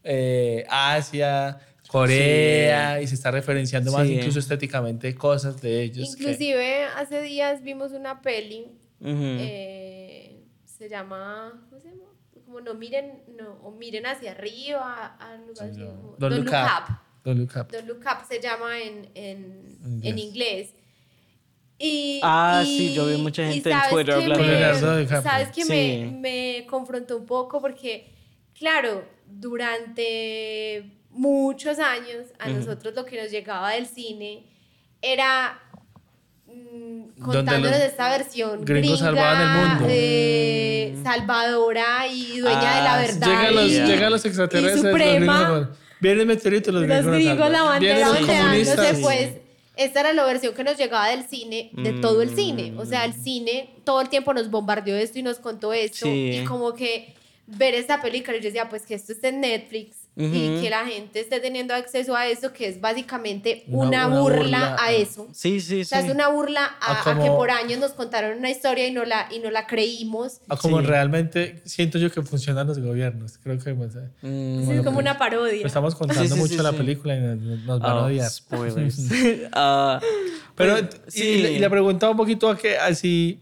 [0.04, 4.14] eh, Asia, Corea, y se está referenciando más Sí.
[4.16, 6.16] incluso estéticamente cosas de ellos.
[6.16, 8.66] que- Inclusive hace días vimos una peli,
[9.00, 9.12] Ujú.
[9.40, 12.04] eh, se llama, ¿cómo se llama?
[12.46, 16.98] Como no miren, no, o miren hacia arriba, algo así, como- Don't Look Up.
[17.24, 17.72] Don't Look Up.
[17.72, 20.74] Don't Look Up se llama en, en, En en inglés.
[21.84, 24.44] Y, Ah, y- sí, yo vi mucha gente en sabes Twitter que hablando
[24.96, 25.22] de me-.
[25.22, 25.70] Sabes que Sí.
[25.70, 28.12] me, me confrontó un poco porque,
[28.58, 34.44] claro, durante muchos años a nosotros lo que nos llegaba del cine
[35.02, 35.60] era
[36.48, 39.32] mm, contándonos los esta versión gringos gringa,
[39.64, 39.86] el mundo.
[39.90, 41.04] eh, Mm.
[41.04, 43.28] salvadora y dueña de la Ah, verdad.
[43.28, 44.80] Llegan los, y- llegan los extraterrestres.
[44.82, 45.44] y los suprema.
[45.50, 47.06] gringos, Vienen meteoritos, los los gringos.
[47.06, 47.66] nos gringos la salvan.
[47.68, 49.00] bandera Vienen los ondeándose, comunistas.
[49.02, 49.30] pues
[49.84, 52.74] esta era la versión que nos llegaba del cine, de todo el cine.
[52.78, 56.06] O sea, el cine todo el tiempo nos bombardeó esto y nos contó esto.
[56.06, 56.42] Sí.
[56.42, 57.14] Y como que
[57.48, 60.86] ver esta película, y yo decía, pues que esto esté en Netflix, y que la
[60.86, 64.86] gente esté teniendo acceso a eso, que es básicamente Una- una, una burla, burla, a
[64.88, 64.92] ah.
[64.92, 65.30] eso.
[65.32, 66.08] Sí, sí, O sea, sí.
[66.10, 68.92] es una burla a, A a que como- por años nos contaron una historia y
[68.92, 70.42] no la, y no la creímos.
[70.50, 70.86] A como Sí.
[70.86, 73.38] realmente siento yo que funcionan los gobiernos.
[73.38, 75.66] Creo que pues, Mm, Sí, es como una parodia.
[75.66, 76.78] estamos contando Sí, sí, mucho sí, la sí.
[76.78, 78.30] película y nos, nos van a oh, odiar.
[78.30, 78.98] spoilers.
[79.54, 80.00] Ah,
[80.56, 80.76] Pero,
[81.06, 83.40] pues, y, y le preguntaba un poquito a que así,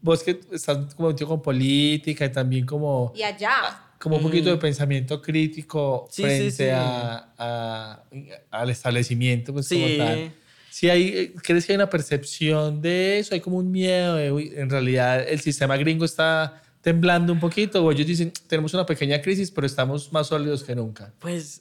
[0.00, 3.88] vos que estás como metido con política y también como, Y allá.
[4.02, 6.64] Como un poquito de pensamiento crítico Sí, sí, frente sí.
[6.70, 8.02] A, a-
[8.50, 9.76] al establecimiento, pues Sí.
[9.80, 10.32] como tal.
[10.70, 13.34] Si hay, eh, ¿Crees que hay una percepción de eso?
[13.34, 17.84] ¿Hay como un miedo de, uy, en realidad el sistema gringo está temblando un poquito?
[17.84, 21.12] O ellos dicen, tenemos una pequeña crisis, pero estamos más sólidos que nunca.
[21.18, 21.60] Pues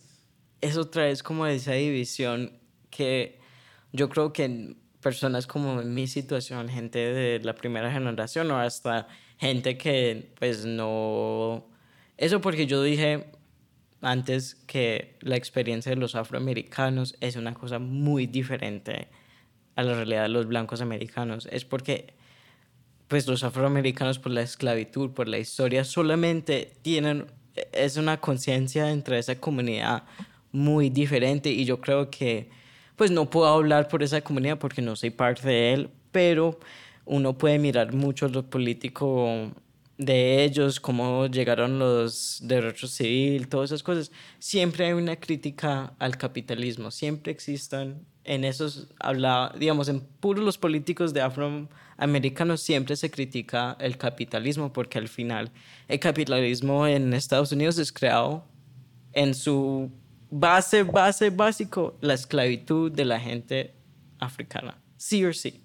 [0.61, 2.53] es otra vez como esa división
[2.89, 3.37] que
[3.91, 8.57] yo creo que en personas como en mi situación, gente de la primera generación o
[8.59, 9.07] hasta
[9.37, 11.67] gente que pues no...
[12.21, 13.25] Eso porque yo dije
[13.99, 19.07] antes que la experiencia de los afroamericanos es una cosa muy diferente
[19.75, 21.49] a la realidad de los blancos americanos.
[21.51, 22.13] Es porque
[23.07, 27.25] pues los afroamericanos por la esclavitud, por la historia, solamente tienen,
[27.71, 30.03] es una conciencia entre esa comunidad
[30.51, 32.51] muy diferente y yo creo que,
[32.97, 36.59] pues no puedo hablar por esa comunidad porque no soy parte de él, pero
[37.05, 39.49] uno puede mirar mucho lo político
[40.01, 44.11] de ellos, cómo llegaron los derechos civiles, todas esas cosas.
[44.39, 50.57] Siempre hay una crítica al capitalismo, siempre existen en esos, habla, digamos, en puros los
[50.57, 55.51] políticos de afroamericanos siempre se critica el capitalismo porque al final
[55.87, 58.45] el capitalismo en Estados Unidos es creado
[59.13, 59.91] en su
[60.29, 63.75] base, base básico, la esclavitud de la gente
[64.19, 65.63] africana, sí o sí.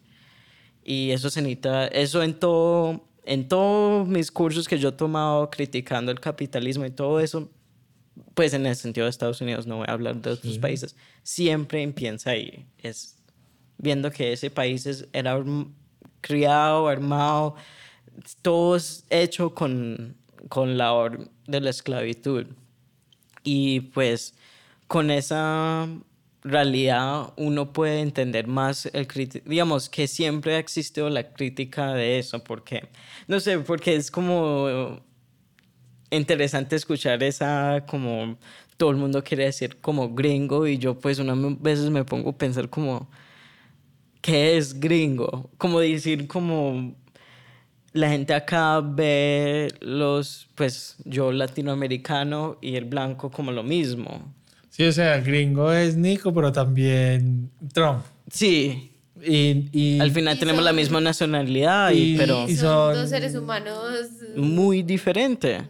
[0.82, 5.50] Y eso se necesita, eso en todo, en todos mis cursos que yo he tomado
[5.50, 7.50] criticando el capitalismo y todo eso,
[8.34, 11.82] pues en el sentido de Estados Unidos, no voy a hablar de otros países, siempre
[11.82, 13.16] empieza ahí, es
[13.78, 15.42] viendo que ese país es, era
[16.22, 17.56] criado, armado,
[18.42, 20.16] todo es hecho con,
[20.48, 22.46] con la or- de la esclavitud.
[23.44, 24.34] Y pues
[24.88, 25.86] con esa
[26.51, 32.18] realidad uno puede entender más el criti- digamos que siempre ha existido la crítica de
[32.18, 32.89] eso porque
[33.28, 35.01] no sé porque es como
[36.10, 38.36] interesante escuchar esa como
[38.77, 42.39] todo el mundo quiere decir como gringo y yo pues unas veces me pongo a
[42.39, 43.09] pensar como
[44.20, 45.51] ¿qué es gringo?
[45.59, 46.94] Como decir como
[47.93, 54.35] la gente acá ve los pues yo latinoamericano y el blanco como lo mismo.
[54.76, 58.02] Sí, o sea, gringo es Nico, pero también Trump.
[58.30, 58.92] Sí,
[59.24, 62.66] Y, y- al final Y tenemos la son- misma nacionalidad, y, y- pero y- Son
[62.66, 63.78] son- dos seres humanos.
[64.36, 65.62] muy diferente.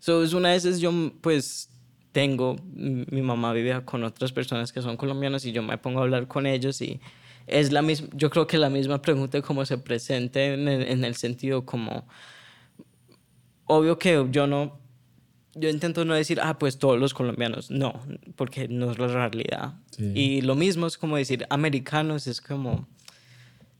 [0.00, 0.90] So, es una esas yo
[1.20, 1.68] pues
[2.10, 6.02] tengo, mi mamá vive con otras personas que son colombianas y yo me pongo a
[6.02, 7.00] hablar con ellos y
[7.46, 11.04] es la misma, yo creo que la misma pregunta como se presente en el, en
[11.04, 12.04] el sentido como,
[13.66, 14.79] obvio que yo no,
[15.54, 18.00] yo intento no decir, ah, pues todos los colombianos, no,
[18.36, 19.74] porque no es la realidad.
[19.90, 20.12] Sí.
[20.14, 22.86] Y lo mismo es como decir, americanos es como,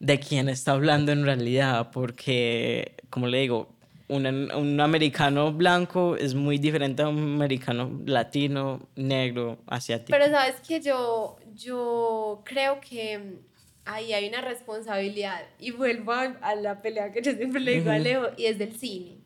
[0.01, 3.69] de quién está hablando en realidad, porque, como le digo,
[4.09, 10.11] un, un americano blanco es muy diferente a un americano latino, negro, asiático.
[10.11, 13.39] Pero sabes que yo, yo creo que
[13.85, 17.91] ahí hay una responsabilidad y vuelvo a, a la pelea que yo siempre le digo
[17.91, 19.20] a Leo y es del cine.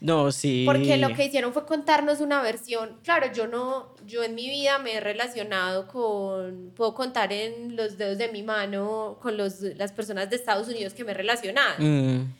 [0.00, 0.64] No, sí.
[0.66, 2.98] Porque lo que hicieron fue contarnos una versión.
[3.02, 7.96] Claro, yo no, yo en mi vida me he relacionado con, puedo contar en los
[7.96, 11.76] dedos de mi mano con los, las personas de Estados Unidos que me he relacionado.
[11.78, 12.32] Mm,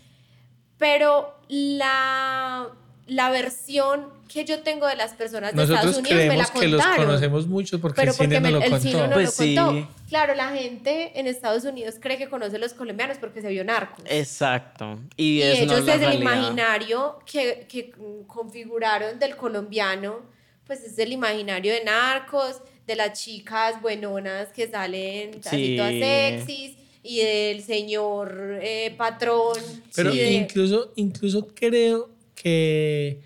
[0.77, 2.69] Pero la,
[3.07, 6.51] la versión que yo tengo de las personas de nosotros Estados Unidos me la creemos
[6.61, 7.07] que los contaron.
[7.07, 8.89] conocemos mucho porque pero el porque cine me- nos lo el contó.
[8.89, 9.73] cine no Pues lo contó.
[9.73, 9.87] sí.
[10.09, 13.65] Claro, la gente en Estados Unidos cree que conoce a los colombianos porque se vio
[13.65, 14.05] narcos.
[14.09, 14.99] exacto.
[15.17, 17.93] Y, Y es ellos no la desde el imaginario que, que
[18.27, 20.21] configuraron del colombiano,
[20.67, 25.77] pues es el imaginario de narcos, de las chicas buenonas que salen así Sí.
[25.77, 29.57] todas sexys, y del señor eh, patrón.
[29.95, 33.21] Pero de- incluso, incluso creo que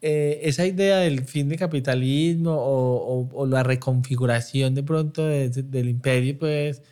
[0.00, 5.48] eh, esa idea del fin de capitalismo o, o- o la reconfiguración de pronto de-
[5.50, 6.82] del imperio, pues,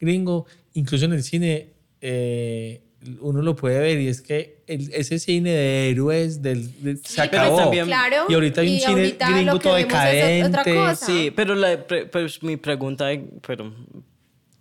[0.00, 1.68] gringo, incluso en el cine,
[2.00, 2.82] eh,
[3.20, 7.20] uno lo puede ver y es que el- ese cine de héroes del, de- se
[7.22, 7.56] acabó.
[7.58, 8.24] también- Claro.
[8.28, 9.02] Y ahorita hay un cine
[9.36, 10.70] gringo todo decadente.
[11.06, 13.06] Sí, pero la, pre- pues, mi pregunta,
[13.46, 13.72] pero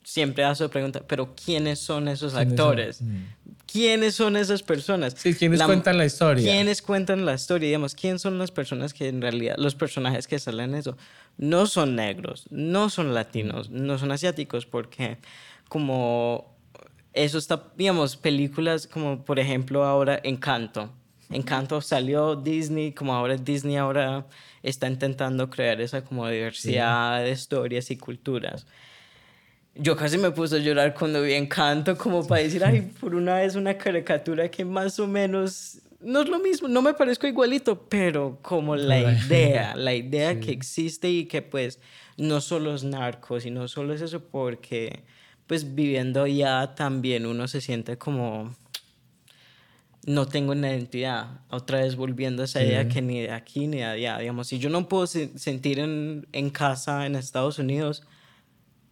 [0.06, 2.60] siempre esa pregunta, pero ¿quiénes son esos ¿Quiénes son?
[2.60, 3.02] actores?
[3.02, 3.24] Mm.
[3.66, 5.16] ¿quiénes son esas personas?
[5.18, 6.50] Sí, ¿quiénes cuentan la historia?
[6.50, 7.68] ¿Quiénes cuentan la historia?
[7.68, 10.98] Digamos, ¿quién son las personas que en realidad, los personajes que salen en eso?
[11.38, 15.18] No son negros, no son latinos, no son asiáticos, porque
[15.68, 16.56] como
[17.14, 20.92] eso está, digamos, películas como por ejemplo ahora Encanto.
[21.32, 24.26] Encanto salió Disney, como ahora Disney ahora
[24.64, 28.68] está intentando crear esa como diversidad de historias y culturas.
[29.76, 33.36] Yo casi me puse a llorar cuando vi Encanto, como para decir, ay, por una
[33.36, 37.90] vez una caricatura que más o menos no es lo mismo, no me parezco igualito,
[37.90, 41.80] pero como la idea, la idea que existe y que pues
[42.18, 45.04] no solo es narcos y no solo es eso porque
[45.48, 48.56] pues viviendo allá también uno se siente como
[50.06, 51.40] no tengo una identidad.
[51.50, 54.20] Otra vez volviendo a esa idea que ni de aquí ni de allá.
[54.20, 58.04] Digamos, si yo no puedo sentir en, en, casa en Estados Unidos,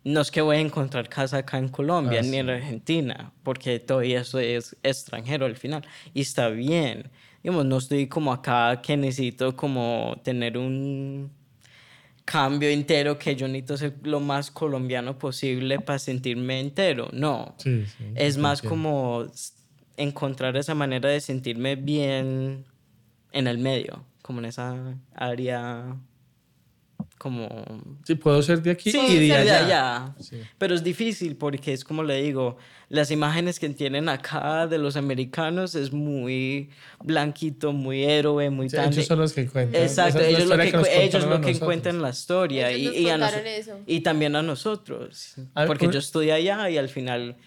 [0.03, 3.79] no es que voy a encontrar casa acá en Colombia ah, ni en Argentina, porque
[3.79, 5.85] todo eso es extranjero al final.
[6.13, 7.09] Y está bien.
[7.41, 11.31] Digamos, no estoy como acá que necesito como tener un
[12.25, 17.09] cambio entero que yo necesito ser lo más colombiano posible para sentirme entero.
[17.13, 17.55] No.
[18.15, 19.25] es más como
[19.95, 22.65] encontrar esa manera de sentirme bien
[23.31, 25.95] en el medio, como en esa área
[27.23, 27.47] como...
[28.03, 30.13] Sí, puedo ser de aquí sí, y de allá.
[30.57, 32.57] Pero es difícil porque es como le digo,
[32.89, 36.69] las imágenes que tienen acá de los americanos es muy
[37.01, 39.81] blanquito, muy héroe, muy sí, Ellos son los que cuentan.
[39.81, 43.07] Exacto, ellos, lo que, ellos lo que cuentan la historia y, y,
[43.87, 45.35] y, también a nosotros.
[45.65, 47.37] porque yo estudié allá y al final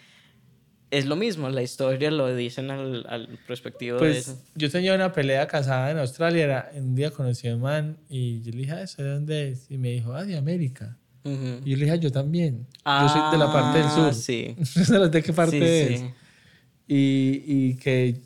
[0.91, 4.43] es lo mismo, la historia lo dicen al, al perspectivo pues, de eso.
[4.55, 8.43] Yo tenía una pelea casada en Australia, era, un día conocí a un man y
[8.43, 9.71] yo le dije, ¿eso de dónde es?
[9.71, 10.97] Y me dijo, ah, de América.
[11.25, 12.69] Y yo le dije, ah, yo también.
[12.85, 14.09] yo soy de la parte del sur.
[14.11, 14.55] Ah, sí.
[15.11, 16.05] ¿De qué parte es?
[16.87, 18.21] Y, y que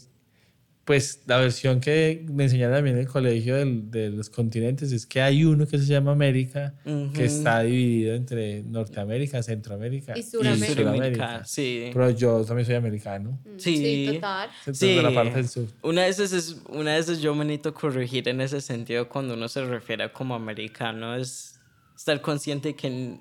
[0.90, 5.22] pues la versión que me enseñaron también en el colegio de los continentes es que
[5.22, 6.74] hay uno que se llama América,
[7.14, 11.44] que está dividido entre Norteamérica, Centroamérica y Sudamérica.
[11.44, 11.90] Sí.
[11.92, 13.38] Pero yo también soy americano.
[13.44, 14.50] Mm, sí, sí total.
[14.72, 14.96] sí.
[14.96, 15.68] de la parte del sur.
[15.82, 19.64] Una vez, es, una vez yo me necesito corregir en ese sentido cuando uno se
[19.64, 21.60] refiere como americano, es
[21.96, 23.16] estar consciente que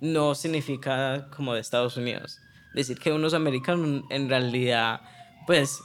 [0.00, 2.38] no significa como de Estados Unidos.
[2.72, 5.00] Decir que uno es americano en realidad,
[5.48, 5.80] pues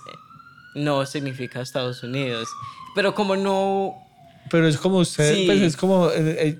[0.75, 2.47] no significa Estados Unidos.
[2.93, 3.95] Pero como no...
[4.51, 6.09] Pero es como usted, pues es como...
[6.09, 6.59] Eh, eh,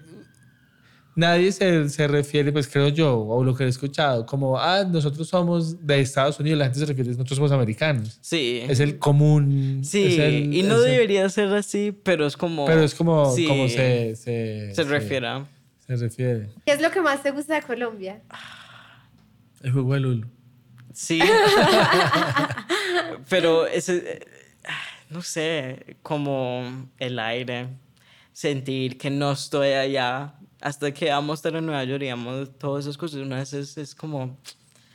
[1.16, 5.28] nadie se, se, refiere, pues creo yo, o lo que he escuchado, como, ah, nosotros
[5.28, 8.18] somos de Estados Unidos, la gente se refiere, nosotros somos americanos.
[8.22, 8.64] Sí.
[8.68, 9.82] Es el común.
[9.84, 10.18] Sí,
[10.52, 12.66] y no debería ser así, pero es como...
[12.66, 14.16] Pero es como, como se...
[14.16, 15.46] Se, se refiere.
[15.86, 16.50] Se refiere.
[16.66, 18.22] ¿Qué es lo que más te gusta de Colombia?
[19.62, 20.35] El juego de Lulu.
[20.96, 21.20] Sí.
[23.30, 24.26] Pero ese,
[25.10, 27.68] no sé, como el aire,
[28.32, 30.34] sentir que no estoy allá.
[30.62, 33.54] Hasta que vamos a estar en Nueva York y vamos todas esas cosas, una vez
[33.54, 34.38] es, es como...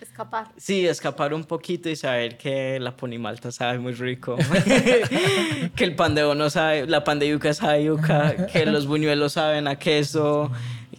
[0.00, 0.48] Escapar.
[0.56, 4.36] Sí, escapar un poquito y saber que la ponimalta sabe muy rico.
[5.76, 9.34] que el pan de bono sabe, la pan de yuca sabe yuca, que los buñuelos
[9.34, 10.50] saben a queso,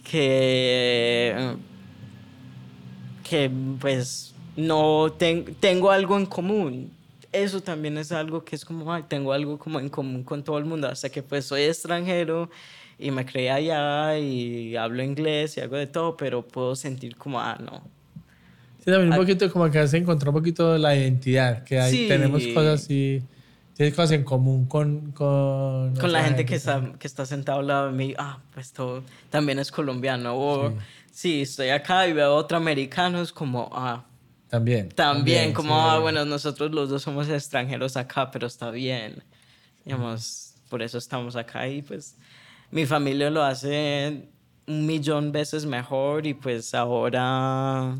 [0.04, 1.56] que...
[3.28, 3.50] que
[3.80, 5.12] pues no
[5.60, 6.90] tengo algo en común.
[7.32, 10.58] Eso también es algo que es como, ay, tengo algo como en común con todo
[10.58, 12.50] el mundo, hasta que pues soy extranjero
[12.98, 17.40] y me creé allá y hablo inglés y algo de todo, pero puedo sentir como,
[17.40, 17.82] ah, no.
[18.78, 22.46] Sí, también un poquito como que se encontró un poquito la identidad, que ahí tenemos
[22.48, 23.22] cosas y
[23.74, 25.12] tienes cosas en común con...
[25.12, 28.72] Con, con la gente, que, está, que está sentado al lado de mí, ah, pues
[28.72, 30.76] todo también es colombiano, o sí.
[31.12, 34.04] sí, estoy acá y veo a otro americano, es como, ah,
[34.52, 34.90] también.
[34.90, 39.22] También, como, ah, bueno, nosotros los dos somos extranjeros acá, pero está bien.
[39.82, 42.16] Digamos, por eso estamos acá y pues
[42.70, 44.28] mi familia lo hace
[44.66, 47.96] un millón veces mejor y pues ahora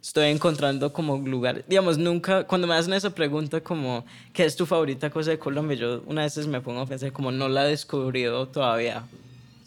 [0.00, 4.64] estoy encontrando como lugar, digamos, nunca, cuando me hacen esa pregunta como, ¿qué es tu
[4.64, 5.76] favorita cosa de Colombia?
[5.76, 9.02] Yo una vez me pongo a pensar como, no la he descubrido todavía.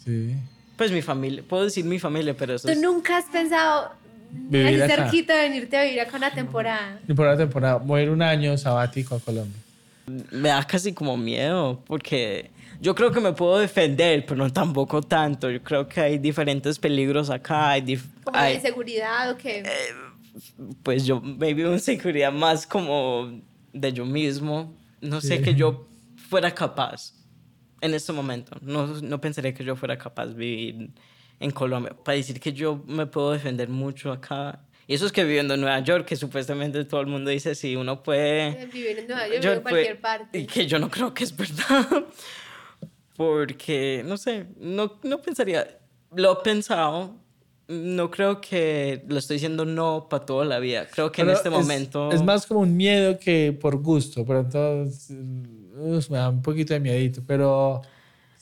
[0.02, 0.36] Sí.
[0.78, 3.92] Pues mi familia, puedo decir mi familia, pero eso ¿Tú nunca has pensado,
[4.32, 4.96] vivir acá.
[4.96, 6.98] cerquita de venirte a vivir acá una temporada.
[7.06, 7.76] Temporada, temporada.
[7.76, 9.60] Voy a ir un año sabático a Colombia.
[10.30, 12.50] Me da casi como miedo, porque
[12.80, 15.50] yo creo que me puedo defender, pero no tampoco tanto.
[15.50, 17.70] Yo creo que hay diferentes peligros acá.
[17.70, 18.00] Hay,
[18.32, 19.60] hay inseguridad o qué?
[19.60, 19.68] Eh,
[20.82, 23.40] pues yo me vivo en seguridad más como
[23.72, 24.74] de yo mismo.
[25.00, 25.86] No sé que yo
[26.28, 27.14] fuera capaz
[27.80, 28.56] en este momento.
[28.60, 30.90] No, no pensaría que yo fuera capaz de vivir
[31.42, 31.94] en Colombia.
[32.04, 35.60] Para decir que yo me puedo defender mucho acá, Y eso es que viviendo en
[35.60, 38.66] Nueva York, que supuestamente todo el mundo dice, si uno puede...
[38.66, 40.38] Vivir en Nueva York, en cualquier parte.
[40.38, 42.04] Y que yo no creo que es verdad.
[43.16, 45.78] Porque, no sé, no, no pensaría,
[46.14, 47.14] lo he pensado,
[47.68, 50.86] no creo que lo estoy diciendo no para toda la vida.
[50.92, 52.10] Creo que en este momento...
[52.10, 55.10] Es más como un miedo que por gusto, pero entonces
[56.10, 57.82] me da un poquito de miedito, pero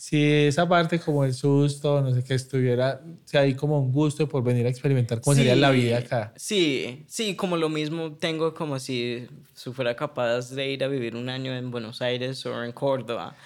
[0.01, 4.27] si esa parte como el susto, no sé qué estuviera, si hay como un gusto
[4.27, 6.33] por venir a experimentar cómo sería la vida acá.
[6.37, 11.17] Sí, sí, como lo mismo tengo como si, si fuera capaz de ir a vivir
[11.17, 13.37] un año en Buenos Aires o en Córdoba.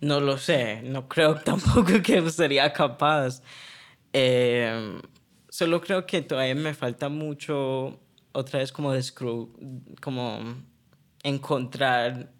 [0.00, 3.42] No lo sé, no creo tampoco que sería capaz.
[4.12, 5.00] Eh,
[5.48, 7.98] solo creo que todavía me falta mucho,
[8.30, 8.92] otra vez como,
[10.00, 10.54] como
[11.24, 12.30] encontrar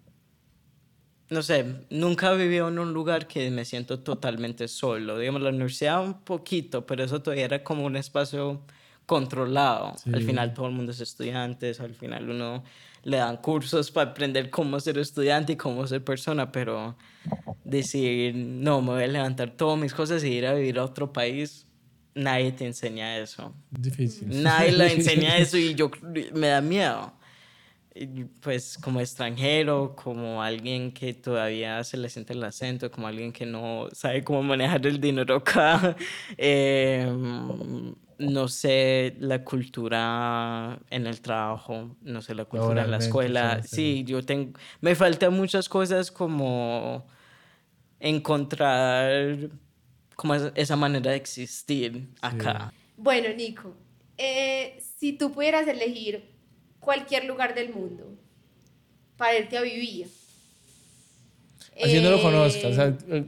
[1.29, 5.17] no sé, nunca he vivido en un lugar que me siento totalmente solo.
[5.17, 8.61] Digamos, la universidad un poquito, pero eso todavía era como un espacio
[9.05, 9.95] controlado.
[10.11, 12.63] Al final todo el mundo es estudiante, al final uno
[13.03, 16.95] le dan cursos para aprender cómo ser estudiante y cómo ser persona, pero
[17.63, 21.13] decir, no, me voy a levantar todas mis cosas y ir a vivir a otro
[21.13, 21.67] país,
[22.15, 23.53] nadie te enseña eso.
[23.69, 24.41] Difícil.
[24.41, 25.91] Nadie le enseña eso y yo
[26.33, 27.13] me da miedo
[28.41, 33.45] pues como extranjero, como alguien que todavía se le siente el acento, como alguien que
[33.45, 35.95] no sabe cómo manejar el dinero acá,
[36.37, 43.61] em, no sé la cultura en el trabajo, no sé la cultura en la escuela.
[43.63, 47.07] Sí, yo tengo, me faltan muchas cosas como
[47.99, 49.49] encontrar
[50.15, 52.73] como esa manera de existir acá.
[52.97, 53.73] Bueno, Nico,
[54.17, 56.34] eh, si tú pudieras elegir
[56.85, 58.05] cualquier lugar del mundo
[59.17, 60.07] para irte a vivir.
[61.83, 62.77] Así no lo conozcas.
[63.09, 63.25] Eh,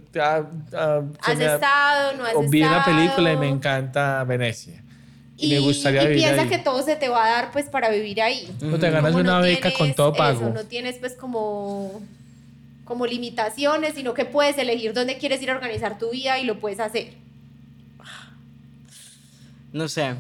[1.22, 2.16] ¿Has estado?
[2.16, 2.50] ¿No has estado?
[2.50, 4.82] Vi una película y me encanta Venecia.
[5.36, 7.90] Y, me gustaría y vivir piensa que todo se te va a dar pues para
[7.90, 8.50] vivir ahí.
[8.62, 10.50] No te ganas una beca con todo pago.
[10.50, 12.02] no tienes pues como,
[12.86, 16.60] como limitaciones, sino que puedes elegir dónde quieres ir a organizar tu vida y lo
[16.60, 17.14] puedes hacer.
[19.74, 20.16] No sé,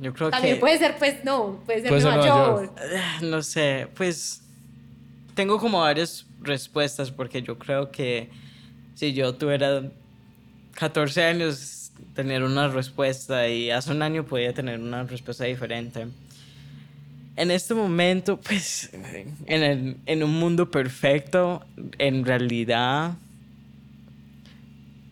[0.00, 0.60] yo creo También que...
[0.60, 2.80] puede ser, pues, no, puede ser Nueva, York.
[3.22, 4.42] No sé, pues
[5.34, 8.30] tengo como varias respuestas porque yo creo que
[8.94, 9.82] si yo tuviera
[10.74, 16.06] 14 años, tener una respuesta y hace un año podía tener una respuesta diferente.
[17.36, 18.90] En este momento, pues,
[19.46, 21.64] en, el, en un mundo perfecto,
[21.98, 23.14] en realidad,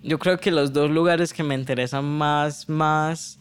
[0.03, 3.38] yo creo que los dos lugares que me interesan más, más,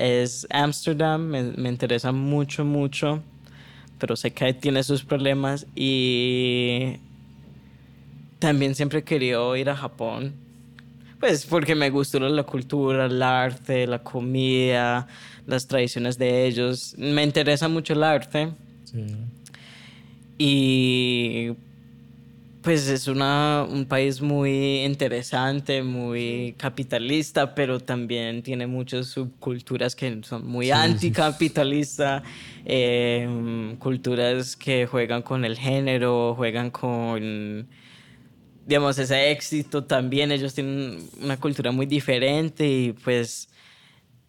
[0.00, 3.22] es Amsterdam, me, interesa mucho, mucho,
[3.98, 6.96] pero sé que tiene sus problemas y
[8.38, 10.32] también siempre he querido ir a Japón,
[11.20, 15.06] pues porque me gustó la cultura, el arte, la comida,
[15.46, 18.48] las tradiciones de ellos, me interesa mucho el arte.
[20.38, 21.50] Y
[22.62, 30.20] pues es una, un país muy interesante, muy capitalista, pero también tiene muchas subculturas que
[30.22, 32.22] son muy anticapitalistas,
[32.66, 37.66] em, culturas que juegan con el género, juegan con,
[38.66, 40.30] digamos, ese éxito también.
[40.30, 43.48] Ellos tienen una cultura muy diferente y pues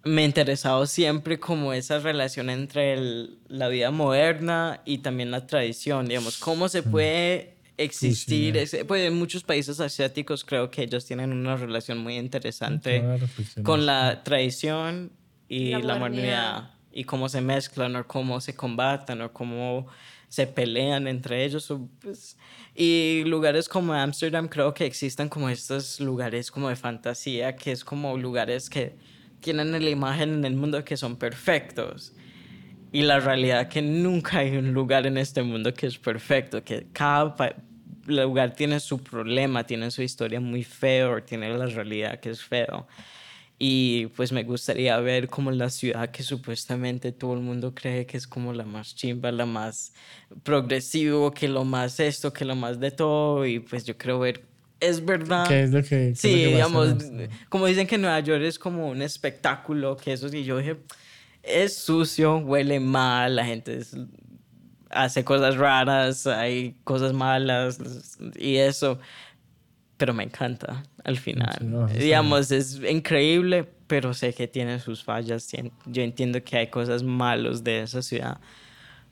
[0.03, 6.07] me ha interesado siempre como esa relación entre la vida moderna y también la tradición,
[6.07, 6.91] digamos, cómo se mm.
[6.91, 8.53] puede existir.
[8.87, 13.03] pues en muchos países asiáticos creo que ellos tienen una relación muy interesante
[13.63, 15.11] con la tradición
[15.47, 16.71] y la, modernidad.
[16.93, 19.87] Y cómo se mezclan o cómo se combatan o cómo
[20.27, 21.73] se pelean entre ellos.
[22.01, 22.37] Pues,
[22.75, 27.83] y lugares como Ámsterdam creo que existen como estos lugares como de fantasía, que es
[27.83, 28.95] como lugares que
[29.39, 32.13] tienen la imagen en el mundo que son perfectos
[32.91, 36.87] y la realidad que nunca hay un lugar en este mundo que es perfecto, que
[36.91, 37.35] cada
[38.05, 42.87] lugar tiene su problema, tiene su historia muy feo, tiene la realidad que es feo.
[43.63, 48.17] Y pues me gustaría ver como la ciudad que supuestamente todo el mundo cree que
[48.17, 49.93] es como la más chimba, la más
[50.41, 53.45] progresivo, que lo más esto, que lo más de todo.
[53.45, 54.41] Y pues yo creo ver,
[54.79, 55.47] es verdad.
[55.47, 56.15] ¿Qué es lo que...
[56.15, 56.95] sí, digamos,
[57.49, 60.77] como dicen que Nueva York es como un espectáculo, que eso sí, yo dije,
[61.43, 63.95] es sucio, huele mal, la gente es
[64.91, 67.79] hace cosas raras, hay cosas malas
[68.37, 68.99] y eso,
[69.97, 71.89] pero me encanta al final.
[71.97, 75.49] Digamos, es increíble, pero sé que tiene sus fallas.
[75.85, 78.39] Yo entiendo que hay cosas malas de esa ciudad,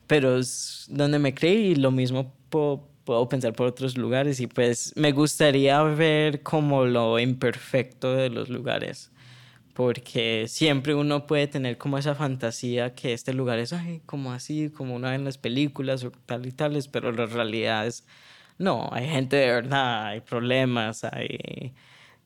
[0.08, 4.48] pero es donde me creí y lo mismo puedo, puedo pensar por otros lugares y
[4.48, 9.12] pues me gustaría ver como lo imperfecto de los lugares
[9.80, 14.70] porque siempre uno puede tener como esa fantasía que este lugar es ay, como así,
[14.70, 18.06] como uno ve en las películas o tal y tales, pero la realidad es,
[18.58, 21.74] no, hay gente de verdad, hay problemas, hay,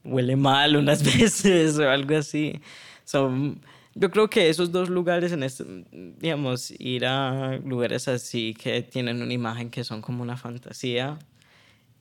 [0.04, 2.60] huele mal unas veces o algo así.
[3.04, 3.62] Son,
[3.94, 9.22] yo creo que esos dos lugares, en este, digamos, ir a lugares así que tienen
[9.22, 11.20] una imagen que son como una fantasía.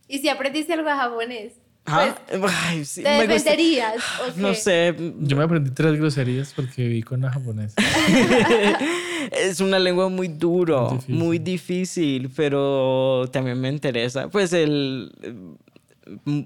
[0.09, 1.62] ¿Y si aprendiste algo japonés?
[1.85, 3.95] Ah, Pues, ay, sí, ¿Te me gusta- defenderías?
[4.21, 7.75] ¿o No sé, Yo me aprendí tres groserías porque viví con una japonesa.
[9.33, 11.15] es una lengua muy duro, Muy difícil.
[11.15, 14.29] muy difícil, pero también me interesa.
[14.29, 15.13] Pues el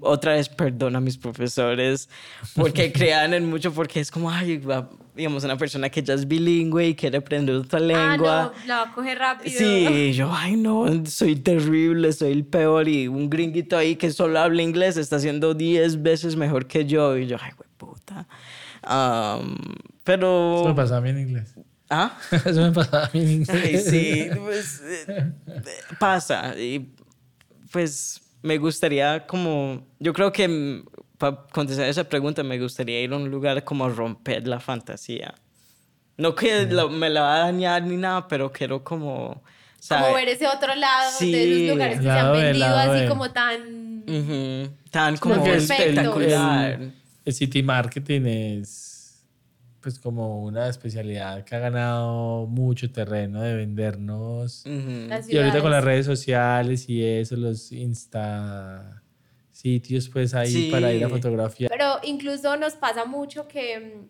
[0.01, 2.09] otra vez perdona a mis profesores
[2.55, 6.27] porque crean en mucho porque es como ay, va- digamos una persona que ya es
[6.27, 8.43] bilingüe y quiere aprender otra lengua.
[8.43, 9.57] Ah, no, la va a coger rápido.
[9.57, 14.39] Sí, yo, ay no, soy terrible, soy el peor y un gringuito ahí que solo
[14.39, 18.27] habla inglés está haciendo 10 veces mejor que yo y yo, ay, güey, puta.
[18.83, 19.57] Am,
[20.03, 20.59] pero...
[20.59, 21.55] Eso me pasaba a mí en inglés.
[21.89, 22.17] ¿Ah?
[22.31, 23.49] Eso me pasaba a mí en inglés.
[23.49, 25.31] Ay, sí, pues eh,
[25.99, 26.57] pasa.
[26.59, 26.93] Y
[27.71, 30.83] pues me gustaría como, yo creo que
[31.17, 35.33] para contestar esa pregunta me gustaría ir a un lugar como romper la fantasía.
[36.17, 39.41] No que lo- me la va a dañar ni nada, pero quiero como...
[39.87, 40.13] Como ¿sabe?
[40.15, 41.31] ver ese otro lado Sí.
[41.31, 43.07] de esos lugares que se han B, vendido lado así B.
[43.09, 44.03] como tan...
[44.07, 45.83] Ujú, Tan como Perfecto.
[45.83, 46.71] espectacular.
[46.81, 46.93] El,
[47.25, 48.96] el city marketing es
[49.87, 54.65] pues como una especialidad que ha ganado mucho terreno de vendernos.
[54.65, 55.07] Ujú.
[55.07, 59.01] las Y ahorita con las redes sociales y eso, los insta
[59.53, 60.69] sitios pues ahí Sí.
[60.69, 61.71] para ir a fotografiar.
[61.71, 64.01] Pero incluso nos pasa mucho que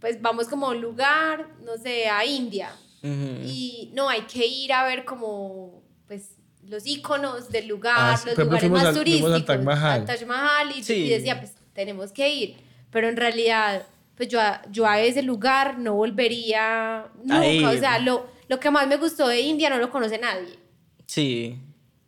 [0.00, 2.70] pues vamos como a un lugar, no sé, a India.
[3.02, 3.40] Ujú.
[3.46, 6.32] Y no, hay que ir a ver como pues
[6.68, 9.32] los iconos del lugar, Ah, sí, los lugares más al- turísticos.
[9.32, 10.00] al Taj Mahal.
[10.02, 10.92] al Taj Mahal y, Sí.
[11.06, 12.56] y decía, pues tenemos que ir.
[12.90, 13.86] Pero en realidad,
[14.20, 17.46] pues yo a, yo a ese lugar no volvería nunca.
[17.46, 17.64] ir.
[17.64, 20.58] O sea, lo, lo que más me gustó de India no lo conoce nadie.
[21.06, 21.58] Sí.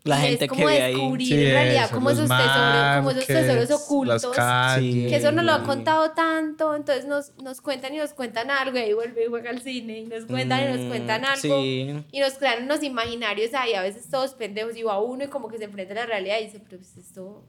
[0.04, 0.92] La Y gente es que como ve ahí.
[0.92, 4.26] descubrir Sí, en realidad eso, esos, tesoros, como esos tesoros ocultos.
[4.36, 5.08] calles.
[5.08, 5.64] Que eso nos lo ha Sí.
[5.64, 9.48] contado tanto, entonces nos, nos cuentan y nos cuentan algo, y ahí vuelve y juega
[9.50, 12.04] al cine, y nos cuentan y nos Mm, cuentan algo, sí.
[12.12, 15.48] y nos crean unos imaginarios ahí, a veces todos pendejos, y va uno y como
[15.48, 17.44] que se enfrenta a la realidad y dice, pero pues esto,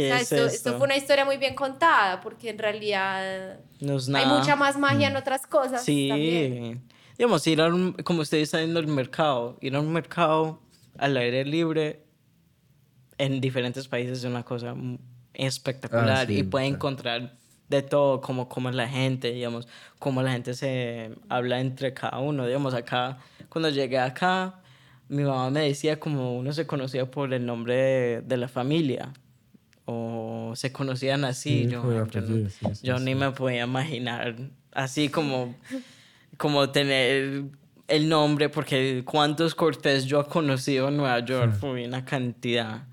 [0.00, 0.46] o ¿Qué sea, es esto, esto?
[0.70, 4.78] esto fue una historia muy bien contada, porque en realidad No es hay mucha más
[4.78, 6.08] magia en otras cosas Sí.
[6.08, 6.82] también.
[7.18, 10.60] Digamos, ir a un, como usted está yendo al mercado, ir a un mercado
[10.98, 12.04] al aire libre
[13.18, 14.98] en diferentes países es una cosa mm,
[15.34, 16.72] espectacular Ah, sí, y puede sí.
[16.72, 17.36] encontrar
[17.68, 19.66] de todo, como cómo es la gente, digamos,
[19.98, 22.46] cómo la gente se habla entre cada uno.
[22.46, 24.60] Digamos, acá, cuando llegué acá,
[25.08, 29.12] mi mamá me decía como uno se conocía por el nombre de, de la familia
[29.84, 31.64] o se conocían así.
[31.64, 33.04] Sí, yo, yo apellido, sí, sí, yo sí.
[33.04, 34.36] ni me podía imaginar
[34.72, 35.54] así como,
[36.36, 37.44] como tener
[37.88, 42.84] el nombre, porque cuántos Cortés yo he conocido en Nueva York, fue una cantidad.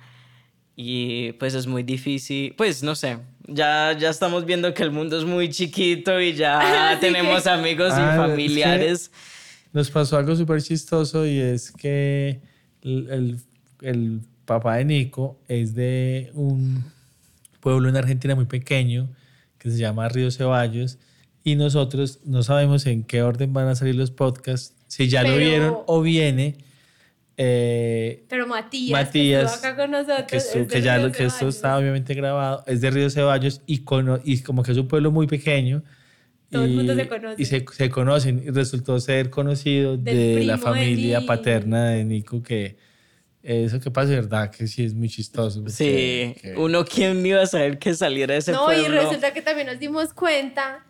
[0.75, 3.17] Y pues es muy difícil, pues no sé,
[3.47, 7.91] ya, ya estamos viendo que el mundo es muy chiquito y ya tenemos que- amigos
[7.93, 9.11] Ah, y es que- familiares.
[9.73, 12.39] Nos pasó algo súper chistoso y es que
[12.81, 13.39] el, el-
[13.81, 16.83] el papá de Nico es de un
[17.59, 19.07] pueblo en Argentina muy pequeño
[19.59, 20.97] que se llama Río Ceballos
[21.43, 25.29] y nosotros no sabemos en qué orden van a salir los podcasts, si ya lo
[25.29, 26.57] Pero- vieron o viene.
[27.37, 30.97] eh, Pero Matías, Matías, que estuvo acá con nosotros, que, estu- es de que ya
[30.97, 34.63] Río lo, que esto está obviamente grabado, es de Río Ceballos y, cono- y como
[34.63, 35.83] que es un pueblo muy pequeño.
[36.51, 37.41] Todo el y, mundo se conoce.
[37.41, 41.27] Y se, se conocen y resultó ser conocido Del de la de familia Nico.
[41.27, 42.75] paterna de Nico que
[43.51, 44.51] eso que pasa, ¿verdad?
[44.51, 45.59] Que sí es muy chistoso.
[45.61, 45.71] porque-
[46.35, 49.01] Sí, que- uno quién iba a saber que saliera de ese No, y pueblo.
[49.01, 50.85] resulta que también nos dimos cuenta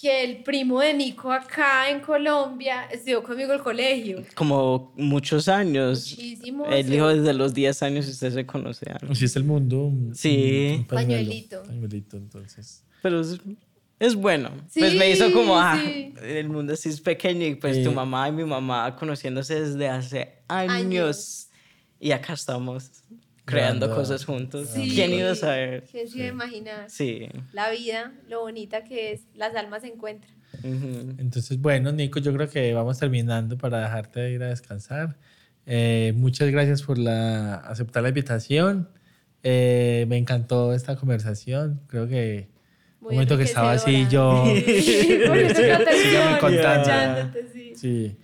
[0.00, 4.24] que el primo de Nico acá en Colombia estudió conmigo el colegio.
[4.34, 6.10] Como muchos años.
[6.10, 6.66] Muchísimo.
[6.66, 6.90] Él sí.
[6.92, 8.96] dijo desde los 10 años ustedes se conocían.
[9.10, 9.84] Así es el mundo.
[9.84, 10.76] un- Sí.
[10.78, 11.62] un pañuelo, Pañuelito.
[11.64, 12.84] pañuelito, entonces.
[13.02, 13.38] Pero es,
[14.00, 14.50] es bueno.
[14.70, 16.14] Sí, pues me hizo como, ah, sí.
[16.22, 17.84] el mundo sí es pequeño y pues Eh.
[17.84, 20.72] tu mamá y mi mamá conociéndose desde hace años.
[20.74, 21.48] Años.
[22.02, 22.90] Y acá estamos
[23.44, 24.70] creando cosas juntos.
[24.70, 24.90] Sí.
[24.92, 25.84] ¿Quién iba a saber?
[25.88, 26.90] ¿Quién se iba a imaginar?
[26.90, 27.28] Sí.
[27.52, 30.34] La vida, lo bonita que es, las almas se encuentran.
[30.64, 35.16] Entonces, bueno, Nico, yo creo que vamos terminando para dejarte ir a descansar.
[35.64, 38.88] Eh, muchas gracias por la, aceptar la invitación.
[39.44, 41.82] Eh, me encantó esta conversación.
[41.86, 42.48] Creo que
[43.00, 44.44] un momento que estaba así yo.
[44.66, 44.82] Sí,
[47.52, 47.74] sí.
[47.76, 48.16] Sí.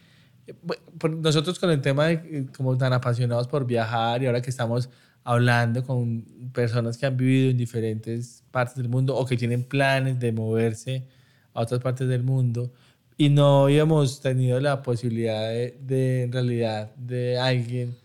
[1.20, 4.88] Nosotros con el tema de eh, como tan apasionados por viajar y ahora que estamos
[5.24, 10.18] hablando con personas que han vivido en diferentes partes del mundo o que tienen planes
[10.18, 11.04] de moverse
[11.52, 12.72] a otras partes del mundo
[13.16, 17.96] y no habíamos tenido la posibilidad de, de, en realidad de alguien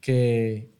[0.00, 0.70] que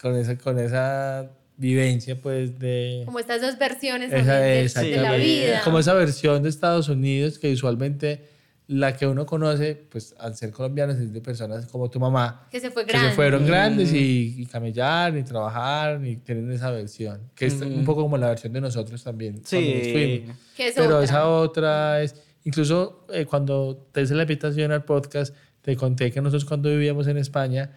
[0.00, 3.02] con esa, con esa vivencia pues de...
[3.04, 5.60] Como estas dos versiones esa- de- de, la vida.
[5.64, 8.24] Como esa versión de Estados Unidos que usualmente
[8.70, 12.60] la que uno conoce, pues al ser colombianos es de personas como tu mamá, que
[12.60, 17.32] se fue que se fueron grandes y, y camellaron y trabajaron y tienen esa versión,
[17.34, 19.40] que es un poco como la versión de nosotros también.
[19.40, 20.24] nos Sí.
[20.56, 21.02] Que es Pero otra.
[21.02, 22.14] esa otra es,
[22.44, 27.08] incluso eh, cuando te hice la invitación al podcast, te conté que nosotros cuando vivíamos
[27.08, 27.72] en España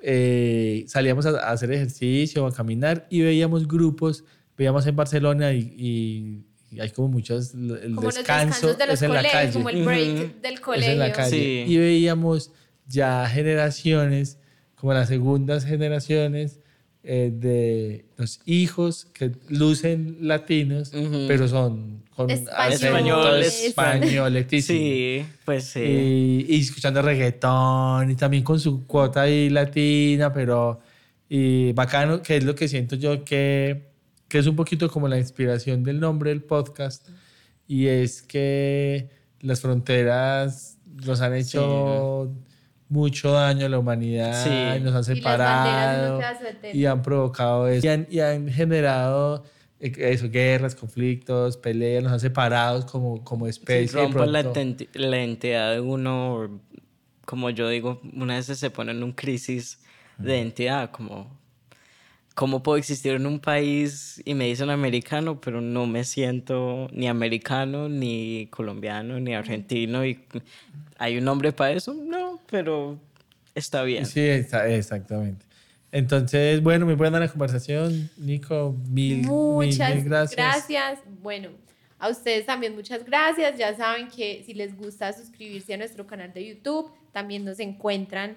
[0.00, 4.22] eh, salíamos a, a hacer ejercicio, a caminar y veíamos grupos,
[4.56, 6.44] veíamos en Barcelona y
[6.78, 9.52] hay como muchos, el como descanso descansos de los es en la colegios, calle.
[9.52, 10.92] como el break del Es colegio.
[10.92, 11.64] en la calle.
[11.66, 11.72] Sí.
[11.72, 12.52] Y veíamos
[12.86, 14.38] ya generaciones,
[14.74, 16.60] como las segundas generaciones,
[17.04, 21.24] eh, de los hijos que lucen latinos, Ujú.
[21.26, 23.64] pero son con Españoles.
[23.64, 24.46] Españoles.
[24.64, 25.80] Sí, pues sí.
[25.80, 30.80] Y, y escuchando reggaetón y también con su cuota ahí latina, pero
[31.30, 33.87] y bacano, que es lo que siento yo que,
[34.28, 37.08] que es un poquito como la inspiración del nombre del podcast
[37.66, 39.08] y es que
[39.40, 42.30] las fronteras nos han hecho
[42.88, 44.78] mucho daño a la humanidad Sí.
[44.78, 46.20] y nos han separado
[46.72, 49.44] y han provocado eso y han, y han generado
[49.80, 54.00] eh, eso, guerras, conflictos, peleas, nos han separado como, como Sí, especie.
[54.00, 54.42] de rompa la,
[54.94, 56.60] la identidad de uno,
[57.24, 59.78] como yo digo, una vez se pone en un crisis
[60.16, 61.37] de identidad, como
[62.38, 67.08] cómo puedo existir en un país y me dicen americano, pero no me siento ni
[67.08, 70.20] americano, ni colombiano, ni argentino, y
[70.98, 72.96] hay un nombre para eso, no, pero
[73.56, 74.06] está bien.
[74.06, 75.44] Sí, está- exactamente.
[75.90, 78.76] Entonces, bueno, muy buena la conversación, Nico.
[78.88, 80.36] Mil, mil, Muchas mil gracias.
[80.36, 80.98] gracias.
[81.20, 81.48] Bueno,
[81.98, 83.58] a ustedes también muchas gracias.
[83.58, 88.36] Ya saben que si les gusta suscribirse a nuestro canal de YouTube, también nos encuentran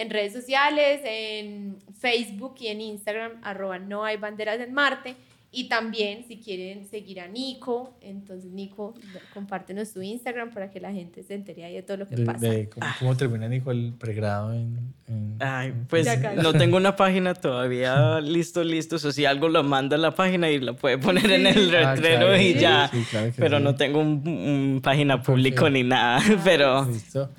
[0.00, 5.14] en redes sociales, en Facebook y en Instagram, arroba no hay banderas en Marte.
[5.50, 8.92] Y también si quieren seguir a Nico, entonces Nico,
[9.32, 12.24] compártenos tu Instagram para que la gente se entere ahí de todo lo que De,
[12.26, 12.46] pasa.
[12.50, 14.92] de cómo, cómo termina Nico el pregrado en...
[15.06, 16.06] en- Ay, pues
[16.36, 18.96] no tengo una página todavía listo, listo.
[18.96, 21.74] O sea, si algo lo manda a la página y la puede poner en el
[21.76, 22.90] Ah, claro, y sí, ya.
[22.92, 23.64] sí, claro que pero sí.
[23.64, 26.20] no tengo un, un página público ni nada.
[26.44, 27.30] Pero Listo.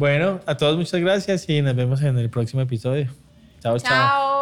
[0.00, 3.08] Bueno, a todos muchas gracias y nos vemos en el próximo episodio.
[3.60, 3.90] Chao, chao.
[3.90, 4.39] Chao.